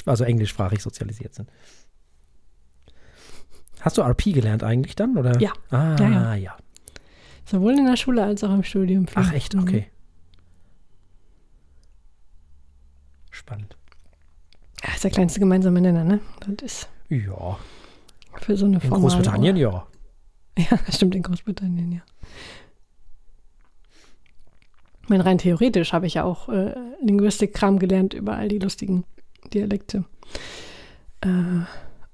Also 0.05 0.25
englischsprachig 0.25 0.83
sozialisiert 0.83 1.33
sind. 1.35 1.49
Hast 3.81 3.97
du 3.97 4.03
RP 4.03 4.35
gelernt 4.35 4.63
eigentlich 4.63 4.97
dann, 4.97 5.17
oder? 5.17 5.41
Ja. 5.41 5.53
Ah, 5.71 5.97
Ja, 5.99 6.09
ja. 6.11 6.35
ja. 6.35 6.57
Sowohl 7.47 7.73
in 7.79 7.87
der 7.87 7.97
Schule 7.97 8.23
als 8.23 8.45
auch 8.45 8.53
im 8.53 8.65
Studium. 8.65 9.07
Ach, 9.15 9.33
echt? 9.33 9.55
Okay. 9.55 9.87
Spannend. 13.31 13.79
Ja, 14.87 14.93
ist 14.95 15.05
der 15.05 15.11
kleinste 15.11 15.41
gemeinsame 15.41 15.81
Nenner, 15.81 16.05
ne? 16.05 16.21
Das 16.41 16.57
ist 16.63 16.89
Ja. 17.09 17.57
für 18.43 18.59
so 18.59 18.67
eine 18.67 18.75
In 18.75 18.81
formale 18.83 19.01
Großbritannien, 19.01 19.57
ja. 19.57 19.87
Ja, 20.71 20.79
stimmt, 20.89 21.15
in 21.15 21.23
Großbritannien, 21.23 21.93
ja. 21.93 22.01
Ich 25.03 25.09
meine, 25.09 25.25
rein 25.25 25.39
theoretisch 25.39 25.93
habe 25.93 26.07
ich 26.07 26.15
ja 26.15 26.25
auch 26.25 26.49
äh, 26.49 26.75
Linguistik-Kram 27.03 27.79
gelernt 27.79 28.15
über 28.15 28.37
all 28.37 28.49
die 28.49 28.59
lustigen 28.59 29.05
Dialekte. 29.53 30.05
Äh, 31.21 31.65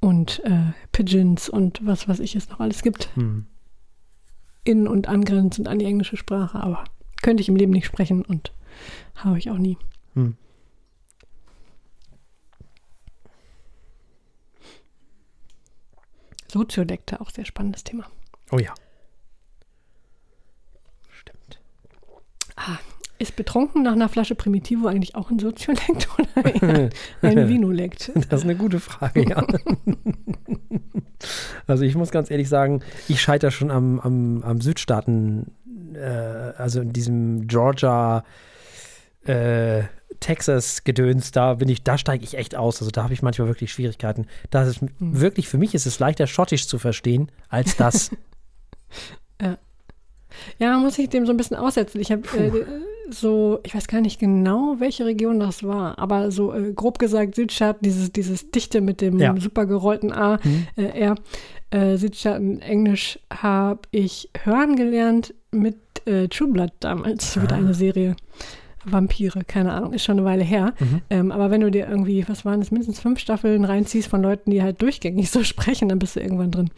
und 0.00 0.42
äh, 0.44 0.72
Pigeons 0.90 1.48
und 1.48 1.84
was 1.86 2.08
weiß 2.08 2.20
ich 2.20 2.34
es 2.34 2.48
noch 2.48 2.60
alles 2.60 2.82
gibt. 2.82 3.14
Hm. 3.14 3.46
In- 4.64 4.88
und 4.88 5.08
angrenzend 5.08 5.68
an 5.68 5.78
die 5.78 5.84
englische 5.84 6.16
Sprache. 6.16 6.60
Aber 6.60 6.84
könnte 7.22 7.42
ich 7.42 7.48
im 7.48 7.56
Leben 7.56 7.72
nicht 7.72 7.86
sprechen 7.86 8.24
und 8.24 8.52
habe 9.14 9.38
ich 9.38 9.50
auch 9.50 9.58
nie. 9.58 9.76
Hm. 10.14 10.36
Soziolekte, 16.48 17.20
auch 17.20 17.30
sehr 17.30 17.44
spannendes 17.44 17.84
Thema. 17.84 18.06
Oh 18.50 18.58
ja. 18.58 18.74
Stimmt. 21.10 21.60
Ist 23.18 23.36
betrunken 23.36 23.82
nach 23.82 23.92
einer 23.92 24.08
Flasche 24.08 24.34
Primitivo 24.34 24.86
eigentlich 24.86 25.14
auch 25.14 25.30
ein 25.30 25.38
Soziolekt 25.38 26.08
oder 26.18 26.90
ein 27.22 27.48
Vinolekt? 27.48 28.10
Das 28.28 28.40
ist 28.40 28.44
eine 28.44 28.56
gute 28.56 28.80
Frage, 28.80 29.28
ja. 29.28 29.44
also 31.66 31.84
ich 31.84 31.94
muss 31.96 32.10
ganz 32.10 32.30
ehrlich 32.30 32.48
sagen, 32.48 32.82
ich 33.08 33.20
scheitere 33.20 33.50
schon 33.50 33.70
am, 33.70 34.00
am, 34.00 34.42
am 34.42 34.60
Südstaaten, 34.60 35.52
äh, 35.94 35.98
also 36.00 36.80
in 36.80 36.92
diesem 36.92 37.46
Georgia, 37.46 38.24
äh, 39.24 39.82
Texas-Gedöns, 40.20 41.30
da 41.32 41.54
bin 41.54 41.68
ich, 41.68 41.82
da 41.82 41.98
steige 41.98 42.24
ich 42.24 42.36
echt 42.36 42.54
aus. 42.54 42.80
Also 42.80 42.90
da 42.90 43.02
habe 43.02 43.14
ich 43.14 43.22
manchmal 43.22 43.48
wirklich 43.48 43.72
Schwierigkeiten. 43.72 44.26
Das 44.50 44.68
ist 44.68 44.80
wirklich, 44.98 45.48
für 45.48 45.58
mich 45.58 45.74
ist 45.74 45.86
es 45.86 45.98
leichter, 45.98 46.26
Schottisch 46.26 46.68
zu 46.68 46.78
verstehen, 46.78 47.30
als 47.48 47.76
das. 47.76 48.10
Ja, 50.58 50.78
muss 50.78 50.96
ich 50.98 51.08
dem 51.08 51.26
so 51.26 51.32
ein 51.32 51.36
bisschen 51.36 51.56
aussetzen. 51.56 52.00
Ich 52.00 52.12
habe 52.12 52.22
äh, 52.38 52.52
so, 53.10 53.58
ich 53.64 53.74
weiß 53.74 53.88
gar 53.88 54.00
nicht 54.00 54.20
genau, 54.20 54.76
welche 54.78 55.04
Region 55.04 55.40
das 55.40 55.64
war, 55.64 55.98
aber 55.98 56.30
so 56.30 56.52
äh, 56.54 56.72
grob 56.72 57.00
gesagt 57.00 57.34
Südstaaten, 57.34 57.80
dieses, 57.82 58.12
dieses 58.12 58.50
Dichte 58.52 58.80
mit 58.80 59.00
dem 59.00 59.18
Ja. 59.18 59.34
super 59.38 59.66
gerollten 59.66 60.12
A, 60.12 60.38
Hm? 60.42 60.66
äh, 60.76 60.84
R. 61.00 61.14
Äh, 61.70 61.96
Südstaaten 61.96 62.60
Englisch 62.60 63.18
habe 63.32 63.80
ich 63.90 64.30
hören 64.44 64.76
gelernt 64.76 65.34
mit 65.50 65.76
äh, 66.06 66.28
True 66.28 66.48
Blood 66.52 66.72
damals, 66.80 67.40
wieder 67.42 67.56
Ah. 67.56 67.58
eine 67.58 67.74
Serie. 67.74 68.14
Vampire, 68.84 69.40
keine 69.46 69.72
Ahnung, 69.72 69.92
ist 69.92 70.04
schon 70.04 70.16
eine 70.18 70.26
Weile 70.26 70.42
her. 70.44 70.72
Mhm. 70.78 71.02
Ähm, 71.10 71.32
aber 71.32 71.50
wenn 71.50 71.60
du 71.60 71.70
dir 71.70 71.86
irgendwie, 71.88 72.26
was 72.28 72.44
waren 72.46 72.60
das, 72.60 72.70
mindestens 72.70 72.98
fünf 73.00 73.18
Staffeln 73.18 73.64
reinziehst 73.64 74.08
von 74.08 74.22
Leuten, 74.22 74.50
die 74.52 74.62
halt 74.62 74.80
durchgängig 74.80 75.30
so 75.30 75.42
sprechen, 75.44 75.88
dann 75.88 75.98
bist 75.98 76.16
du 76.16 76.20
irgendwann 76.20 76.50
drin. 76.52 76.70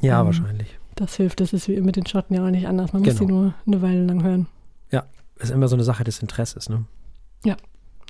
Ja, 0.00 0.20
Ähm, 0.20 0.26
wahrscheinlich. 0.26 0.78
Das 0.96 1.16
hilft, 1.16 1.40
das 1.40 1.52
ist 1.52 1.68
wie 1.68 1.80
mit 1.80 1.96
den 1.96 2.06
Schotten 2.06 2.34
ja 2.36 2.44
auch 2.46 2.50
nicht 2.50 2.66
anders. 2.66 2.92
Man 2.92 3.02
muss 3.02 3.18
Genau. 3.18 3.26
die 3.26 3.32
nur 3.32 3.54
eine 3.66 3.82
Weile 3.82 4.04
lang 4.04 4.22
hören. 4.22 4.46
Ist 5.38 5.50
immer 5.50 5.68
so 5.68 5.76
eine 5.76 5.84
Sache 5.84 6.04
des 6.04 6.20
Interesses, 6.20 6.68
ne? 6.68 6.84
Ja. 7.44 7.56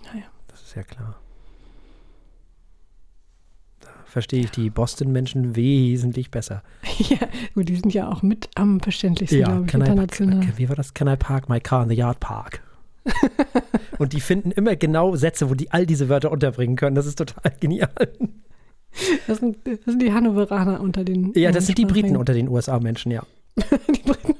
Ja, 0.05 0.21
ja. 0.21 0.27
Das 0.49 0.63
ist 0.63 0.75
ja 0.77 0.83
klar. 0.83 1.17
Da 3.81 3.89
verstehe 4.05 4.41
ich 4.45 4.51
die 4.51 4.69
Boston-Menschen 4.71 5.57
wesentlich 5.57 6.31
besser. 6.31 6.63
ja, 6.99 7.19
gut, 7.55 7.69
die 7.69 7.77
sind 7.77 7.95
ja 7.95 8.11
auch 8.11 8.23
mit 8.23 8.51
am 8.55 8.81
verständlichsten, 8.81 9.43
glaube 9.43 9.65
ich, 9.67 9.75
international. 9.75 10.41
can, 10.41 10.59
wie 10.59 10.69
war 10.69 10.77
das? 10.77 10.93
Can 10.93 11.09
I 11.09 11.17
park 11.17 11.49
my 11.49 11.61
car 11.61 11.83
in 11.85 11.89
the 11.89 11.95
yard 11.95 12.21
park? 12.21 12.63
Und 13.99 14.13
die 14.13 14.21
finden 14.21 14.51
immer 14.51 14.77
genau 14.77 15.17
Sätze, 15.17 15.49
wo 15.51 15.55
die 15.55 15.71
all 15.71 15.87
diese 15.87 16.09
Wörter 16.09 16.31
unterbringen 16.31 16.77
können. 16.77 16.95
Das 16.95 17.07
ist 17.07 17.17
total 17.17 17.53
genial. 17.59 17.91
Das 19.27 19.39
sind, 19.39 19.59
das 19.65 19.79
sind 19.87 20.01
die 20.01 20.13
Hannoveraner 20.13 20.81
unter 20.81 21.05
den. 21.05 21.33
Ja, 21.35 21.53
das 21.53 21.67
sind 21.67 21.79
die 21.79 21.87
Briten 21.87 22.17
unter 22.17 22.33
den 22.33 22.49
USA-Menschen, 22.49 23.11
ja. 23.11 23.25
die 23.57 24.03
Briten 24.03 24.35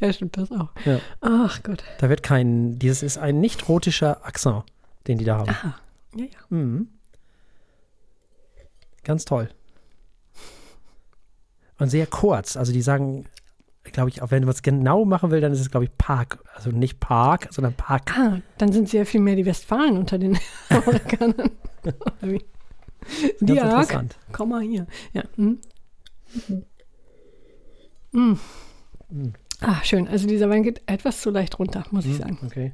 ja, 0.00 0.12
stimmt 0.12 0.36
das 0.36 0.50
auch. 0.52 0.68
Ja. 0.84 1.00
Ach 1.20 1.62
Gott. 1.62 1.84
Da 1.98 2.08
wird 2.08 2.22
kein, 2.22 2.78
dieses 2.78 3.02
ist 3.02 3.18
ein 3.18 3.40
nicht 3.40 3.68
rotischer 3.68 4.24
Akzent, 4.24 4.64
den 5.06 5.18
die 5.18 5.24
da 5.24 5.38
haben. 5.38 5.50
Aha. 5.50 5.74
Ja, 6.16 6.24
ja. 6.24 6.38
Mhm. 6.48 6.88
Ganz 9.04 9.24
toll. 9.24 9.48
Und 11.78 11.88
sehr 11.88 12.06
kurz. 12.06 12.56
Also 12.56 12.72
die 12.72 12.82
sagen, 12.82 13.24
glaube 13.84 14.10
ich, 14.10 14.20
auch 14.20 14.30
wenn 14.30 14.44
man 14.44 14.52
es 14.52 14.62
genau 14.62 15.04
machen 15.04 15.30
will, 15.30 15.40
dann 15.40 15.52
ist 15.52 15.60
es, 15.60 15.70
glaube 15.70 15.84
ich, 15.84 15.96
Park. 15.96 16.38
Also 16.54 16.70
nicht 16.70 17.00
Park, 17.00 17.48
sondern 17.50 17.74
Park. 17.74 18.16
Ah, 18.18 18.40
dann 18.58 18.72
sind 18.72 18.92
ja 18.92 19.04
viel 19.04 19.20
mehr 19.20 19.36
die 19.36 19.46
Westfalen 19.46 19.96
unter 19.96 20.18
den 20.18 20.38
Amerikanern. 20.68 21.50
Interessant. 23.40 24.16
komm 24.32 24.50
mal 24.50 24.62
hier. 24.62 24.86
Ja. 25.12 25.22
Hm. 25.36 25.58
Mm. 28.12 28.32
Mm. 29.10 29.32
Ah, 29.60 29.76
schön. 29.84 30.08
Also 30.08 30.26
dieser 30.26 30.48
Wein 30.50 30.62
geht 30.62 30.80
etwas 30.86 31.20
zu 31.20 31.30
leicht 31.30 31.58
runter, 31.58 31.84
muss 31.90 32.06
ich 32.06 32.16
sagen. 32.16 32.38
Okay. 32.44 32.72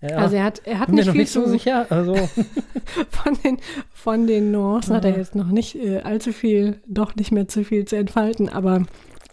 Ja, 0.00 0.16
Also 0.16 0.36
er 0.36 0.44
hat, 0.44 0.60
er 0.64 0.78
hat 0.78 0.86
bin 0.86 0.94
mir 0.94 1.00
nicht 1.02 1.06
noch 1.08 1.12
viel 1.12 1.20
nicht 1.22 1.32
so 1.32 1.42
zu, 1.44 1.50
sicher. 1.50 1.86
Also, 1.90 2.14
von 3.10 3.38
den, 3.44 3.58
von 3.92 4.26
den 4.26 4.50
Nuancen 4.50 4.94
hat 4.96 5.04
er 5.04 5.14
Ah. 5.14 5.18
jetzt 5.18 5.34
noch 5.34 5.48
nicht 5.48 5.74
äh, 5.74 6.00
allzu 6.00 6.32
viel, 6.32 6.80
doch 6.86 7.14
nicht 7.16 7.32
mehr 7.32 7.48
zu 7.48 7.64
viel 7.64 7.84
zu 7.84 7.96
entfalten, 7.96 8.48
aber 8.48 8.84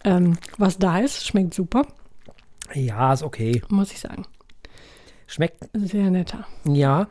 ähm, 0.04 0.36
was 0.58 0.78
da 0.78 0.98
ist, 0.98 1.26
schmeckt 1.26 1.54
super, 1.54 1.86
ja, 2.74 3.14
ist 3.14 3.22
okay. 3.22 3.62
muss 3.70 3.92
ich 3.92 4.00
sagen. 4.00 4.26
Schmeckt, 5.26 5.68
Sehr 5.74 6.10
netter. 6.10 6.46
ja. 6.64 7.08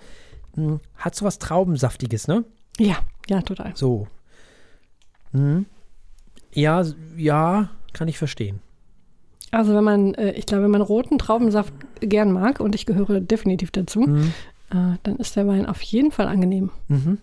Hm, 0.54 0.80
Hat 0.98 1.16
so 1.16 1.26
was 1.26 1.40
Traubensaftiges, 1.40 2.28
ne? 2.28 2.44
Ja, 2.80 2.98
ja, 3.30 3.42
total. 3.42 3.76
So. 3.76 4.08
Hm. 5.32 5.66
Ja, 6.54 6.84
ja, 7.18 7.70
kann 7.94 8.08
ich 8.08 8.18
verstehen. 8.18 8.60
Also 9.52 9.74
wenn 9.74 9.84
man, 9.84 10.14
äh, 10.16 10.32
ich 10.32 10.46
glaube, 10.46 10.64
wenn 10.64 10.72
man 10.72 10.82
roten 10.82 11.18
Traubensaft 11.18 11.74
gern 12.00 12.32
mag, 12.32 12.60
und 12.60 12.76
ich 12.76 12.86
gehöre 12.86 13.20
definitiv 13.22 13.72
dazu, 13.72 14.06
Hm. 14.06 14.34
äh, 14.72 14.98
dann 15.04 15.18
ist 15.18 15.36
der 15.36 15.48
Wein 15.48 15.66
auf 15.66 15.82
jeden 15.82 16.12
Fall 16.12 16.28
angenehm. 16.28 16.72
Mhm. 16.88 17.20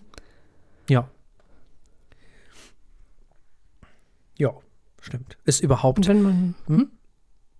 Ja. 0.89 1.07
Ja, 4.37 4.51
stimmt. 5.01 5.37
Ist 5.45 5.61
überhaupt. 5.61 5.99
Und 5.99 6.07
wenn 6.07 6.21
man, 6.21 6.55
Hm? 6.67 6.91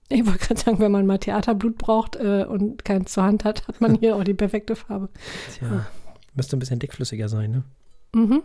ich 0.10 0.26
wollte 0.26 0.39
gerade 0.39 0.60
sagen, 0.62 0.80
wenn 0.80 0.91
man 0.91 1.06
mal 1.06 1.18
Theaterblut 1.20 1.78
braucht 1.78 2.16
äh, 2.18 2.46
und 2.48 2.84
keins 2.86 3.14
zur 3.14 3.24
Hand 3.24 3.43
hat, 3.46 3.68
hat 3.68 3.82
man 3.82 3.96
hier 4.00 4.16
auch 4.16 4.24
die 4.24 4.34
perfekte 4.34 4.76
Farbe. 4.76 5.10
Tja, 5.58 5.86
müsste 6.34 6.56
ein 6.58 6.60
bisschen 6.60 6.80
dickflüssiger 6.80 7.30
sein, 7.30 7.52
ne? 7.52 7.64
Mhm. 8.16 8.43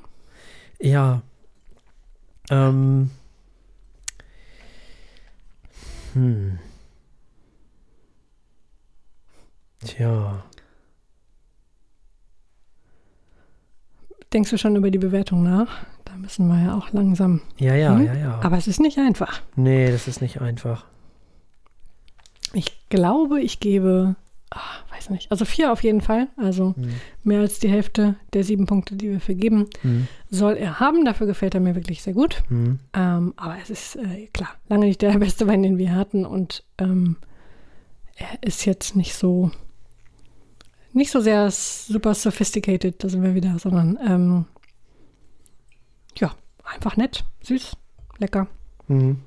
Ja. 0.81 1.23
Ähm. 2.51 3.11
Hm. 6.15 6.59
Tja. 9.85 10.43
Denkst 14.33 14.51
du 14.51 14.59
schon 14.59 14.75
über 14.75 14.91
die 14.91 14.99
Bewertung 14.99 15.45
nach? 15.45 15.87
Da 16.05 16.17
müssen 16.17 16.49
wir 16.49 16.65
ja 16.65 16.75
auch 16.75 16.91
langsam. 16.91 17.41
Ja, 17.59 17.77
ja, 17.77 17.95
hm? 17.95 18.07
ja, 18.07 18.15
ja. 18.15 18.41
Aber 18.43 18.59
es 18.59 18.67
ist 18.67 18.81
nicht 18.81 18.99
einfach. 18.99 19.41
Nee, 19.55 19.93
das 19.93 20.09
ist 20.09 20.21
nicht 20.21 20.41
einfach. 20.41 20.85
Ich 22.55 22.89
glaube, 22.89 23.41
ich 23.41 23.61
gebe. 23.61 24.17
Ach, 24.51 24.83
weiß 25.01 25.11
nicht, 25.11 25.31
also 25.31 25.45
vier 25.47 25.73
auf 25.73 25.83
jeden 25.83 26.03
Fall. 26.03 26.29
Also 26.37 26.75
Hm. 26.77 26.91
mehr 27.25 27.41
als 27.41 27.59
die 27.59 27.71
Hälfte 27.71 28.17
der 28.35 28.45
sieben 28.45 28.67
Punkte, 28.67 28.97
die 28.97 29.11
wir 29.11 29.21
vergeben, 29.21 29.67
Hm. 29.83 30.07
soll 30.31 30.55
er 30.57 30.79
haben. 30.79 31.05
Dafür 31.07 31.27
gefällt 31.27 31.55
er 31.55 31.61
mir 31.61 31.75
wirklich 31.75 32.03
sehr 32.03 32.13
gut. 32.13 32.43
Hm. 32.49 32.79
Ähm, 32.93 33.33
aber 33.37 33.57
es 33.63 33.71
ist 33.71 33.97
äh, 33.97 34.27
klar, 34.33 34.51
lange 34.69 34.87
nicht 34.87 35.01
der 35.03 35.13
beste 35.19 35.47
Wein, 35.47 35.63
den 35.63 35.79
wir 35.79 35.95
hatten. 35.95 36.27
Und 36.27 36.65
ähm, 36.79 37.17
er 38.17 38.43
ist 38.43 38.67
jetzt 38.67 38.95
nicht 38.95 39.15
so, 39.15 39.51
nicht 40.93 41.11
so 41.11 41.21
sehr 41.21 41.51
super 41.51 42.15
sophisticated, 42.15 43.03
da 43.03 43.09
sind 43.09 43.23
wir 43.23 43.35
wieder, 43.35 43.59
sondern 43.59 43.99
ähm, 44.07 44.45
ja, 46.19 46.35
einfach 46.65 46.97
nett, 46.99 47.25
süß, 47.43 47.75
lecker. 48.19 48.49
Mhm. 48.89 49.21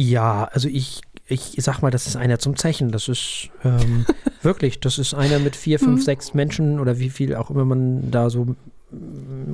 Ja, 0.00 0.44
also 0.44 0.68
ich, 0.68 1.00
ich 1.28 1.54
sag 1.58 1.80
mal, 1.82 1.90
das 1.90 2.06
ist 2.06 2.16
einer 2.16 2.38
zum 2.38 2.56
Zechen. 2.56 2.90
Das 2.90 3.08
ist 3.08 3.50
ähm, 3.64 4.06
wirklich, 4.42 4.80
das 4.80 4.98
ist 4.98 5.14
einer 5.14 5.38
mit 5.38 5.56
vier, 5.56 5.78
fünf, 5.78 6.00
Mhm. 6.00 6.04
sechs 6.04 6.34
Menschen 6.34 6.80
oder 6.80 6.98
wie 6.98 7.10
viel 7.10 7.34
auch 7.34 7.50
immer 7.50 7.64
man 7.64 8.10
da 8.10 8.30
so 8.30 8.44
mm, 8.46 8.56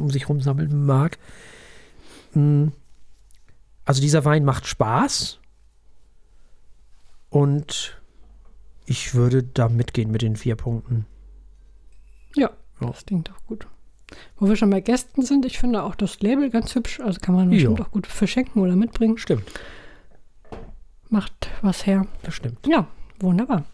um 0.01 0.11
sich 0.11 0.29
rumsammeln 0.29 0.85
mag. 0.87 1.19
Mm. 2.35 2.69
Also 3.85 4.01
dieser 4.01 4.25
Wein 4.25 4.45
macht 4.45 4.67
Spaß 4.67 5.41
und 7.31 8.01
ich 8.87 9.15
würde 9.15 9.43
da 9.43 9.69
mitgehen 9.69 10.11
mit 10.11 10.23
den 10.23 10.37
vier 10.37 10.57
Punkten. 10.57 11.07
Ja, 12.37 12.51
Ja. 12.81 12.87
das 12.89 13.05
klingt 13.07 13.31
auch 13.31 13.45
gut. 13.47 13.67
Wo 14.37 14.49
wir 14.49 14.57
schon 14.57 14.71
bei 14.71 14.81
Gästen 14.81 15.23
sind, 15.23 15.45
ich 15.45 15.59
finde 15.59 15.83
auch 15.83 15.95
das 15.95 16.21
Label 16.21 16.51
ganz 16.51 16.75
hübsch. 16.75 17.01
Also 17.01 17.19
kann 17.21 17.35
man 17.35 17.51
bestimmt 17.51 17.81
auch 17.81 17.91
gut 17.91 18.07
verschenken 18.07 18.63
oder 18.63 18.77
mitbringen. 18.77 19.19
Stimmt, 19.19 19.45
Macht 21.09 21.51
was 21.63 21.87
her. 21.87 22.07
das 22.23 22.35
stimmt. 22.35 22.67
Ja, 22.67 22.87
wunderbar. 23.21 23.65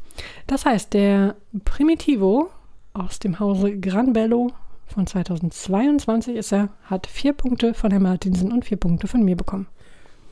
Das 0.47 0.67
heißt, 0.67 0.93
der 0.93 1.37
Primitivo 1.65 2.51
aus 2.93 3.19
dem 3.19 3.39
Hause 3.39 3.79
Gran 3.79 4.13
Bello 4.13 4.53
von 4.87 5.07
2022 5.07 6.37
ist 6.37 6.53
er, 6.53 6.71
hat 6.85 7.07
vier 7.07 7.33
Punkte 7.33 7.75
von 7.75 7.91
Herrn 7.91 8.03
Martinsen 8.03 8.53
und 8.53 8.65
vier 8.65 8.77
Punkte 8.77 9.07
von 9.07 9.23
mir 9.23 9.37
bekommen. 9.37 9.69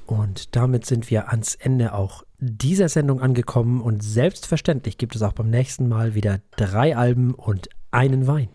Und 0.07 0.57
damit 0.57 0.87
sind 0.87 1.11
wir 1.11 1.29
ans 1.29 1.55
Ende 1.55 1.93
auch 1.93 2.25
dieser 2.39 2.89
Sendung 2.89 3.21
angekommen 3.21 3.81
und 3.81 4.03
selbstverständlich 4.03 4.97
gibt 4.97 5.15
es 5.15 5.23
auch 5.23 5.33
beim 5.33 5.51
nächsten 5.51 5.89
Mal 5.89 6.15
wieder 6.15 6.41
drei 6.57 6.97
Alben 6.97 7.35
und 7.35 7.69
einen 7.91 8.27
Wein. 8.27 8.49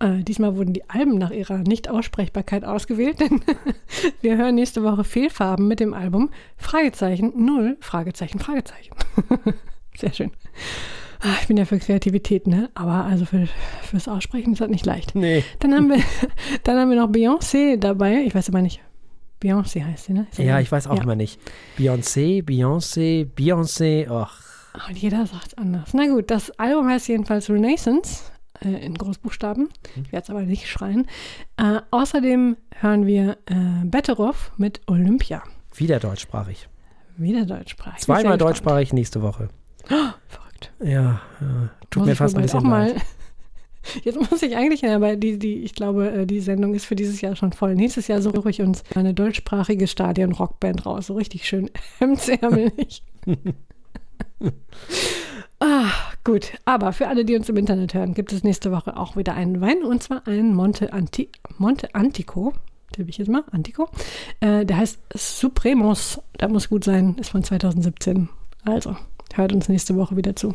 Äh, 0.00 0.22
diesmal 0.22 0.56
wurden 0.56 0.72
die 0.72 0.88
Alben 0.88 1.18
nach 1.18 1.30
ihrer 1.30 1.58
Nicht-Aussprechbarkeit 1.58 2.64
ausgewählt, 2.64 3.20
denn 3.20 3.40
wir 4.20 4.36
hören 4.36 4.54
nächste 4.54 4.82
Woche 4.84 5.02
Fehlfarben 5.04 5.66
mit 5.66 5.80
dem 5.80 5.92
Album 5.94 6.30
Fragezeichen 6.56 7.32
Null, 7.44 7.76
Fragezeichen, 7.80 8.38
Fragezeichen. 8.38 8.92
Sehr 9.96 10.12
schön. 10.12 10.30
Ah, 11.20 11.34
Ich 11.40 11.48
bin 11.48 11.56
ja 11.56 11.64
für 11.64 11.78
Kreativität, 11.80 12.46
ne? 12.46 12.70
Aber 12.74 13.04
also 13.04 13.24
für, 13.24 13.48
fürs 13.82 14.06
Aussprechen 14.06 14.52
ist 14.52 14.60
das 14.60 14.68
nicht 14.68 14.86
leicht. 14.86 15.16
Nee. 15.16 15.42
Dann 15.58 15.74
haben 15.74 15.88
wir, 15.88 15.98
dann 16.62 16.78
haben 16.78 16.90
wir 16.90 16.96
noch 16.96 17.10
Beyoncé 17.10 17.76
dabei. 17.76 18.22
Ich 18.24 18.34
weiß 18.36 18.48
aber 18.50 18.62
nicht. 18.62 18.80
Beyoncé 19.42 19.84
heißt 19.84 20.04
sie, 20.04 20.12
ne? 20.12 20.26
Ist 20.30 20.38
Ja, 20.38 20.60
ich 20.60 20.70
weiß 20.70 20.86
auch 20.86 20.96
ja. 20.96 21.02
immer 21.02 21.16
nicht. 21.16 21.40
Beyoncé, 21.76 22.44
Beyoncé, 22.44 23.26
Beyoncé, 23.26 24.08
ach. 24.08 24.42
Und 24.88 24.96
jeder 24.96 25.26
sagt 25.26 25.48
es 25.48 25.54
anders. 25.58 25.92
Na 25.92 26.06
gut, 26.06 26.30
das 26.30 26.52
Album 26.52 26.88
heißt 26.88 27.08
jedenfalls 27.08 27.50
Renaissance 27.50 28.22
äh, 28.64 28.84
in 28.84 28.94
Großbuchstaben. 28.94 29.68
Ich 29.96 30.12
werde 30.12 30.24
es 30.24 30.30
aber 30.30 30.42
nicht 30.42 30.68
schreien. 30.68 31.06
Äh, 31.56 31.80
außerdem 31.90 32.56
hören 32.80 33.06
wir 33.06 33.38
äh, 33.46 33.84
Betteroff 33.84 34.52
mit 34.56 34.80
Olympia. 34.86 35.42
Wieder 35.74 36.00
deutschsprachig. 36.00 36.68
Wieder 37.16 37.44
deutschsprachig. 37.44 38.00
Zweimal 38.00 38.38
deutschsprachig 38.38 38.92
nächste 38.92 39.22
Woche. 39.22 39.48
Verrückt. 39.84 40.72
Ja, 40.80 41.20
ja 41.40 41.70
tut 41.90 42.00
Muss 42.00 42.08
mir 42.08 42.16
fast 42.16 42.36
ein 42.36 42.42
bisschen 42.42 42.68
leid. 42.68 42.96
Jetzt 44.04 44.18
muss 44.30 44.42
ich 44.42 44.56
eigentlich, 44.56 44.84
aber 44.84 45.16
die, 45.16 45.38
die, 45.38 45.62
ich 45.62 45.74
glaube, 45.74 46.10
äh, 46.10 46.26
die 46.26 46.40
Sendung 46.40 46.74
ist 46.74 46.84
für 46.84 46.96
dieses 46.96 47.20
Jahr 47.20 47.36
schon 47.36 47.52
voll. 47.52 47.74
Nächstes 47.74 48.08
Jahr 48.08 48.20
suche 48.20 48.50
ich 48.50 48.60
uns 48.60 48.82
eine 48.94 49.14
deutschsprachige 49.14 49.86
Stadion-Rockband 49.86 50.84
raus. 50.84 51.06
So 51.06 51.14
richtig 51.14 51.46
schön 51.48 51.70
hemdsärmelig. 51.98 53.02
ah, 55.60 55.90
gut. 56.24 56.52
Aber 56.64 56.92
für 56.92 57.08
alle, 57.08 57.24
die 57.24 57.36
uns 57.36 57.48
im 57.48 57.56
Internet 57.56 57.94
hören, 57.94 58.14
gibt 58.14 58.32
es 58.32 58.44
nächste 58.44 58.72
Woche 58.72 58.96
auch 58.96 59.16
wieder 59.16 59.34
einen 59.34 59.60
Wein 59.60 59.82
und 59.82 60.02
zwar 60.02 60.26
einen 60.26 60.54
Monte, 60.54 60.92
Anti, 60.92 61.30
Monte 61.58 61.94
Antico. 61.94 62.52
Tippe 62.92 63.10
ich 63.10 63.18
jetzt 63.18 63.28
mal, 63.28 63.44
Antico. 63.50 63.88
Äh, 64.40 64.64
der 64.64 64.78
heißt 64.78 64.98
Supremos. 65.14 66.20
Der 66.40 66.48
muss 66.48 66.68
gut 66.68 66.84
sein, 66.84 67.16
ist 67.18 67.30
von 67.30 67.42
2017. 67.42 68.28
Also, 68.64 68.96
hört 69.34 69.52
uns 69.52 69.68
nächste 69.68 69.96
Woche 69.96 70.16
wieder 70.16 70.34
zu. 70.34 70.54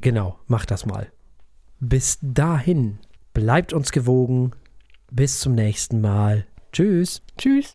Genau, 0.00 0.36
macht 0.48 0.70
das 0.70 0.84
mal. 0.84 1.10
Bis 1.80 2.18
dahin, 2.20 2.98
bleibt 3.32 3.72
uns 3.72 3.92
gewogen. 3.92 4.52
Bis 5.10 5.40
zum 5.40 5.54
nächsten 5.54 6.00
Mal. 6.00 6.46
Tschüss. 6.72 7.22
Tschüss. 7.38 7.70